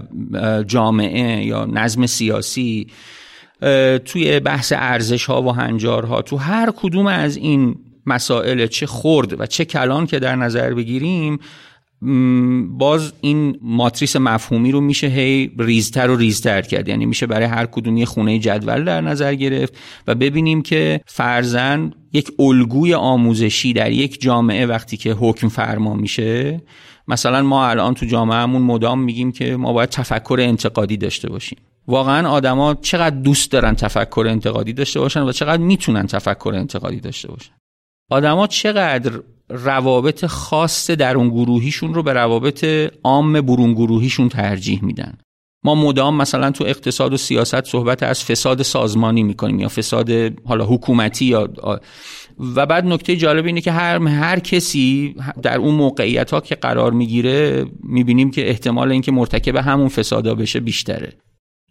جامعه 0.66 1.44
یا 1.44 1.64
نظم 1.64 2.06
سیاسی 2.06 2.86
توی 4.04 4.40
بحث 4.40 4.72
ارزش 4.76 5.24
ها 5.24 5.42
و 5.42 5.52
هنجارها 5.52 6.22
تو 6.22 6.36
هر 6.36 6.70
کدوم 6.76 7.06
از 7.06 7.36
این 7.36 7.76
مسائل 8.06 8.66
چه 8.66 8.86
خرد 8.86 9.40
و 9.40 9.46
چه 9.46 9.64
کلان 9.64 10.06
که 10.06 10.18
در 10.18 10.36
نظر 10.36 10.74
بگیریم 10.74 11.38
باز 12.78 13.12
این 13.20 13.58
ماتریس 13.62 14.16
مفهومی 14.16 14.72
رو 14.72 14.80
میشه 14.80 15.06
هی 15.06 15.52
ریزتر 15.58 16.10
و 16.10 16.16
ریزتر 16.16 16.62
کرد. 16.62 16.88
یعنی 16.88 17.06
میشه 17.06 17.26
برای 17.26 17.46
هر 17.46 17.66
کدومی 17.66 18.06
خونه 18.06 18.38
جدول 18.38 18.84
در 18.84 19.00
نظر 19.00 19.34
گرفت 19.34 19.76
و 20.06 20.14
ببینیم 20.14 20.62
که 20.62 21.00
فرزن 21.06 21.92
یک 22.12 22.32
الگوی 22.38 22.94
آموزشی 22.94 23.72
در 23.72 23.92
یک 23.92 24.20
جامعه 24.20 24.66
وقتی 24.66 24.96
که 24.96 25.12
حکم 25.12 25.48
فرما 25.48 25.94
میشه 25.94 26.60
مثلا 27.08 27.42
ما 27.42 27.66
الان 27.66 27.94
تو 27.94 28.06
جامعهمون 28.06 28.62
مدام 28.62 29.00
میگیم 29.00 29.32
که 29.32 29.56
ما 29.56 29.72
باید 29.72 29.88
تفکر 29.88 30.38
انتقادی 30.40 30.96
داشته 30.96 31.30
باشیم. 31.30 31.58
واقعا 31.86 32.28
آدما 32.28 32.74
چقدر 32.74 33.16
دوست 33.16 33.52
دارن 33.52 33.74
تفکر 33.74 34.26
انتقادی 34.28 34.72
داشته 34.72 35.00
باشن 35.00 35.22
و 35.22 35.32
چقدر 35.32 35.62
می‌تونن 35.62 36.06
تفکر 36.06 36.52
انتقادی 36.54 37.00
داشته 37.00 37.28
باشن. 37.28 37.52
آدما 38.12 38.46
چقدر 38.46 39.12
روابط 39.48 40.26
خاص 40.26 40.90
در 40.90 41.16
اون 41.16 41.28
گروهیشون 41.28 41.94
رو 41.94 42.02
به 42.02 42.12
روابط 42.12 42.64
عام 43.04 43.40
برون 43.40 43.74
گروهیشون 43.74 44.28
ترجیح 44.28 44.84
میدن؟ 44.84 45.18
ما 45.64 45.74
مدام 45.74 46.16
مثلا 46.16 46.50
تو 46.50 46.64
اقتصاد 46.64 47.12
و 47.12 47.16
سیاست 47.16 47.64
صحبت 47.64 48.02
از 48.02 48.24
فساد 48.24 48.62
سازمانی 48.62 49.22
می‌کنیم 49.22 49.60
یا 49.60 49.68
فساد 49.68 50.10
حالا 50.48 50.64
حکومتی 50.64 51.24
یا 51.24 51.48
و 52.56 52.66
بعد 52.66 52.86
نکته 52.86 53.16
جالب 53.16 53.46
اینه 53.46 53.60
که 53.60 53.72
هر 53.72 53.98
هر 53.98 54.38
کسی 54.38 55.14
در 55.42 55.58
اون 55.58 55.74
موقعیت 55.74 56.30
ها 56.30 56.40
که 56.40 56.54
قرار 56.54 56.92
می‌گیره 56.92 57.66
می‌بینیم 57.82 58.30
که 58.30 58.48
احتمال 58.48 58.92
اینکه 58.92 59.12
مرتکب 59.12 59.56
همون 59.56 59.88
فسادا 59.88 60.34
بشه 60.34 60.60
بیشتره. 60.60 61.12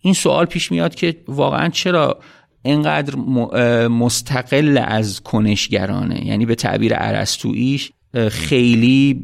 این 0.01 0.13
سوال 0.13 0.45
پیش 0.45 0.71
میاد 0.71 0.95
که 0.95 1.15
واقعا 1.27 1.69
چرا 1.69 2.19
اینقدر 2.63 3.15
مستقل 3.87 4.83
از 4.87 5.21
کنشگرانه. 5.21 6.27
یعنی 6.27 6.45
به 6.45 6.55
تعبیر 6.55 6.93
عرستویش 6.93 7.91
خیلی 8.29 9.23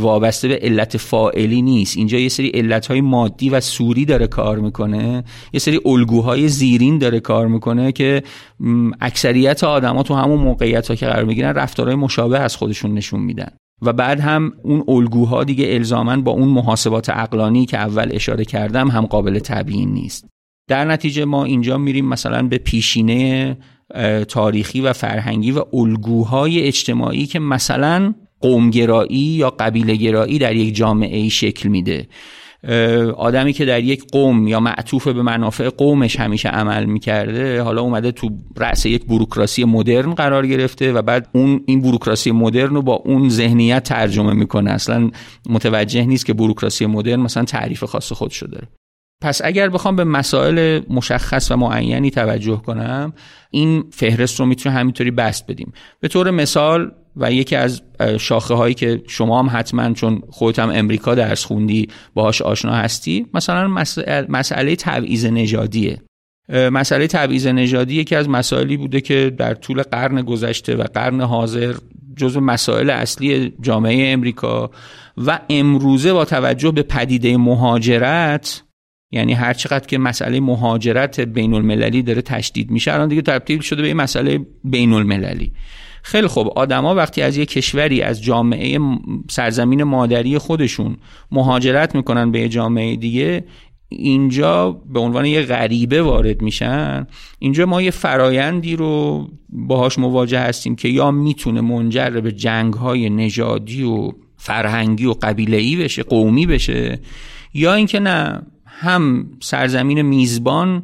وابسته 0.00 0.48
به 0.48 0.58
علت 0.62 0.96
فائلی 0.96 1.62
نیست. 1.62 1.96
اینجا 1.96 2.18
یه 2.18 2.28
سری 2.28 2.48
علت 2.48 2.86
های 2.86 3.00
مادی 3.00 3.50
و 3.50 3.60
سوری 3.60 4.04
داره 4.04 4.26
کار 4.26 4.58
می‌کنه. 4.58 5.24
یه 5.52 5.60
سری 5.60 5.80
الگوهای 5.84 6.48
زیرین 6.48 6.98
داره 6.98 7.20
کار 7.20 7.48
می‌کنه 7.48 7.92
که 7.92 8.22
اکثریت 9.00 9.64
آدما 9.64 10.02
تو 10.02 10.14
همون 10.14 10.40
موقعیت 10.40 10.88
ها 10.88 10.94
که 10.94 11.06
قرار 11.06 11.24
می‌گیرن 11.24 11.54
رفتارهای 11.54 11.96
مشابه 11.96 12.38
از 12.38 12.56
خودشون 12.56 12.94
نشون 12.94 13.20
میدن. 13.20 13.50
و 13.82 13.92
بعد 13.92 14.20
هم 14.20 14.52
اون 14.62 14.84
الگوها 14.88 15.44
دیگه 15.44 15.74
الزامن 15.74 16.22
با 16.22 16.32
اون 16.32 16.48
محاسبات 16.48 17.08
اقلانی 17.08 17.66
که 17.66 17.78
اول 17.78 18.08
اشاره 18.12 18.44
کردم 18.44 18.88
هم 18.88 19.06
قابل 19.06 19.38
تبیین 19.38 19.92
نیست. 19.92 20.26
در 20.70 20.84
نتیجه 20.84 21.24
ما 21.24 21.44
اینجا 21.44 21.78
میریم 21.78 22.08
مثلا 22.08 22.42
به 22.42 22.58
پیشینه 22.58 23.56
تاریخی 24.28 24.80
و 24.80 24.92
فرهنگی 24.92 25.52
و 25.52 25.64
الگوهای 25.72 26.62
اجتماعی 26.62 27.26
که 27.26 27.38
مثلا 27.38 28.14
قومگرایی 28.40 29.18
یا 29.18 29.50
قبیله 29.50 29.96
گرایی 29.96 30.38
در 30.38 30.56
یک 30.56 30.74
جامعه 30.74 31.16
ای 31.16 31.30
شکل 31.30 31.68
میده. 31.68 32.08
آدمی 33.16 33.52
که 33.52 33.64
در 33.64 33.82
یک 33.82 34.04
قوم 34.12 34.48
یا 34.48 34.60
معطوف 34.60 35.08
به 35.08 35.22
منافع 35.22 35.68
قومش 35.68 36.20
همیشه 36.20 36.48
عمل 36.48 36.84
می‌کرده 36.84 37.62
حالا 37.62 37.82
اومده 37.82 38.12
تو 38.12 38.30
رأس 38.56 38.86
یک 38.86 39.04
بروکراسی 39.04 39.64
مدرن 39.64 40.14
قرار 40.14 40.46
گرفته 40.46 40.92
و 40.92 41.02
بعد 41.02 41.28
اون 41.32 41.60
این 41.66 41.82
بروکراسی 41.82 42.30
مدرن 42.30 42.74
رو 42.74 42.82
با 42.82 42.94
اون 42.94 43.28
ذهنیت 43.28 43.84
ترجمه 43.84 44.32
می‌کنه. 44.32 44.70
اصلا 44.70 45.10
متوجه 45.48 46.04
نیست 46.04 46.26
که 46.26 46.34
بروکراسی 46.34 46.86
مدرن 46.86 47.20
مثلا 47.20 47.44
تعریف 47.44 47.84
خاص 47.84 48.12
خودشو 48.12 48.46
داره 48.46 48.68
پس 49.20 49.40
اگر 49.44 49.68
بخوام 49.68 49.96
به 49.96 50.04
مسائل 50.04 50.80
مشخص 50.90 51.50
و 51.50 51.56
معینی 51.56 52.10
توجه 52.10 52.56
کنم 52.56 53.12
این 53.50 53.84
فهرست 53.90 54.40
رو 54.40 54.46
می‌تونه 54.46 54.74
همینطوری 54.74 55.10
بست 55.10 55.46
بدیم. 55.46 55.72
به 56.00 56.08
طور 56.08 56.30
مثال 56.30 56.90
و 57.16 57.32
یکی 57.32 57.56
از 57.56 57.82
شاخه 58.18 58.54
هایی 58.54 58.74
که 58.74 59.02
شما 59.08 59.38
هم 59.38 59.58
حتما 59.58 59.92
چون 59.92 60.22
خودت 60.30 60.58
هم 60.58 60.70
امریکا 60.70 61.14
درس 61.14 61.44
خوندی 61.44 61.88
باهاش 62.14 62.42
آشنا 62.42 62.72
هستی 62.72 63.26
مثلا 63.34 63.68
مسئله 64.28 64.76
تبعیض 64.76 65.26
نژادیه. 65.26 66.02
مسئله 66.52 67.06
تبعیض 67.06 67.46
نژادی 67.46 67.94
یکی 67.94 68.16
از 68.16 68.28
مسائلی 68.28 68.76
بوده 68.76 69.00
که 69.00 69.32
در 69.38 69.54
طول 69.54 69.82
قرن 69.82 70.22
گذشته 70.22 70.76
و 70.76 70.82
قرن 70.82 71.20
حاضر 71.20 71.74
جزو 72.16 72.40
مسائل 72.40 72.90
اصلی 72.90 73.52
جامعه 73.60 74.12
امریکا 74.12 74.70
و 75.16 75.40
امروزه 75.50 76.12
با 76.12 76.24
توجه 76.24 76.70
به 76.70 76.82
پدیده 76.82 77.36
مهاجرت 77.36 78.62
یعنی 79.12 79.32
هر 79.32 79.52
چقدر 79.52 79.86
که 79.86 79.98
مسئله 79.98 80.40
مهاجرت 80.40 81.20
بین 81.20 81.54
المللی 81.54 82.02
داره 82.02 82.22
تشدید 82.22 82.70
میشه 82.70 82.92
الان 82.92 83.08
دیگه 83.08 83.22
تبدیل 83.22 83.60
شده 83.60 83.82
به 83.82 83.88
این 83.88 83.96
مسئله 83.96 84.46
بین 84.64 84.92
المللی 84.92 85.52
خیلی 86.02 86.26
خوب. 86.26 86.48
آدما 86.48 86.94
وقتی 86.94 87.22
از 87.22 87.36
یه 87.36 87.46
کشوری 87.46 88.02
از 88.02 88.22
جامعه 88.22 88.78
سرزمین 89.30 89.82
مادری 89.82 90.38
خودشون 90.38 90.96
مهاجرت 91.30 91.94
می‌کنن 91.94 92.30
به 92.30 92.40
یه 92.40 92.48
جامعه 92.48 92.96
دیگه 92.96 93.44
اینجا 93.88 94.70
به 94.70 95.00
عنوان 95.00 95.24
یه 95.24 95.42
غریبه 95.42 96.02
وارد 96.02 96.42
میشن. 96.42 97.06
اینجا 97.38 97.66
ما 97.66 97.82
یه 97.82 97.90
فرایندی 97.90 98.76
رو 98.76 99.26
باهاش 99.48 99.98
مواجه 99.98 100.40
هستیم 100.40 100.76
که 100.76 100.88
یا 100.88 101.10
می‌تونه 101.10 101.60
منجر 101.60 102.10
به 102.10 102.32
جنگ 102.32 102.74
های 102.74 103.10
نژادی 103.10 103.82
و 103.82 104.12
فرهنگی 104.36 105.06
و 105.06 105.12
قبیله‌ای 105.12 105.76
بشه 105.76 106.02
قومی 106.02 106.46
بشه 106.46 106.98
یا 107.54 107.74
اینکه 107.74 108.00
نه 108.00 108.42
هم 108.80 109.26
سرزمین 109.40 110.02
میزبان 110.02 110.82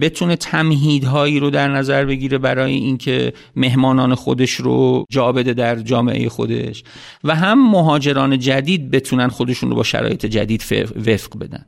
بتونه 0.00 0.36
تمهیدهایی 0.36 1.40
رو 1.40 1.50
در 1.50 1.68
نظر 1.68 2.04
بگیره 2.04 2.38
برای 2.38 2.72
اینکه 2.72 3.32
مهمانان 3.56 4.14
خودش 4.14 4.50
رو 4.50 5.04
جا 5.10 5.32
بده 5.32 5.54
در 5.54 5.76
جامعه 5.76 6.28
خودش 6.28 6.84
و 7.24 7.34
هم 7.34 7.70
مهاجران 7.70 8.38
جدید 8.38 8.90
بتونن 8.90 9.28
خودشون 9.28 9.70
رو 9.70 9.76
با 9.76 9.82
شرایط 9.82 10.26
جدید 10.26 10.64
وفق 11.06 11.38
بدن. 11.38 11.64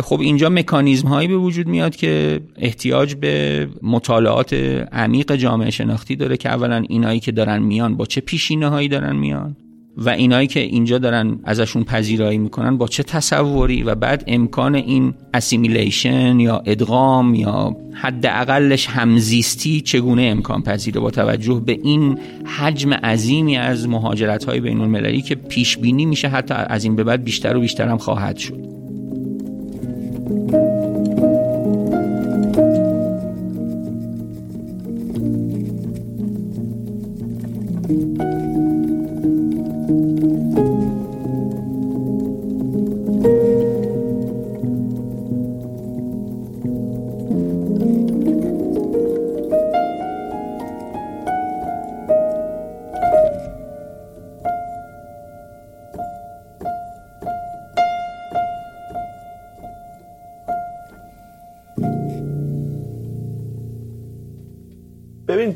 خب 0.00 0.20
اینجا 0.20 0.48
مکانیزم 0.48 1.08
هایی 1.08 1.28
به 1.28 1.36
وجود 1.36 1.66
میاد 1.66 1.96
که 1.96 2.40
احتیاج 2.56 3.14
به 3.14 3.68
مطالعات 3.82 4.52
عمیق 4.92 5.36
جامعه 5.36 5.70
شناختی 5.70 6.16
داره 6.16 6.36
که 6.36 6.48
اولا 6.48 6.84
اینایی 6.88 7.20
که 7.20 7.32
دارن 7.32 7.58
میان 7.58 7.96
با 7.96 8.06
چه 8.06 8.20
پیشینه 8.20 8.68
هایی 8.68 8.88
دارن 8.88 9.16
میان؟ 9.16 9.56
و 9.98 10.08
اینایی 10.08 10.46
که 10.46 10.60
اینجا 10.60 10.98
دارن 10.98 11.38
ازشون 11.44 11.84
پذیرایی 11.84 12.38
می‌کنن 12.38 12.76
با 12.76 12.88
چه 12.88 13.02
تصوری 13.02 13.82
و 13.82 13.94
بعد 13.94 14.24
امکان 14.26 14.74
این 14.74 15.14
اسیمیلیشن 15.34 16.40
یا 16.40 16.62
ادغام 16.66 17.34
یا 17.34 17.76
حداقلش 17.92 18.86
همزیستی 18.86 19.80
چگونه 19.80 20.22
امکان 20.22 20.62
پذیره 20.62 21.00
با 21.00 21.10
توجه 21.10 21.62
به 21.66 21.72
این 21.72 22.18
حجم 22.58 22.94
عظیمی 22.94 23.56
از 23.56 23.88
مهاجرت 23.88 24.44
های 24.44 24.60
بین 24.60 24.80
المللی 24.80 25.22
که 25.22 25.34
پیش 25.34 25.78
بینی 25.78 26.06
میشه 26.06 26.28
حتی 26.28 26.54
از 26.54 26.84
این 26.84 26.96
به 26.96 27.04
بعد 27.04 27.24
بیشتر 27.24 27.56
و 27.56 27.60
بیشتر 27.60 27.88
هم 27.88 27.98
خواهد 27.98 28.36
شد. 28.36 28.68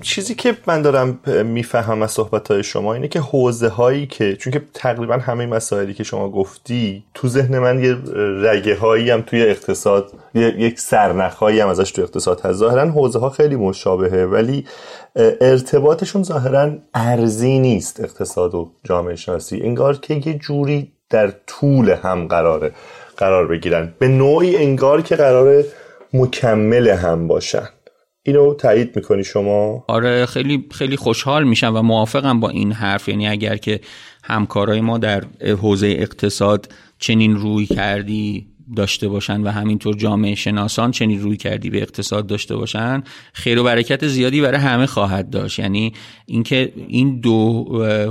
چیزی 0.00 0.34
که 0.34 0.56
من 0.66 0.82
دارم 0.82 1.18
می‌فهمم 1.44 2.02
از 2.02 2.10
صحبت 2.10 2.50
های 2.50 2.62
شما 2.62 2.94
اینه 2.94 3.08
که 3.08 3.20
حوزه 3.20 3.68
هایی 3.68 4.06
که 4.06 4.36
چون 4.36 4.52
که 4.52 4.62
تقریبا 4.74 5.14
همه 5.14 5.46
مسائلی 5.46 5.94
که 5.94 6.04
شما 6.04 6.28
گفتی 6.30 7.04
تو 7.14 7.28
ذهن 7.28 7.58
من 7.58 7.84
یه 7.84 7.96
رگه 8.50 8.76
هایی 8.76 9.10
هم 9.10 9.22
توی 9.22 9.42
اقتصاد 9.42 10.12
یک 10.34 10.80
سرنخهایی 10.80 11.60
هم 11.60 11.68
ازش 11.68 11.90
تو 11.90 12.02
اقتصاد 12.02 12.40
هست. 12.40 12.58
ظاهرا 12.58 12.90
حوزه 12.90 13.18
ها 13.18 13.30
خیلی 13.30 13.56
مشابهه 13.56 14.24
ولی 14.24 14.66
ارتباطشون 15.40 16.22
ظاهرا 16.22 16.70
ارزی 16.94 17.58
نیست 17.58 18.00
اقتصاد 18.00 18.54
و 18.54 18.70
جامعه 18.84 19.16
شناسی. 19.16 19.60
انگار 19.62 19.96
که 19.96 20.14
یه 20.14 20.34
جوری 20.34 20.92
در 21.10 21.32
طول 21.46 21.90
هم 21.90 22.26
قراره 22.26 22.72
قرار 23.16 23.46
بگیرن. 23.46 23.94
به 23.98 24.08
نوعی 24.08 24.56
انگار 24.56 25.02
که 25.02 25.16
قرار 25.16 25.64
مکمل 26.12 26.88
هم 26.88 27.28
باشن. 27.28 27.68
اینو 28.24 28.54
تایید 28.54 28.96
می‌کنی 28.96 29.24
شما؟ 29.24 29.84
آره 29.88 30.26
خیلی 30.26 30.64
خیلی 30.70 30.96
خوشحال 30.96 31.44
میشم 31.44 31.72
و 31.76 31.82
موافقم 31.82 32.40
با 32.40 32.48
این 32.48 32.72
حرف. 32.72 33.08
یعنی 33.08 33.28
اگر 33.28 33.56
که 33.56 33.80
همکارای 34.24 34.80
ما 34.80 34.98
در 34.98 35.24
حوزه 35.62 35.86
اقتصاد 35.86 36.72
چنین 36.98 37.36
روی 37.36 37.66
کردی 37.66 38.46
داشته 38.76 39.08
باشن 39.08 39.40
و 39.40 39.48
همینطور 39.48 39.96
جامعه 39.96 40.34
شناسان 40.34 40.90
چنین 40.90 41.20
روی 41.20 41.36
کردی 41.36 41.70
به 41.70 41.82
اقتصاد 41.82 42.26
داشته 42.26 42.56
باشن 42.56 43.02
خیر 43.32 43.58
و 43.58 43.64
برکت 43.64 44.06
زیادی 44.06 44.40
برای 44.40 44.60
همه 44.60 44.86
خواهد 44.86 45.30
داشت. 45.30 45.58
یعنی 45.58 45.92
اینکه 46.26 46.72
این 46.88 47.20
دو 47.20 47.64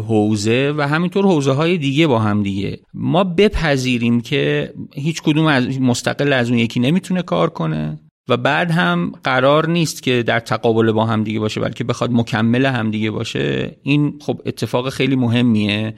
حوزه 0.07 0.73
و 0.77 0.87
همینطور 0.87 1.25
حوزه 1.25 1.51
های 1.51 1.77
دیگه 1.77 2.07
با 2.07 2.19
هم 2.19 2.43
دیگه. 2.43 2.79
ما 2.93 3.23
بپذیریم 3.23 4.21
که 4.21 4.73
هیچ 4.93 5.21
کدوم 5.21 5.45
از 5.45 5.81
مستقل 5.81 6.33
از 6.33 6.49
اون 6.49 6.59
یکی 6.59 6.79
نمی‌تونه 6.79 7.21
کار 7.21 7.49
کنه. 7.49 7.99
و 8.27 8.37
بعد 8.37 8.71
هم 8.71 9.11
قرار 9.23 9.69
نیست 9.69 10.03
که 10.03 10.23
در 10.23 10.39
تقابل 10.39 10.91
با 10.91 11.05
هم 11.05 11.23
دیگه 11.23 11.39
باشه 11.39 11.61
بلکه 11.61 11.83
بخواد 11.83 12.11
مکمل 12.11 12.65
هم 12.65 12.91
دیگه 12.91 13.11
باشه. 13.11 13.77
این 13.83 14.19
خب 14.21 14.41
اتفاق 14.45 14.89
خیلی 14.89 15.15
مهمیه. 15.15 15.95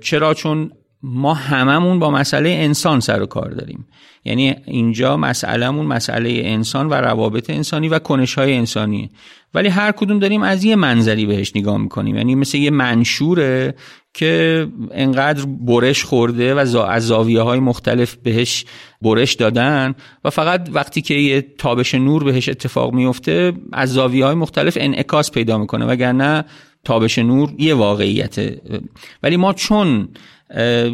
چرا؟ 0.00 0.34
چون 0.34 0.70
ما 1.02 1.34
هممون 1.34 1.98
با 1.98 2.10
مسئله 2.10 2.50
انسان 2.50 3.00
سر 3.00 3.22
و 3.22 3.26
کار 3.26 3.50
داریم. 3.50 3.86
یعنی 4.24 4.56
اینجا 4.64 5.16
مسئلهمون 5.16 5.86
مسئله 5.86 6.42
انسان 6.44 6.88
و 6.88 6.94
روابط 6.94 7.50
انسانی 7.50 7.88
و 7.88 7.98
کنش 7.98 8.34
های 8.34 8.54
انسانی 8.54 9.10
ولی 9.54 9.68
هر 9.68 9.92
کدوم 9.92 10.18
داریم 10.18 10.42
از 10.42 10.64
یه 10.64 10.76
منظری 10.76 11.26
بهش 11.26 11.56
نگاه 11.56 11.78
می‌کنیم. 11.78 12.16
یعنی 12.16 12.34
مثل 12.34 12.58
یه 12.58 12.70
منشوره 12.70 13.74
که 14.18 14.66
انقدر 14.90 15.44
برش 15.46 16.04
خورده 16.04 16.54
و 16.54 16.78
از 16.78 17.06
زاویه 17.06 17.40
های 17.40 17.60
مختلف 17.60 18.14
بهش 18.14 18.64
برش 19.02 19.34
دادن 19.34 19.94
و 20.24 20.30
فقط 20.30 20.68
وقتی 20.72 21.02
که 21.02 21.14
یه 21.14 21.46
تابش 21.58 21.94
نور 21.94 22.24
بهش 22.24 22.48
اتفاق 22.48 22.92
میفته 22.92 23.52
از 23.72 23.92
زاویه 23.92 24.24
های 24.24 24.34
مختلف 24.34 24.78
انعکاس 24.80 25.30
پیدا 25.30 25.58
می‌کنه 25.58 25.86
وگرنه 25.86 26.44
تابش 26.84 27.18
نور 27.18 27.52
یه 27.58 27.74
واقعیته. 27.74 28.60
ولی 29.22 29.36
ما 29.36 29.52
چون 29.52 30.08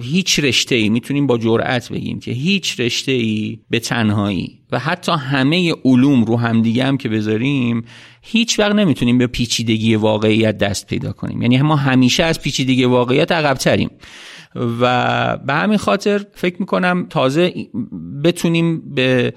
هیچ 0.02 0.40
رشته 0.40 0.74
ای 0.74 0.88
می‌تونیم 0.88 1.26
با 1.26 1.38
جرأت 1.38 1.92
بگیم 1.92 2.20
که 2.20 2.30
هیچ 2.30 2.80
رشته 2.80 3.12
ای 3.12 3.58
به 3.70 3.78
تنهایی 3.78 4.60
و 4.72 4.78
حتی 4.78 5.12
همه 5.12 5.74
علوم 5.84 6.24
رو 6.24 6.36
همدیگه 6.36 6.84
هم 6.84 6.96
که 6.96 7.08
بذاریم 7.08 7.84
هیچ 8.22 8.58
وقت 8.58 8.74
نمی‌تونیم 8.74 9.18
به 9.18 9.26
پیچیدگی 9.26 9.94
واقعیت 9.94 10.58
دست 10.58 10.86
پیدا 10.86 11.12
کنیم. 11.12 11.42
یعنی 11.42 11.62
ما 11.62 11.76
همیشه 11.76 12.22
از 12.24 12.42
پیچیدگی 12.42 12.84
واقعیت 12.84 13.32
عقبتریم. 13.32 13.90
و 14.80 15.36
به 15.36 15.54
همین 15.54 15.78
خاطر 15.78 16.26
فکر 16.34 16.56
می‌کنم 16.58 17.06
تازه 17.10 17.54
بتونیم 18.24 18.94
به 18.94 19.34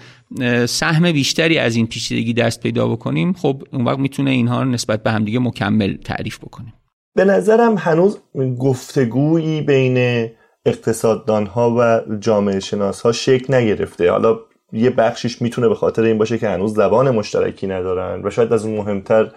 سهم 0.66 1.12
بیشتری 1.12 1.58
از 1.58 1.76
این 1.76 1.88
پیچیدگی 1.88 2.34
دست 2.34 2.64
پیدا 2.64 2.88
بکنیم 2.88 3.34
خب 3.34 3.64
اون 3.74 3.86
وقت 3.86 4.00
می‌تونه 4.00 4.32
اینها 4.32 4.64
نسبت 4.64 5.04
به 5.04 5.12
همدیگه 5.12 5.40
مکمل 5.40 5.96
تعریف 5.96 6.38
بکنیم. 6.38 6.74
به 7.18 7.26
نظرم 7.26 7.76
هنوز 7.78 8.20
گفتگویی 8.60 9.62
بین 9.62 10.30
اقتصاددان 10.66 11.46
ها 11.46 11.76
و 11.80 12.02
جامعه 12.20 12.60
شناس 12.60 13.02
ها 13.02 13.12
شکل 13.12 13.54
نگرفته. 13.54 14.12
حالا 14.12 14.40
یه 14.72 14.90
بخشیش 14.90 15.42
می‌تونه 15.42 15.68
به 15.68 15.76
خاطر 15.76 16.04
این 16.04 16.18
باشه 16.18 16.38
که 16.38 16.50
هنوز 16.50 16.76
زبان 16.76 17.10
مشترکی 17.12 17.68
ندارن 17.68 18.26
و 18.26 18.30
شاید 18.30 18.54
از 18.54 18.66
اون 18.66 18.76
مهمتر 18.76 19.32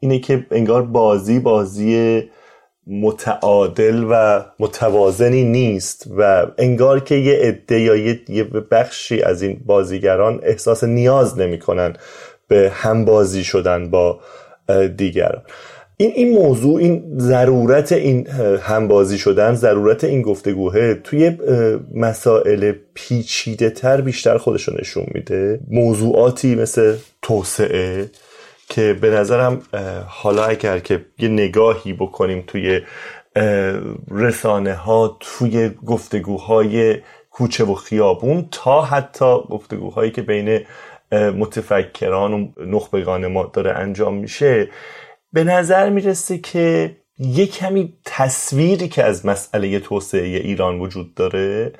اینه 0.00 0.18
که 0.18 0.46
انگار 0.50 0.82
بازی 0.82 1.38
بازی 1.38 2.22
متعادل 2.86 4.04
و 4.10 4.44
متوازنی 4.58 5.44
نیست 5.44 6.06
و 6.18 6.46
انگار 6.58 7.00
که 7.00 7.14
یه 7.14 7.34
عده 7.34 7.80
یا 7.80 7.96
یه 7.96 8.44
بخشی 8.70 9.22
از 9.22 9.42
این 9.42 9.60
بازیگران 9.66 10.40
احساس 10.42 10.84
نیاز 10.84 11.38
نمی‌کنن 11.38 11.96
به 12.48 12.72
همبازی 12.74 13.44
شدن 13.44 13.90
با 13.90 14.20
دیگران. 14.96 15.42
این 16.02 16.12
این 16.14 16.32
موضوع 16.34 16.80
این 16.80 17.02
ضرورت 17.18 17.92
این 17.92 18.26
همبازی 18.62 19.18
شدن 19.18 19.54
ضرورت 19.54 20.04
این 20.04 20.22
گفتگوه 20.22 20.94
توی 20.94 21.38
مسائل 21.94 22.72
پیچیده 22.94 23.70
تر 23.70 24.00
بیشتر 24.00 24.38
خودشو 24.38 24.72
نشون 24.80 25.06
میده. 25.14 25.60
موضوعاتی 25.70 26.54
مثل 26.54 26.96
توسعه 27.22 28.10
که 28.68 28.96
به 29.00 29.10
نظرم 29.10 29.62
حالا 30.06 30.44
اگر 30.44 30.78
که 30.78 31.04
یه 31.18 31.28
نگاهی 31.28 31.92
بکنیم 31.92 32.44
توی 32.46 32.80
رسانه 34.10 34.74
ها 34.74 35.16
توی 35.20 35.70
گفتگوهای 35.86 36.96
کوچه 37.30 37.64
و 37.64 37.74
خیابون 37.74 38.48
تا 38.50 38.82
حتی 38.82 39.38
گفتگوهایی 39.50 40.10
که 40.10 40.22
بین 40.22 40.60
متفکران 41.12 42.32
و 42.32 42.48
نخبگان 42.66 43.26
ما 43.26 43.50
داره 43.52 43.70
انجام 43.70 44.14
میشه 44.14 44.68
به 45.32 45.44
نظر 45.44 45.90
می‌رسه 45.90 46.38
که 46.38 46.96
یه 47.18 47.46
کمی 47.46 47.94
تصویری 48.04 48.88
که 48.88 49.04
از 49.04 49.26
مسئله 49.26 49.78
توسعه 49.78 50.26
ایران 50.26 50.80
وجود 50.80 51.14
داره 51.14 51.72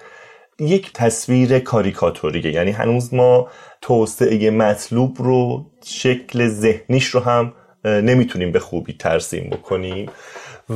یک 0.61 0.93
تصویر 0.93 1.59
کاریکاتوریه. 1.59 2.53
یعنی 2.53 2.71
هنوز 2.71 3.15
ما 3.15 3.49
توسعه 3.81 4.51
مطلوب 4.51 5.17
رو 5.19 5.71
شکل 5.85 6.49
ذهنیش 6.49 7.07
رو 7.07 7.21
هم 7.21 7.53
نمی‌تونیم 7.85 8.53
به 8.53 8.59
خوبی 8.59 8.93
ترسیم 8.93 9.51
بکنیم. 9.51 10.07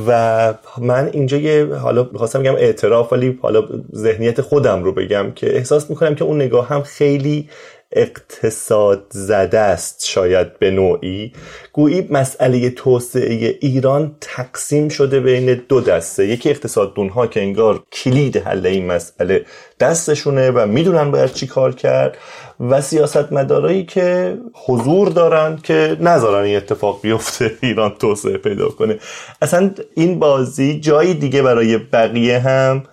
و 0.07 0.53
من 0.77 1.09
اینجا 1.13 1.37
یه 1.37 1.75
حالا 1.75 2.09
می‌خواستم 2.11 2.39
بگم 2.39 2.55
اعتراف 2.55 3.13
ولی 3.13 3.39
حالا 3.41 3.67
ذهنیت 3.95 4.41
خودم 4.41 4.83
رو 4.83 4.91
بگم 4.91 5.31
که 5.35 5.55
احساس 5.55 5.89
می‌کنم 5.89 6.15
که 6.15 6.23
اون 6.23 6.41
نگاه 6.41 6.67
هم 6.69 6.81
خیلی 6.81 7.49
اقتصاد 7.91 9.05
زده 9.09 9.59
است 9.59 10.05
شاید 10.05 10.59
به 10.59 10.71
نوعی. 10.71 11.31
گویی 11.73 12.07
مسئله 12.09 12.69
توسعه 12.69 13.57
ایران 13.61 14.15
تقسیم 14.21 14.89
شده 14.89 15.19
بین 15.19 15.61
دو 15.69 15.81
دسته. 15.81 16.27
یکی 16.27 16.49
اقتصاد 16.49 16.97
ها 16.97 17.27
که 17.27 17.41
انگار 17.41 17.83
کلید 17.91 18.37
حل 18.37 18.65
این 18.65 18.85
مسئله 18.85 19.45
دستشونه 19.79 20.51
و 20.51 20.65
می‌دونن 20.65 21.11
باید 21.11 21.33
چی 21.33 21.47
کار 21.47 21.75
کرد 21.75 22.17
و 22.59 22.81
سیاست 22.81 23.31
مدارایی 23.31 23.85
که 23.85 24.37
حضور 24.53 25.09
دارن 25.09 25.59
که 25.63 25.97
نذارن 25.99 26.43
این 26.43 26.57
اتفاق 26.57 27.01
بیفته 27.01 27.51
ایران 27.61 27.89
توسعه 27.89 28.37
پیدا 28.37 28.69
کنه. 28.69 28.99
اصلا 29.41 29.71
این 29.95 30.19
بازی 30.19 30.79
جایی 30.79 31.13
دیگه 31.13 31.41
برای 31.41 31.77
بقیه 31.77 32.39
هم 32.39 32.83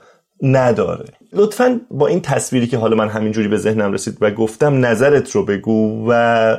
نداره. 0.43 1.05
لطفا 1.35 1.81
با 1.91 2.07
این 2.07 2.21
تصویری 2.21 2.67
که 2.67 2.79
حالا 2.79 2.97
من 2.97 3.09
همینجوری 3.09 3.49
به 3.49 3.57
ذهنم 3.57 3.93
رسید 3.93 4.19
و 4.21 4.31
گفتم 4.31 4.87
نظرت 4.87 5.31
رو 5.31 5.45
بگو 5.45 6.07
و 6.11 6.57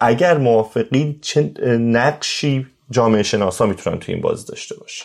اگر 0.00 0.38
موافقی 0.38 1.18
چه 1.22 1.52
نقشی 1.78 2.66
جامعه 2.90 3.22
شناسا 3.22 3.66
می‌تونن 3.66 3.98
تو 3.98 4.12
این 4.12 4.20
باز 4.20 4.46
داشته 4.46 4.74
باشه 4.80 5.04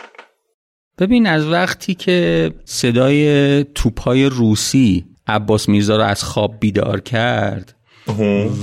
ببین 1.00 1.28
از 1.28 1.48
وقتی 1.48 1.94
که 1.96 2.52
صدای 2.66 3.64
توپای 3.64 4.26
روسی 4.26 5.06
عباس 5.28 5.70
میرزا 5.70 5.98
رو 5.98 6.04
از 6.04 6.24
خواب 6.24 6.60
بیدار 6.60 7.00
کرد 7.00 7.76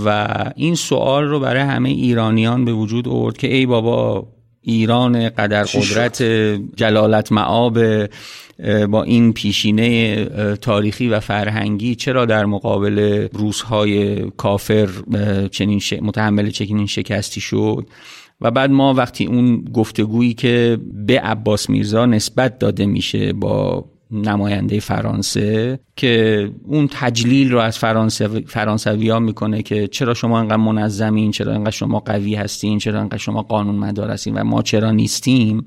و 0.04 0.28
این 0.56 0.74
سوال 0.74 1.24
رو 1.24 1.40
برای 1.40 1.62
همه 1.62 1.88
ایرانیان 1.88 2.64
به 2.64 2.72
وجود 2.72 3.08
آورد 3.08 3.36
که 3.36 3.54
ای 3.54 3.66
بابا 3.66 4.28
ایران 4.68 5.28
قدر 5.28 5.64
قدرت 5.64 6.22
جلالت 6.76 7.32
معاب 7.32 8.06
با 8.90 9.02
این 9.02 9.32
پیشینه 9.32 10.24
تاریخی 10.54 11.08
و 11.08 11.20
فرهنگی 11.20 11.94
چرا 11.94 12.24
در 12.24 12.46
مقابل 12.46 13.28
روزهای 13.32 14.24
کافر 14.30 14.88
چنین 15.50 15.80
متحمل 16.02 16.50
چنین 16.50 16.86
شکستی 16.86 17.40
شد؟ 17.40 17.86
و 18.40 18.50
بعد 18.50 18.70
ما 18.70 18.94
وقتی 18.94 19.26
اون 19.26 19.64
گفتگویی 19.64 20.34
که 20.34 20.78
به 21.06 21.20
عباس 21.20 21.70
میرزا 21.70 22.06
نسبت 22.06 22.58
داده 22.58 22.86
میشه 22.86 23.32
با 23.32 23.84
نماینده 24.10 24.80
فرانسه 24.80 25.80
که 25.96 26.50
اون 26.64 26.88
تجلیل 26.92 27.52
رو 27.52 27.58
از 27.58 27.78
فرانسه 27.78 28.28
فرانسوی 28.28 29.08
ها 29.08 29.18
می‌کنه 29.18 29.62
که 29.62 29.88
چرا 29.88 30.14
شما 30.14 30.38
انقدر 30.38 30.56
منظمین 30.56 31.30
چرا 31.30 31.52
انقدر 31.52 31.70
شما 31.70 32.00
قوی 32.00 32.34
هستین 32.34 32.78
چرا 32.78 33.00
انقدر 33.00 33.18
شما 33.18 33.42
قانون 33.42 33.74
مدار 33.74 34.10
هستین 34.10 34.34
و 34.34 34.44
ما 34.44 34.62
چرا 34.62 34.90
نیستیم 34.90 35.66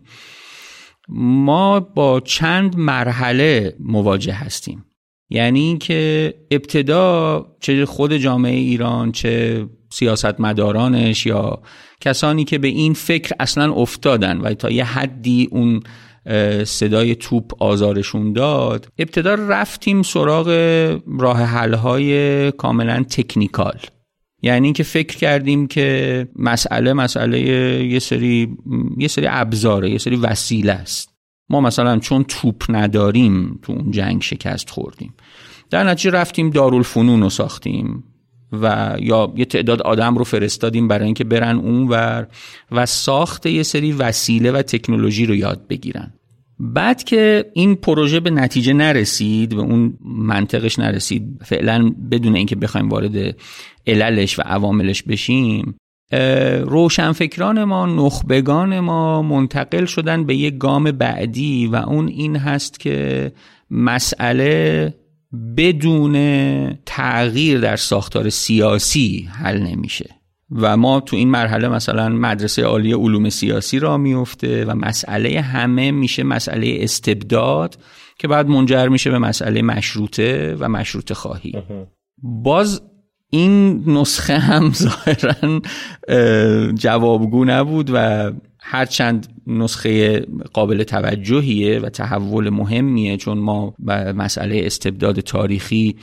ما 1.10 1.80
با 1.80 2.20
چند 2.20 2.78
مرحله 2.78 3.76
مواجه 3.80 4.34
هستیم. 4.34 4.86
یعنی 5.30 5.60
اینکه 5.60 6.34
ابتدا 6.52 7.46
چه 7.60 7.86
خود 7.86 8.14
جامعه 8.14 8.56
ایران 8.56 9.12
چه 9.12 9.66
سیاستمدارانش 9.90 11.26
یا 11.26 11.62
کسانی 12.02 12.44
که 12.44 12.58
به 12.58 12.68
این 12.68 12.94
فکر 12.94 13.36
اصلا 13.40 13.74
افتادن 13.74 14.38
و 14.38 14.54
تا 14.54 14.70
یه 14.70 14.84
حدی 14.84 15.48
اون 15.52 15.80
صدای 16.64 17.16
توپ 17.16 17.64
آزارشون 17.64 18.34
داد. 18.34 18.88
ابتدا 18.98 19.34
رفتیم 19.34 20.02
سراغ 20.02 20.48
راه 21.20 21.44
حلهای 21.44 22.52
کاملا 22.52 23.04
تکنیکال. 23.10 23.80
یعنی 24.42 24.68
اینکه 24.68 24.84
فکر 24.84 25.18
کردیم 25.18 25.68
که 25.68 26.28
مسئله 26.36 26.94
مسئله 26.94 27.40
یه 27.86 28.00
سری 28.00 28.58
یه 28.98 29.08
سری 29.08 29.28
ابزاره 29.30 29.90
یه 29.90 29.98
سری 29.98 30.16
وسیله 30.16 30.74
است. 30.74 31.10
ما 31.50 31.62
مثلا 31.62 32.00
چون 32.00 32.24
توپ 32.24 32.64
نداریم 32.70 33.60
تو 33.62 33.74
اون 33.74 33.92
جنگ 33.92 34.22
شکست 34.22 34.70
خوردیم. 34.70 35.14
در 35.70 35.84
نتیجه 35.84 36.10
رفتیم 36.10 36.50
دارالفنون 36.50 37.22
رو 37.22 37.30
ساختیم. 37.30 38.04
و 38.52 38.96
یا 39.00 39.34
یه 39.36 39.46
تعداد 39.46 39.82
آدم 39.82 40.18
رو 40.18 40.24
فرستادیم 40.24 40.88
برای 40.88 41.06
اینکه 41.06 41.24
برن 41.24 41.58
اونور 41.58 42.28
و 42.72 42.86
ساخت 42.86 43.46
یه 43.46 43.64
سری 43.64 43.92
وسیله 43.92 44.52
و 44.52 44.62
تکنولوژی 44.62 45.26
رو 45.26 45.36
یاد 45.36 45.68
بگیرن. 45.68 46.14
بعد 46.60 47.04
که 47.04 47.52
این 47.54 47.76
پروژه 47.76 48.20
به 48.20 48.30
نتیجه 48.30 48.74
نرسید 48.74 49.54
و 49.54 49.60
اون 49.60 49.98
منطقش 50.06 50.80
نرسید 50.80 51.42
فعلا 51.46 51.94
بدون 52.12 52.36
اینکه 52.36 52.56
بخوایم 52.56 52.90
وارد 52.90 53.36
عللش 53.88 54.40
و 54.40 54.42
عواملش 54.42 55.04
بشیم 55.04 55.76
روشنفکران 56.64 57.64
ما 57.64 57.86
نخبگان 57.86 58.80
ما 58.80 59.22
منتقل 59.22 59.86
شدن 59.86 60.26
به 60.26 60.36
یک 60.36 60.58
گام 60.58 60.92
بعدی 60.92 61.68
و 61.68 61.76
اون 61.76 62.08
این 62.08 62.36
هست 62.36 62.80
که 62.80 63.32
مسئله 63.72 64.94
بدون 65.58 66.14
تغییر 66.86 67.60
در 67.60 67.76
ساختار 67.76 68.30
سیاسی 68.30 69.30
حل 69.32 69.58
نمیشه. 69.58 70.20
و 70.52 70.78
ما 70.78 71.00
تو 71.00 71.16
این 71.16 71.30
مرحله 71.30 71.68
مثلا 71.68 72.10
مدرسه 72.10 72.64
عالی 72.64 72.94
علوم 72.94 73.30
سیاسی 73.30 73.80
را 73.80 73.98
میفته 73.98 74.66
و 74.66 74.76
مسئله 74.76 75.42
همه 75.42 75.92
میشه 75.92 76.24
مسئله 76.24 76.78
استبداد 76.82 77.78
که 78.18 78.28
بعد 78.28 78.48
منجر 78.48 78.88
میشه 78.88 79.12
به 79.12 79.20
مسئله 79.20 79.62
مشروطه 79.62 80.56
و 80.60 80.70
مشروط 80.70 81.14
خواهی. 81.14 81.54
باز 82.18 82.82
این 83.30 83.84
نسخه 83.88 84.38
هم 84.38 84.72
ظاهرا 84.84 85.62
جوابگو 86.74 87.46
نبود 87.46 87.90
و 87.94 88.32
هرچند 88.72 89.28
نسخه 89.48 90.20
قابل 90.54 90.84
توجهیه 90.84 91.80
و 91.80 91.90
تحول 91.90 92.50
مهمیه 92.50 93.18
چون 93.18 93.38
ما 93.38 93.74
مسئله 94.16 94.62
استبداد 94.66 95.20
تاریخی 95.20 95.96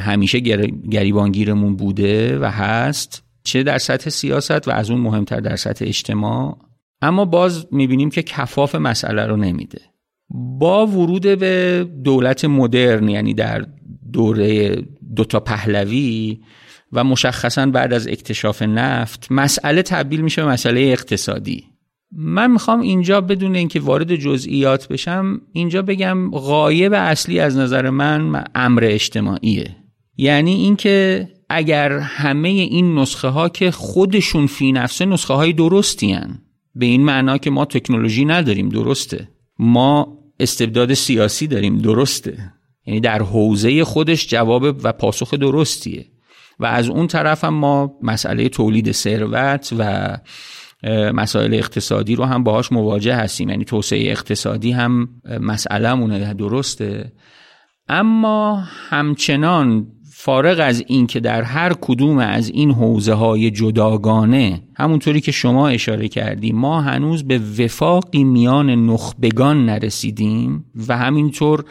همیشه 0.00 0.38
گریبانگیرمون 0.90 1.76
بوده 1.76 2.38
و 2.38 2.44
هست. 2.44 3.22
چه 3.44 3.62
در 3.62 3.78
سطح 3.78 4.10
سیاست 4.10 4.68
و 4.68 4.70
از 4.70 4.90
اون 4.90 5.00
مهمتر 5.00 5.40
در 5.40 5.56
سطح 5.56 5.84
اجتماع. 5.84 6.58
اما 7.02 7.24
باز 7.24 7.66
می‌بینیم 7.72 8.10
که 8.10 8.22
کفاف 8.22 8.74
مسئله 8.74 9.26
رو 9.26 9.36
نمیده. 9.36 9.80
با 10.58 10.86
ورود 10.86 11.22
به 11.22 11.86
دولت 12.04 12.44
مدرن 12.44 13.08
یعنی 13.08 13.34
در 13.34 13.66
دوره 14.12 14.76
دوتا 15.16 15.40
پهلوی 15.40 16.40
و 16.92 17.04
مشخصا 17.04 17.66
بعد 17.66 17.92
از 17.92 18.08
اکتشاف 18.08 18.62
نفت 18.62 19.26
مسئله 19.30 19.82
تبدیل 19.82 20.20
میشه 20.20 20.44
به 20.44 20.48
مسئله 20.48 20.80
اقتصادی. 20.80 21.77
من 22.12 22.50
می‌خوام 22.50 22.80
اینجا 22.80 23.20
بدون 23.20 23.56
اینکه 23.56 23.80
وارد 23.80 24.16
جزئیات 24.16 24.88
بشم 24.88 25.40
اینجا 25.52 25.82
بگم 25.82 26.30
غایب 26.30 26.92
اصلی 26.92 27.40
از 27.40 27.56
نظر 27.56 27.90
من 27.90 28.44
امر 28.54 28.84
اجتماعیه. 28.84 29.76
یعنی 30.16 30.54
اینکه 30.54 31.28
اگر 31.48 31.98
همه 31.98 32.48
این 32.48 32.98
نسخه 32.98 33.28
ها 33.28 33.48
که 33.48 33.70
خودشون 33.70 34.46
فی 34.46 34.72
نفسه 34.72 35.06
نسخه 35.06 35.34
های 35.34 35.52
درستی 35.52 36.12
هن. 36.12 36.38
به 36.74 36.86
این 36.86 37.04
معنا 37.04 37.38
که 37.38 37.50
ما 37.50 37.64
تکنولوژی 37.64 38.24
نداریم 38.24 38.68
درسته. 38.68 39.28
ما 39.58 40.18
استبداد 40.40 40.94
سیاسی 40.94 41.46
داریم 41.46 41.78
درسته. 41.78 42.52
یعنی 42.86 43.00
در 43.00 43.22
حوزه 43.22 43.84
خودش 43.84 44.28
جواب 44.28 44.62
و 44.82 44.92
پاسخ 44.92 45.34
درستیه. 45.34 46.06
و 46.58 46.66
از 46.66 46.88
اون 46.88 47.06
طرف 47.06 47.44
هم 47.44 47.54
ما 47.54 47.98
مسئله 48.02 48.48
تولید 48.48 48.92
ثروت 48.92 49.74
و 49.78 50.16
مسائل 51.14 51.54
اقتصادی 51.54 52.14
رو 52.14 52.24
هم 52.24 52.44
باهاش 52.44 52.72
مواجه 52.72 53.14
هستیم. 53.14 53.48
یعنی 53.48 53.64
توسعه 53.64 54.10
اقتصادی 54.10 54.72
هم 54.72 55.08
مسئله 55.40 56.34
درسته. 56.34 57.12
اما 57.88 58.64
همچنان 58.88 59.86
فارغ 60.20 60.60
از 60.62 60.84
این 60.86 61.06
که 61.06 61.20
در 61.20 61.42
هر 61.42 61.72
کدوم 61.80 62.18
از 62.18 62.48
این 62.48 62.70
حوزه 62.70 63.12
های 63.12 63.50
جداگانه 63.50 64.62
همونطوری 64.76 65.20
که 65.20 65.32
شما 65.32 65.68
اشاره 65.68 66.08
کردیم 66.08 66.56
ما 66.56 66.80
هنوز 66.80 67.24
به 67.24 67.40
وفاقی 67.58 68.24
میان 68.24 68.70
نخبگان 68.70 69.66
نرسیدیم 69.66 70.64
و 70.88 70.96
همینطور 70.96 71.64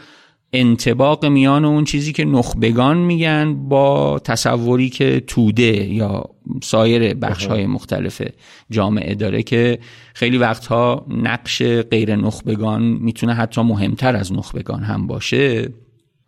انتباق 0.53 1.25
میان 1.25 1.65
اون 1.65 1.83
چیزی 1.83 2.13
که 2.13 2.25
نخبگان 2.25 2.97
میگن 2.97 3.67
با 3.69 4.19
تصوری 4.19 4.89
که 4.89 5.23
توده 5.27 5.93
یا 5.93 6.25
سایر 6.63 7.13
بخش 7.13 7.45
های 7.45 7.65
مختلف 7.67 8.21
جامعه 8.69 9.15
داره 9.15 9.43
که 9.43 9.79
خیلی 10.13 10.37
وقتها 10.37 11.05
نقش 11.09 11.63
غیر 11.63 12.15
نخبگان 12.15 12.81
می‌تونه 12.81 13.33
حتی 13.33 13.61
مهمتر 13.61 14.15
از 14.15 14.33
نخبگان 14.33 14.83
هم 14.83 15.07
باشه. 15.07 15.69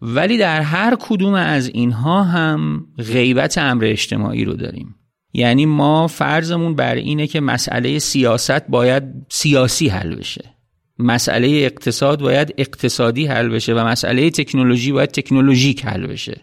ولی 0.01 0.37
در 0.37 0.61
هر 0.61 0.97
کدوم 0.99 1.33
از 1.33 1.69
اینها 1.73 2.23
هم 2.23 2.85
غیبت 2.97 3.57
امر 3.57 3.85
اجتماعی 3.85 4.45
رو 4.45 4.53
داریم. 4.53 4.95
یعنی 5.33 5.65
ما 5.65 6.07
فرضمون 6.07 6.75
بر 6.75 6.95
اینه 6.95 7.27
که 7.27 7.39
مسئله 7.39 7.99
سیاست 7.99 8.67
باید 8.67 9.03
سیاسی 9.29 9.87
حل 9.87 10.15
بشه. 10.15 10.58
مسئله 10.99 11.47
اقتصاد 11.47 12.21
باید 12.21 12.53
اقتصادی 12.57 13.25
حل 13.25 13.49
بشه 13.49 13.73
و 13.73 13.79
مسئله 13.87 14.29
تکنولوژی 14.29 14.91
باید 14.91 15.11
تکنولوژیک 15.11 15.85
حل 15.85 16.07
بشه. 16.07 16.41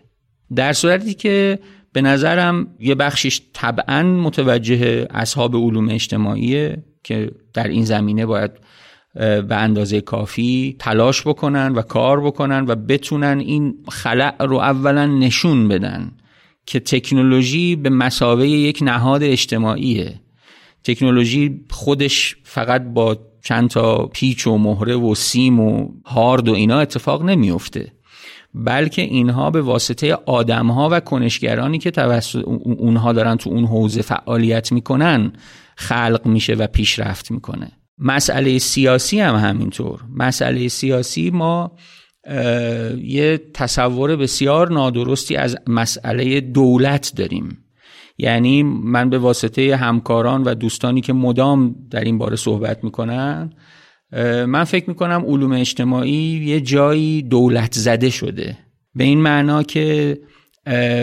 در 0.55 0.73
صورتی 0.73 1.15
که 1.15 1.59
به 1.93 2.03
نظرم 2.03 2.67
یه 2.81 2.95
بخشش 2.95 3.41
طبعا 3.53 4.03
متوجه 4.03 5.07
اصحاب 5.11 5.57
علوم 5.57 5.89
اجتماعیه 5.89 6.85
که 7.05 7.31
در 7.55 7.69
این 7.69 7.85
زمینه 7.85 8.27
باید 8.27 8.51
به 9.15 9.57
اندازه 9.57 10.01
کافی 10.01 10.77
تلاش 10.79 11.27
بکنن 11.27 11.73
و 11.73 11.83
کار 11.83 12.21
بکنن 12.21 12.65
و 12.69 12.75
بتونن 12.75 13.39
این 13.39 13.75
خلع 13.89 14.43
رو 14.45 14.57
اولا 14.57 15.07
نشون 15.07 15.69
بدن 15.69 16.13
که 16.67 16.81
تکنولوژی 16.81 17.77
به 17.77 17.91
مسابقه 17.91 18.49
یک 18.49 18.79
نهاد 18.83 19.23
اجتماعیه. 19.23 20.21
تکنولوژی 20.85 21.61
خودش 21.71 22.37
فقط 22.43 22.83
با 22.83 23.19
چند 23.47 23.69
تا 23.69 24.07
پیچ 24.07 24.47
و 24.47 24.59
مهره 24.59 24.97
و 24.97 25.15
سیم 25.15 25.61
و 25.61 25.89
هارد 26.07 26.49
و 26.49 26.53
اینا 26.53 26.81
اتفاق 26.81 27.23
نمیفته 27.23 27.93
بلکه 28.55 29.03
اینها 29.03 29.51
به 29.51 29.63
واسطه 29.63 30.15
آدمها 30.15 30.89
و 30.93 31.01
کنشگرانی 31.01 31.79
که 31.79 31.91
توسط 31.91 32.43
اونها 32.65 33.13
دارن 33.13 33.37
تو 33.37 33.51
اون 33.51 33.65
حوزه 33.65 34.03
فعالیت 34.03 34.73
می‌کنن 34.73 35.33
خلق 35.77 36.21
میشه 36.27 36.55
و 36.55 36.67
پیشرفت 36.67 37.31
می‌کنه. 37.31 37.73
مسئله 37.99 38.59
سیاسی 38.59 39.21
هم 39.21 39.35
همینطور. 39.35 40.01
مسئله 40.15 40.69
سیاسی 40.69 41.31
ما 41.31 41.73
یه 43.03 43.41
تصور 43.55 44.17
بسیار 44.17 44.73
نادرستی 44.73 45.37
از 45.37 45.57
مسئله 45.67 46.41
دولت 46.41 47.13
داریم. 47.17 47.59
یعنی 48.19 48.63
من 48.63 49.11
به 49.11 49.19
واسطه 49.19 49.77
همکاران 49.77 50.43
و 50.43 50.55
دوستانی 50.55 51.01
که 51.01 51.13
مدام 51.13 51.75
در 51.91 52.05
این 52.05 52.19
باره 52.19 52.37
صحبت 52.37 52.85
می‌کنن 52.85 53.53
من 54.47 54.65
فکر 54.65 54.89
می‌کنم 54.89 55.25
علوم 55.27 55.53
اجتماعی 55.53 56.43
یه 56.47 56.61
جایی 56.61 57.23
دولت 57.23 57.75
زده 57.75 58.11
شده. 58.11 58.59
به 58.95 59.05
این 59.05 59.21
معنا 59.21 59.63
که 59.63 60.19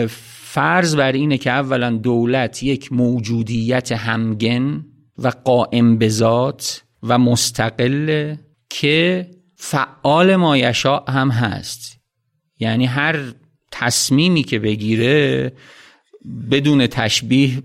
فرض 0.08 0.96
بر 0.96 1.12
اینه 1.12 1.38
که 1.38 1.50
اولا 1.50 1.90
دولت 1.90 2.62
یک 2.62 2.92
موجودیت 2.92 3.92
همگن 3.92 4.84
و 5.18 5.32
قائم 5.44 5.98
به 5.98 6.08
و 7.02 7.18
مستقل 7.18 8.34
که 8.70 9.26
فعال 9.56 10.36
مایشا 10.36 10.98
هم 10.98 11.30
هست. 11.30 12.00
یعنی 12.60 12.86
هر 12.86 13.16
تصمیمی 13.72 14.42
که 14.42 14.58
بگیره 14.58 15.52
بدون 16.50 16.86
تشبیه 16.86 17.62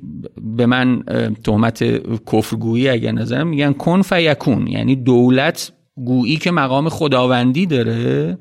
به 0.58 0.66
من 0.66 1.04
تهمت 1.44 1.84
کفرگویی 2.32 2.90
اگر 2.90 3.12
نظرم 3.12 3.48
میگن 3.48 3.74
کن 3.74 4.02
فیکون 4.02 4.68
یعنی 4.68 4.96
دولت 4.96 5.72
گویی 5.96 6.38
که 6.38 6.52
مقام 6.52 6.90
خداوندی 6.90 7.66
داره 7.66 8.38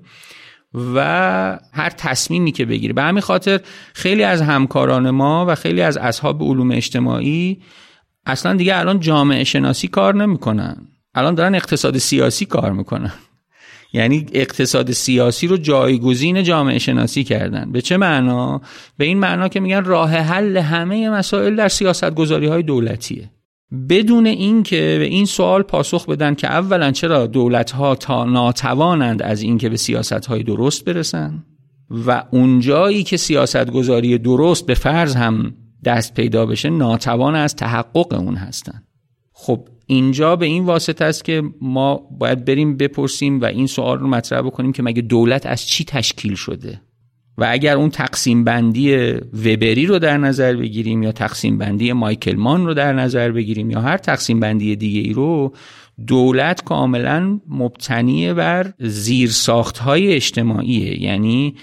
و 0.94 1.58
هر 1.72 1.90
تصمیمی 1.90 2.52
که 2.52 2.64
بگیره. 2.64 2.92
به 2.92 3.02
همین 3.02 3.20
خاطر 3.20 3.60
خیلی 3.94 4.22
از 4.22 4.42
همکاران 4.42 5.10
ما 5.10 5.46
و 5.48 5.54
خیلی 5.54 5.82
از 5.82 5.96
اصحاب 5.96 6.42
علوم 6.42 6.70
اجتماعی 6.70 7.58
اصلا 8.26 8.54
دیگه 8.54 8.78
الان 8.78 9.00
جامعه 9.00 9.44
شناسی 9.44 9.88
کار 9.88 10.14
نمی‌کنن. 10.14 10.76
الان 11.14 11.34
دارن 11.34 11.54
اقتصاد 11.54 11.98
سیاسی 11.98 12.44
کار 12.44 12.72
می‌کنن. 12.72 13.12
یعنی 13.92 14.26
اقتصاد 14.32 14.90
سیاسی 14.90 15.46
رو 15.46 15.56
جایگزین 15.56 16.42
جامعه 16.42 16.78
شناسی 16.78 17.24
کردن. 17.24 17.72
به 17.72 17.80
چه 17.80 17.96
معنا؟ 17.96 18.60
به 18.98 19.04
این 19.04 19.18
معنا 19.18 19.48
که 19.48 19.60
میگن 19.60 19.84
راه 19.84 20.10
حل 20.10 20.56
همه 20.56 21.10
مسائل 21.10 21.56
در 21.56 21.68
سیاست 21.68 22.14
گذاری 22.14 22.46
های 22.46 22.62
دولتیه. 22.62 23.30
بدون 23.88 24.26
اینکه 24.26 24.96
به 24.98 25.04
این 25.04 25.24
سوال 25.24 25.62
پاسخ 25.62 26.06
بدن 26.06 26.34
که 26.34 26.46
اولا 26.46 26.90
چرا 26.90 27.26
دولت 27.26 27.70
ها 27.70 27.94
تا 27.94 28.24
ناتوانند 28.24 29.22
از 29.22 29.42
اینکه 29.42 29.68
به 29.68 29.76
سیاست 29.76 30.26
های 30.26 30.42
درست 30.42 30.84
برسن 30.84 31.44
و 31.90 32.24
اونجایی 32.30 33.02
که 33.02 33.16
سیاست 33.16 33.70
گذاری 33.70 34.18
درست 34.18 34.66
به 34.66 34.74
فرض 34.74 35.16
هم 35.16 35.54
دست 35.84 36.14
پیدا 36.14 36.46
بشه 36.46 36.70
ناتوان 36.70 37.34
از 37.34 37.56
تحقق 37.56 38.12
اون 38.12 38.34
هستن. 38.34 38.82
خب 39.32 39.68
اینجا 39.90 40.36
به 40.36 40.46
این 40.46 40.64
واسطه 40.64 41.04
است 41.04 41.24
که 41.24 41.42
ما 41.60 41.94
باید 42.18 42.44
بریم 42.44 42.76
بپرسیم 42.76 43.40
و 43.40 43.44
این 43.44 43.66
سوال 43.66 43.98
رو 43.98 44.08
مطرح 44.08 44.42
بکنیم 44.42 44.72
که 44.72 44.82
مگه 44.82 45.02
دولت 45.02 45.46
از 45.46 45.66
چی 45.66 45.84
تشکیل 45.84 46.34
شده؟ 46.34 46.80
و 47.38 47.46
اگر 47.50 47.76
اون 47.76 47.90
تقسیم 47.90 48.44
بندی 48.44 48.96
وبری 49.32 49.86
رو 49.86 49.98
در 49.98 50.16
نظر 50.16 50.56
بگیریم 50.56 51.02
یا 51.02 51.12
تقسیم 51.12 51.58
بندی 51.58 51.92
مایکل 51.92 52.36
مان 52.36 52.66
رو 52.66 52.74
در 52.74 52.92
نظر 52.92 53.30
بگیریم 53.30 53.70
یا 53.70 53.80
هر 53.80 53.96
تقسیم 53.96 54.40
بندی 54.40 54.76
دیگه 54.76 55.00
ای 55.00 55.12
رو 55.12 55.52
دولت 56.06 56.64
کاملا 56.64 57.40
مبتنی 57.48 58.32
بر 58.32 58.72
زیر 58.78 59.30
های 59.80 60.12
اجتماعیه. 60.14 61.02
یعنی 61.02 61.54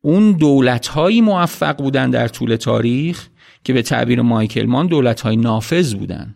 اون 0.00 0.32
دولت 0.32 0.86
هایی 0.86 1.20
موفق 1.20 1.76
بودن 1.76 2.10
در 2.10 2.28
طول 2.28 2.56
تاریخ 2.56 3.28
که 3.64 3.72
به 3.72 3.82
تعبیر 3.82 4.22
مایکل 4.22 4.66
مان 4.66 4.86
دولت 4.86 5.20
های 5.20 5.36
نافذ 5.36 5.94
بودن. 5.94 6.34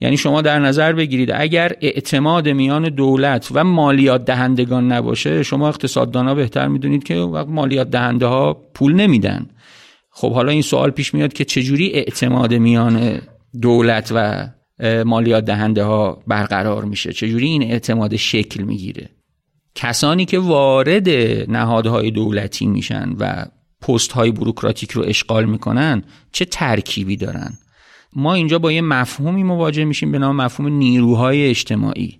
یعنی 0.00 0.16
شما 0.16 0.42
در 0.42 0.58
نظر 0.58 0.92
بگیرید 0.92 1.30
اگر 1.34 1.72
اعتماد 1.80 2.48
میان 2.48 2.88
دولت 2.88 3.48
و 3.52 3.64
مالیات 3.64 4.24
دهندگان 4.24 4.92
نباشه 4.92 5.42
شما 5.42 5.68
اقتصاددانا 5.68 6.34
بهتر 6.34 6.68
می‌دونید 6.68 7.04
که 7.04 7.14
وقت 7.16 7.48
مالیات 7.48 7.90
دهنده 7.90 8.26
ها 8.26 8.54
پول 8.74 8.94
نمیدن. 8.94 9.46
خب 10.10 10.32
حالا 10.32 10.52
این 10.52 10.62
سوال 10.62 10.90
پیش 10.90 11.14
میاد 11.14 11.32
که 11.32 11.44
چجوری 11.44 11.90
اعتماد 11.92 12.54
میان 12.54 13.20
دولت 13.62 14.12
و 14.14 14.48
مالیات 15.04 15.44
دهنده 15.44 15.82
ها 15.82 16.22
برقرار 16.26 16.84
میشه؟ 16.84 17.12
چجوری 17.12 17.46
این 17.46 17.62
اعتماد 17.62 18.16
شکل 18.16 18.62
می‌گیره؟ 18.62 19.10
کسانی 19.74 20.24
که 20.24 20.38
وارد 20.38 21.08
نهادهای 21.50 22.10
دولتی 22.10 22.66
میشن 22.66 23.12
و 23.18 23.46
پست 23.80 24.12
های 24.12 24.30
بروکراتیک 24.30 24.90
رو 24.90 25.02
اشغال 25.02 25.44
می‌کنن 25.44 26.02
چه 26.32 26.44
ترکیبی 26.44 27.16
دارن؟ 27.16 27.58
ما 28.16 28.34
اینجا 28.34 28.58
با 28.58 28.72
یه 28.72 28.80
مفهومی 28.80 29.42
مواجه 29.42 29.84
میشیم 29.84 30.12
به 30.12 30.18
نام 30.18 30.36
مفهوم 30.36 30.72
نیروهای 30.72 31.48
اجتماعی. 31.48 32.18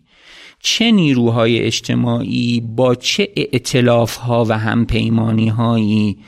چه 0.61 0.90
نیروهای 0.90 1.59
اجتماعی 1.59 2.61
با 2.61 2.94
چه 2.94 3.28
اعتلاف 3.36 4.16
ها 4.16 4.44
و 4.44 4.59
همپیمانی 4.59 5.49
هایی 5.49 6.18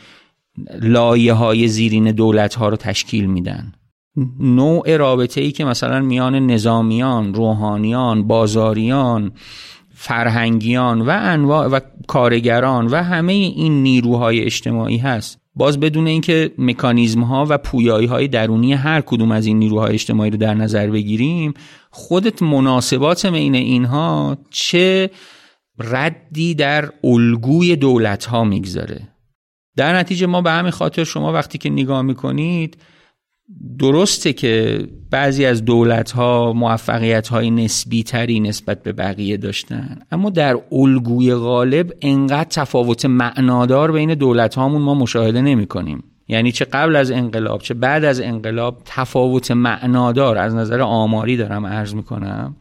لایه 0.80 1.32
های 1.32 1.68
زیرین 1.68 2.10
دولت 2.12 2.54
ها 2.54 2.68
رو 2.68 2.76
تشکیل 2.76 3.26
میدن؟ 3.26 3.72
نوع 4.40 4.96
رابطه 4.96 5.40
ای 5.40 5.52
که 5.52 5.64
مثلا 5.64 6.00
میان 6.00 6.46
نظامیان، 6.46 7.34
روحانیان، 7.34 8.26
بازاریان 8.26 9.32
فرهنگیان 9.94 11.00
و 11.00 11.10
انواع 11.10 11.66
و 11.66 11.80
کارگران 12.06 12.86
و 12.86 13.02
همه 13.02 13.32
این 13.32 13.82
نیروهای 13.82 14.40
اجتماعی 14.40 14.96
هست. 14.96 15.40
باز 15.59 15.80
بدون 15.80 16.06
اینکه 16.06 16.50
مکانیزم 16.59 17.22
ها 17.22 17.46
و 17.48 17.59
پویایی 17.59 18.06
های 18.06 18.28
درونی 18.28 18.72
هر 18.72 19.00
کدوم 19.00 19.32
از 19.32 19.46
این 19.46 19.59
نیروهای 19.59 19.94
اجتماعی 19.94 20.30
رو 20.30 20.36
در 20.36 20.54
نظر 20.54 20.86
بگیریم 20.86 21.54
خودت 21.90 22.42
مناسبات 22.42 23.26
بین 23.26 23.54
اینها 23.54 24.38
چه 24.50 25.11
ردی 25.78 26.54
در 26.54 26.90
الگوی 27.04 27.76
دولت 27.76 28.24
ها 28.24 28.44
می‌گذاره؟ 28.44 29.09
در 29.76 29.96
نتیجه 29.96 30.26
ما 30.26 30.42
به 30.42 30.50
همین 30.50 30.70
خاطر 30.70 31.04
شما 31.04 31.32
وقتی 31.32 31.59
که 31.59 31.70
نگاه 31.70 32.02
می‌کنید 32.02 32.76
درسته 33.78 34.32
که 34.32 34.86
بعضی 35.11 35.44
از 35.44 35.64
دولت 35.64 36.11
ها 36.11 36.53
موفقیت 36.53 37.28
های 37.28 37.51
نسبی 37.51 38.03
تری 38.03 38.40
نسبت 38.40 38.82
به 38.82 38.92
بقیه 38.92 39.36
داشتن 39.36 39.99
اما 40.12 40.30
در 40.30 40.59
الگوی 40.72 41.34
غالب 41.34 41.92
انقدر 42.03 42.49
تفاوت 42.51 43.05
معنادار 43.05 43.92
بین 43.92 44.14
دولت 44.14 44.55
هامون 44.55 44.82
ما 44.82 44.94
مشاهده 44.94 45.42
نمی 45.42 45.66
کنیم 45.66 46.05
یعنی 46.28 46.53
چه 46.53 46.64
قبل 46.64 46.96
از 46.96 47.11
انقلاب 47.11 47.62
چه 47.62 47.74
بعد 47.74 48.05
از 48.05 48.20
انقلاب 48.20 48.82
تفاوت 48.84 49.51
معنادار 49.51 50.38
از 50.38 50.55
نظر 50.55 50.80
آماری 50.80 51.36
دارم 51.36 51.66
عرض 51.66 51.94
می‌کنم 51.94 52.57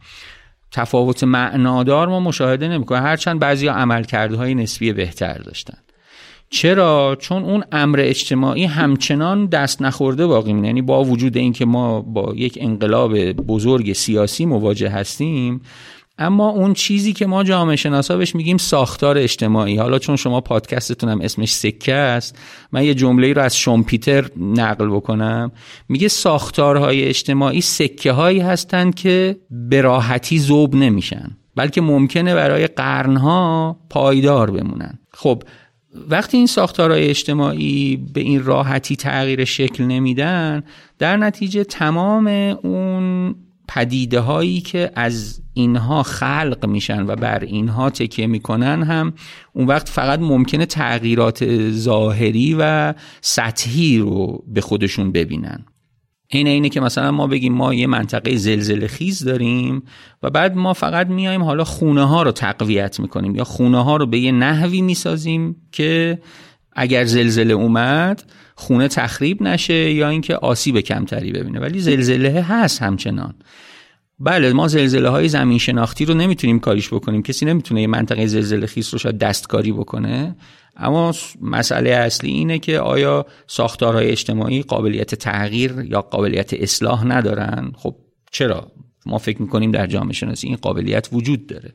تفاوت 0.72 1.24
معنادار 1.24 2.08
ما 2.08 2.20
مشاهده 2.20 2.68
نمی‌کنیم 2.68 3.02
هرچند 3.02 3.40
بعضی 3.40 3.66
عملکردهای 3.66 4.38
های 4.38 4.54
نسبی 4.54 4.92
بهتر 4.92 5.38
داشتن. 5.38 5.78
چرا؟ 6.50 7.16
چون 7.20 7.44
اون 7.44 7.64
امر 7.72 8.00
اجتماعی 8.02 8.64
همچنان 8.64 9.46
دست 9.46 9.82
نخورده 9.82 10.26
باقی 10.26 10.52
میمونه 10.52 10.66
یعنی 10.68 10.82
با 10.82 11.04
وجود 11.04 11.36
اینکه 11.36 11.64
ما 11.64 12.00
با 12.00 12.32
یک 12.36 12.58
انقلاب 12.60 13.32
بزرگ 13.32 13.92
سیاسی 13.92 14.46
مواجه 14.46 14.88
هستیم 14.88 15.60
اما 16.18 16.48
اون 16.48 16.74
چیزی 16.74 17.12
که 17.12 17.26
ما 17.26 17.44
جامعه 17.44 17.76
شناسا 17.76 18.16
بهش 18.16 18.34
میگیم 18.34 18.56
ساختار 18.56 19.18
اجتماعی. 19.18 19.76
حالا 19.76 19.98
چون 19.98 20.16
شما 20.16 20.40
پادکستتون 20.40 21.10
هم 21.10 21.20
اسمش 21.20 21.52
سکه 21.52 21.94
است 21.94 22.38
من 22.72 22.84
یه 22.84 22.94
جمله 22.94 23.32
رو 23.32 23.42
از 23.42 23.56
شومپیتر 23.56 24.30
نقل 24.36 24.88
بکنم. 24.88 25.52
میگه 25.88 26.08
ساختارهای 26.08 27.04
اجتماعی 27.04 27.60
سکه 27.60 28.12
هایی 28.12 28.40
هستند 28.40 28.94
که 28.94 29.36
به 29.50 29.80
راحتی 29.80 30.38
ذوب 30.38 30.74
نمیشن 30.74 31.36
بلکه 31.56 31.80
ممکنه 31.80 32.34
برای 32.34 32.66
قرنها 32.66 33.76
پایدار 33.90 34.50
بمونن. 34.50 34.98
خب 35.14 35.42
وقتی 35.94 36.36
این 36.36 36.46
ساختارهای 36.46 37.08
اجتماعی 37.08 37.96
به 37.96 38.20
این 38.20 38.44
راحتی 38.44 38.96
تغییر 38.96 39.44
شکل 39.44 39.84
نمیدن 39.84 40.62
در 40.98 41.16
نتیجه 41.16 41.64
تمام 41.64 42.26
اون 42.62 43.34
پدیده 43.68 44.20
هایی 44.20 44.60
که 44.60 44.90
از 44.94 45.42
اینها 45.54 46.02
خلق 46.02 46.66
میشن 46.66 47.06
و 47.06 47.16
بر 47.16 47.38
اینها 47.38 47.90
تکیه 47.90 48.26
می‌کنن 48.26 48.82
هم 48.82 49.12
اون 49.52 49.66
وقت 49.66 49.88
فقط 49.88 50.20
ممکنه 50.20 50.66
تغییرات 50.66 51.70
ظاهری 51.70 52.56
و 52.58 52.94
سطحی 53.20 53.98
رو 53.98 54.44
به 54.46 54.60
خودشون 54.60 55.12
ببینن. 55.12 55.64
این 56.30 56.46
اینه 56.46 56.68
که 56.68 56.80
مثلا 56.80 57.10
ما 57.10 57.26
بگیم 57.26 57.52
ما 57.52 57.74
یه 57.74 57.86
منطقه 57.86 58.36
زلزله 58.36 58.86
خیز 58.86 59.24
داریم 59.24 59.82
و 60.22 60.30
بعد 60.30 60.56
ما 60.56 60.72
فقط 60.72 61.06
میایم 61.06 61.42
حالا 61.42 61.64
خونه 61.64 62.08
ها 62.08 62.22
رو 62.22 62.32
تقویت 62.32 63.00
می‌کنیم 63.00 63.34
یا 63.34 63.44
خونه 63.44 63.84
ها 63.84 63.96
رو 63.96 64.06
به 64.06 64.18
یه 64.18 64.32
نحوی 64.32 64.82
می‌سازیم 64.82 65.56
که 65.72 66.18
اگر 66.72 67.04
زلزله 67.04 67.54
اومد 67.54 68.24
خونه 68.54 68.88
تخریب 68.88 69.42
نشه 69.42 69.92
یا 69.92 70.08
اینکه 70.08 70.36
آسیب 70.36 70.80
کمتری 70.80 71.32
ببینه. 71.32 71.60
ولی 71.60 71.80
زلزله 71.80 72.42
هست 72.42 72.82
همچنان. 72.82 73.34
بله 74.18 74.52
ما 74.52 74.68
زلزله 74.68 75.08
های 75.08 75.28
زمین 75.28 75.58
شناختی 75.58 76.04
رو 76.04 76.14
نمی‌تونیم 76.14 76.58
کاریش 76.58 76.88
بکنیم. 76.88 77.22
کسی 77.22 77.46
نمی‌تونه 77.46 77.80
یه 77.80 77.86
منطقه 77.86 78.26
زلزله 78.26 78.66
خیز 78.66 78.88
رو 78.92 78.98
شاید 78.98 79.18
دستکاری 79.18 79.72
بکنه. 79.72 80.36
اما 80.78 81.14
مسئله 81.40 81.90
اصلی 81.90 82.30
اینه 82.30 82.58
که 82.58 82.80
آیا 82.80 83.26
ساختارهای 83.46 84.10
اجتماعی 84.10 84.62
قابلیت 84.62 85.14
تغییر 85.14 85.74
یا 85.80 86.02
قابلیت 86.02 86.54
اصلاح 86.54 87.04
ندارن؟ 87.04 87.72
خب 87.76 87.96
چرا؟ 88.30 88.72
ما 89.06 89.18
فکر 89.18 89.42
می‌کنیم 89.42 89.70
در 89.70 89.86
جامعه 89.86 90.12
شناسی 90.12 90.46
این 90.46 90.56
قابلیت 90.56 91.08
وجود 91.12 91.46
داره. 91.46 91.74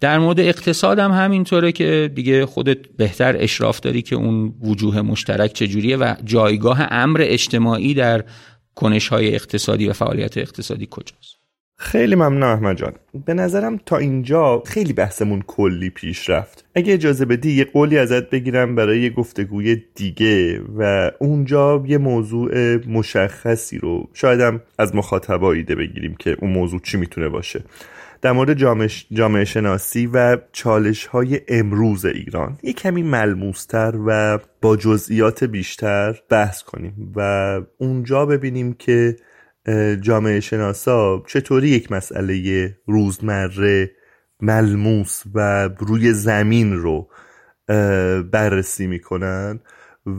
در 0.00 0.18
مورد 0.18 0.40
اقتصاد 0.40 0.98
هم 0.98 1.12
همینطوره 1.12 1.72
که 1.72 2.10
دیگه 2.14 2.46
خودت 2.46 2.78
بهتر 2.96 3.36
اشراف 3.38 3.80
داری 3.80 4.02
که 4.02 4.16
اون 4.16 4.54
وجوه 4.62 5.00
مشترک 5.00 5.52
چجوریه 5.52 5.96
و 5.96 6.14
جایگاه 6.24 6.86
امر 6.90 7.20
اجتماعی 7.24 7.94
در 7.94 8.24
کنش 8.74 9.08
های 9.08 9.34
اقتصادی 9.34 9.88
و 9.88 9.92
فعالیت 9.92 10.38
اقتصادی 10.38 10.88
کجاست. 10.90 11.39
خیلی 11.82 12.14
ممنون 12.14 12.42
احمد 12.42 12.76
جان. 12.76 12.92
به 13.26 13.34
نظرم 13.34 13.80
تا 13.86 13.96
اینجا 13.96 14.62
خیلی 14.66 14.92
بحثمون 14.92 15.42
کلی 15.46 15.90
پیش 15.90 16.30
رفت. 16.30 16.64
اگه 16.74 16.94
اجازه 16.94 17.24
بدی 17.24 17.52
یه 17.52 17.64
قولی 17.64 17.98
ازت 17.98 18.30
بگیرم 18.30 18.74
برای 18.74 19.00
یه 19.00 19.10
گفتگوی 19.10 19.82
دیگه 19.94 20.60
و 20.78 21.10
اونجا 21.18 21.84
یه 21.86 21.98
موضوع 21.98 22.76
مشخصی 22.86 23.78
رو 23.78 24.08
شایدم 24.14 24.60
از 24.78 24.94
مخاطبا 24.94 25.52
ایده 25.52 25.74
بگیریم 25.74 26.14
که 26.18 26.36
اون 26.40 26.50
موضوع 26.50 26.80
چی 26.80 26.96
می‌تونه 26.96 27.28
باشه. 27.28 27.64
در 28.22 28.32
مورد 28.32 28.54
جامعه, 29.12 29.44
شناسی 29.44 30.06
و 30.06 30.38
چالش 30.52 31.06
های 31.06 31.40
امروز 31.48 32.04
ایران. 32.04 32.58
یه 32.62 32.72
کمی 32.72 33.02
ملموستر 33.02 33.94
و 34.06 34.38
با 34.62 34.76
جزئیات 34.76 35.44
بیشتر 35.44 36.20
بحث 36.28 36.62
کنیم 36.62 37.12
و 37.16 37.60
اونجا 37.78 38.26
ببینیم 38.26 38.72
که 38.72 39.16
جامعه 40.00 40.40
شناسا 40.40 41.22
چطوری 41.26 41.68
یک 41.68 41.92
مسئله 41.92 42.76
روزمره 42.86 43.90
ملموس 44.40 45.22
و 45.34 45.68
روی 45.78 46.12
زمین 46.12 46.76
رو 46.76 47.08
بررسی 48.32 48.86
می‌کنن 48.86 49.60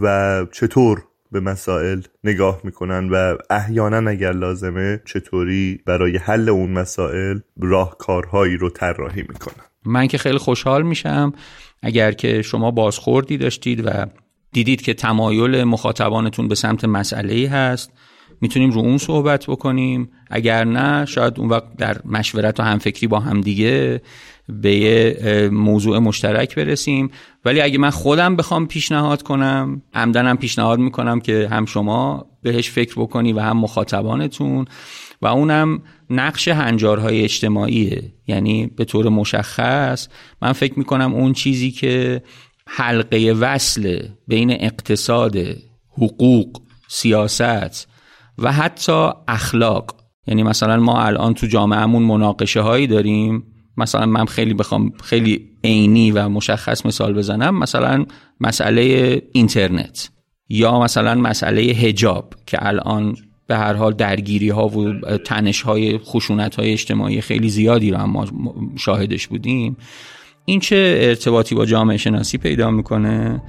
و 0.01 0.45
چطور 0.51 1.03
به 1.31 1.39
مسائل 1.39 2.01
نگاه 2.23 2.61
می‌کنن 2.63 3.09
و 3.09 3.35
احیانا 3.49 4.09
اگر 4.09 4.31
لازمه 4.31 5.01
چطوری 5.05 5.81
برای 5.85 6.17
حل 6.17 6.49
اون 6.49 6.71
مسائل 6.71 7.39
راهکارهایی 7.61 8.57
رو 8.57 8.69
طراحی 8.69 9.21
می‌کنن. 9.21 9.65
من 9.85 10.07
که 10.07 10.17
خیلی 10.17 10.37
خوشحال 10.37 10.81
میشم 10.81 11.33
اگر 11.81 12.11
که 12.11 12.41
شما 12.41 12.71
بازخوردی 12.71 13.37
داشتید 13.37 13.85
و 13.85 14.05
دیدید 14.51 14.81
که 14.81 14.93
تمایل 14.93 15.63
مخاطبانتون 15.63 16.47
به 16.47 16.55
سمت 16.55 16.85
مسئله 16.85 17.33
ای 17.33 17.45
هست. 17.45 17.91
می‌تونیم 18.41 18.71
رو 18.71 18.79
اون 18.79 18.97
صحبت 18.97 19.45
بکنیم. 19.45 20.09
اگر 20.29 20.63
نه 20.63 21.05
شاید 21.05 21.39
اون 21.39 21.49
وقت 21.49 21.77
در 21.77 21.97
مشورت 22.05 22.59
و 22.59 22.63
همفکری 22.63 23.07
با 23.07 23.19
هم 23.19 23.41
دیگه 23.41 24.01
به 24.49 24.75
یه 24.75 25.49
موضوع 25.49 25.99
مشترک 25.99 26.55
برسیم. 26.55 27.11
ولی 27.45 27.61
اگه 27.61 27.77
من 27.77 27.89
خودم 27.89 28.35
بخوام 28.35 28.67
پیشنهاد 28.67 29.21
کنم 29.21 29.81
عمدنم 29.93 30.37
پیشنهاد 30.37 30.79
می‌کنم 30.79 31.19
که 31.19 31.47
هم 31.51 31.65
شما 31.65 32.25
بهش 32.41 32.69
فکر 32.69 32.93
بکنی 32.97 33.33
و 33.33 33.39
هم 33.39 33.57
مخاطبانتون 33.57 34.65
و 35.21 35.27
اونم 35.27 35.81
نقش 36.09 36.47
هنجارهای 36.47 37.23
اجتماعیه. 37.23 38.13
یعنی 38.27 38.67
به 38.67 38.85
طور 38.85 39.09
مشخص 39.09 40.07
من 40.41 40.51
فکر 40.51 40.79
می‌کنم 40.79 41.13
اون 41.13 41.33
چیزی 41.33 41.71
که 41.71 42.21
حلقه 42.67 43.35
وصل 43.39 43.99
بین 44.27 44.51
اقتصاد 44.51 45.37
حقوق 45.97 46.61
سیاست 46.87 47.90
و 48.41 48.51
حتی 48.51 49.09
اخلاق. 49.27 49.95
یعنی 50.27 50.43
مثلا 50.43 50.77
ما 50.77 51.01
الان 51.01 51.33
تو 51.33 51.47
جامعهمون 51.47 52.03
مناقشه 52.03 52.61
هایی 52.61 52.87
داریم. 52.87 53.43
مثلا 53.77 54.05
من 54.05 54.25
خیلی 54.25 54.53
بخوام 54.53 54.91
خیلی 55.03 55.49
عینی 55.63 56.11
و 56.11 56.29
مشخص 56.29 56.85
مثال 56.85 57.13
بزنم. 57.13 57.59
مثلا 57.59 58.05
مسئله 58.39 58.81
اینترنت 59.31 60.09
یا 60.49 60.79
مثلا 60.79 61.15
مسئله 61.15 61.61
هجاب 61.61 62.33
که 62.45 62.67
الان 62.67 63.15
به 63.47 63.57
هر 63.57 63.73
حال 63.73 63.93
درگیری 63.93 64.49
ها 64.49 64.67
و 64.67 64.93
تنش 65.17 65.61
های 65.61 65.97
خشونت 65.97 66.55
های 66.55 66.71
اجتماعی 66.71 67.21
خیلی 67.21 67.49
زیادی 67.49 67.91
رو 67.91 67.97
هم 67.97 68.09
ما 68.09 68.25
شاهدش 68.77 69.27
بودیم. 69.27 69.77
این 70.45 70.59
چه 70.59 70.99
ارتباطی 71.01 71.55
با 71.55 71.65
جامعه 71.65 71.97
شناسی 71.97 72.37
پیدا 72.37 72.71
می‌کنه؟ 72.71 73.41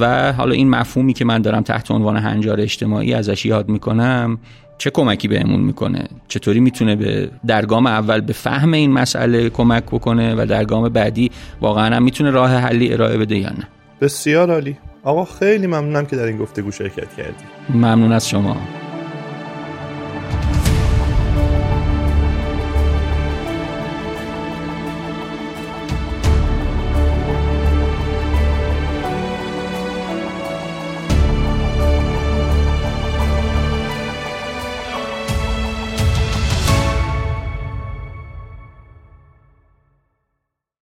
و 0.00 0.32
حالا 0.32 0.54
این 0.54 0.70
مفهومی 0.70 1.12
که 1.12 1.24
من 1.24 1.42
دارم 1.42 1.62
تحت 1.62 1.90
عنوان 1.90 2.16
هنجار 2.16 2.60
اجتماعی 2.60 3.14
ازش 3.14 3.46
یاد 3.46 3.68
می‌کنم 3.68 4.38
چه 4.78 4.90
کمکی 4.90 5.28
بهمون 5.28 5.60
می‌کنه؟ 5.60 6.08
چطوری 6.28 6.60
می‌تونه 6.60 6.96
به 6.96 7.30
در 7.46 7.66
گام 7.66 7.86
اول 7.86 8.20
به 8.20 8.32
فهم 8.32 8.72
این 8.72 8.92
مسئله 8.92 9.50
کمک 9.50 9.84
بکنه 9.84 10.34
و 10.34 10.46
در 10.46 10.64
گام 10.64 10.88
بعدی 10.88 11.30
واقعا 11.60 11.96
هم 11.96 12.02
می‌تونه 12.02 12.30
راه 12.30 12.50
حلی 12.50 12.92
ارائه 12.92 13.18
بده 13.18 13.38
یا 13.38 13.50
نه؟ 13.50 13.68
بسیار 14.00 14.50
عالی. 14.50 14.76
آقا 15.04 15.24
خیلی 15.24 15.66
ممنونم 15.66 16.06
که 16.06 16.16
در 16.16 16.24
این 16.24 16.36
گفتگو 16.36 16.70
شرکت 16.70 17.16
کردی. 17.16 17.44
ممنون 17.74 18.12
از 18.12 18.28
شما. 18.28 18.56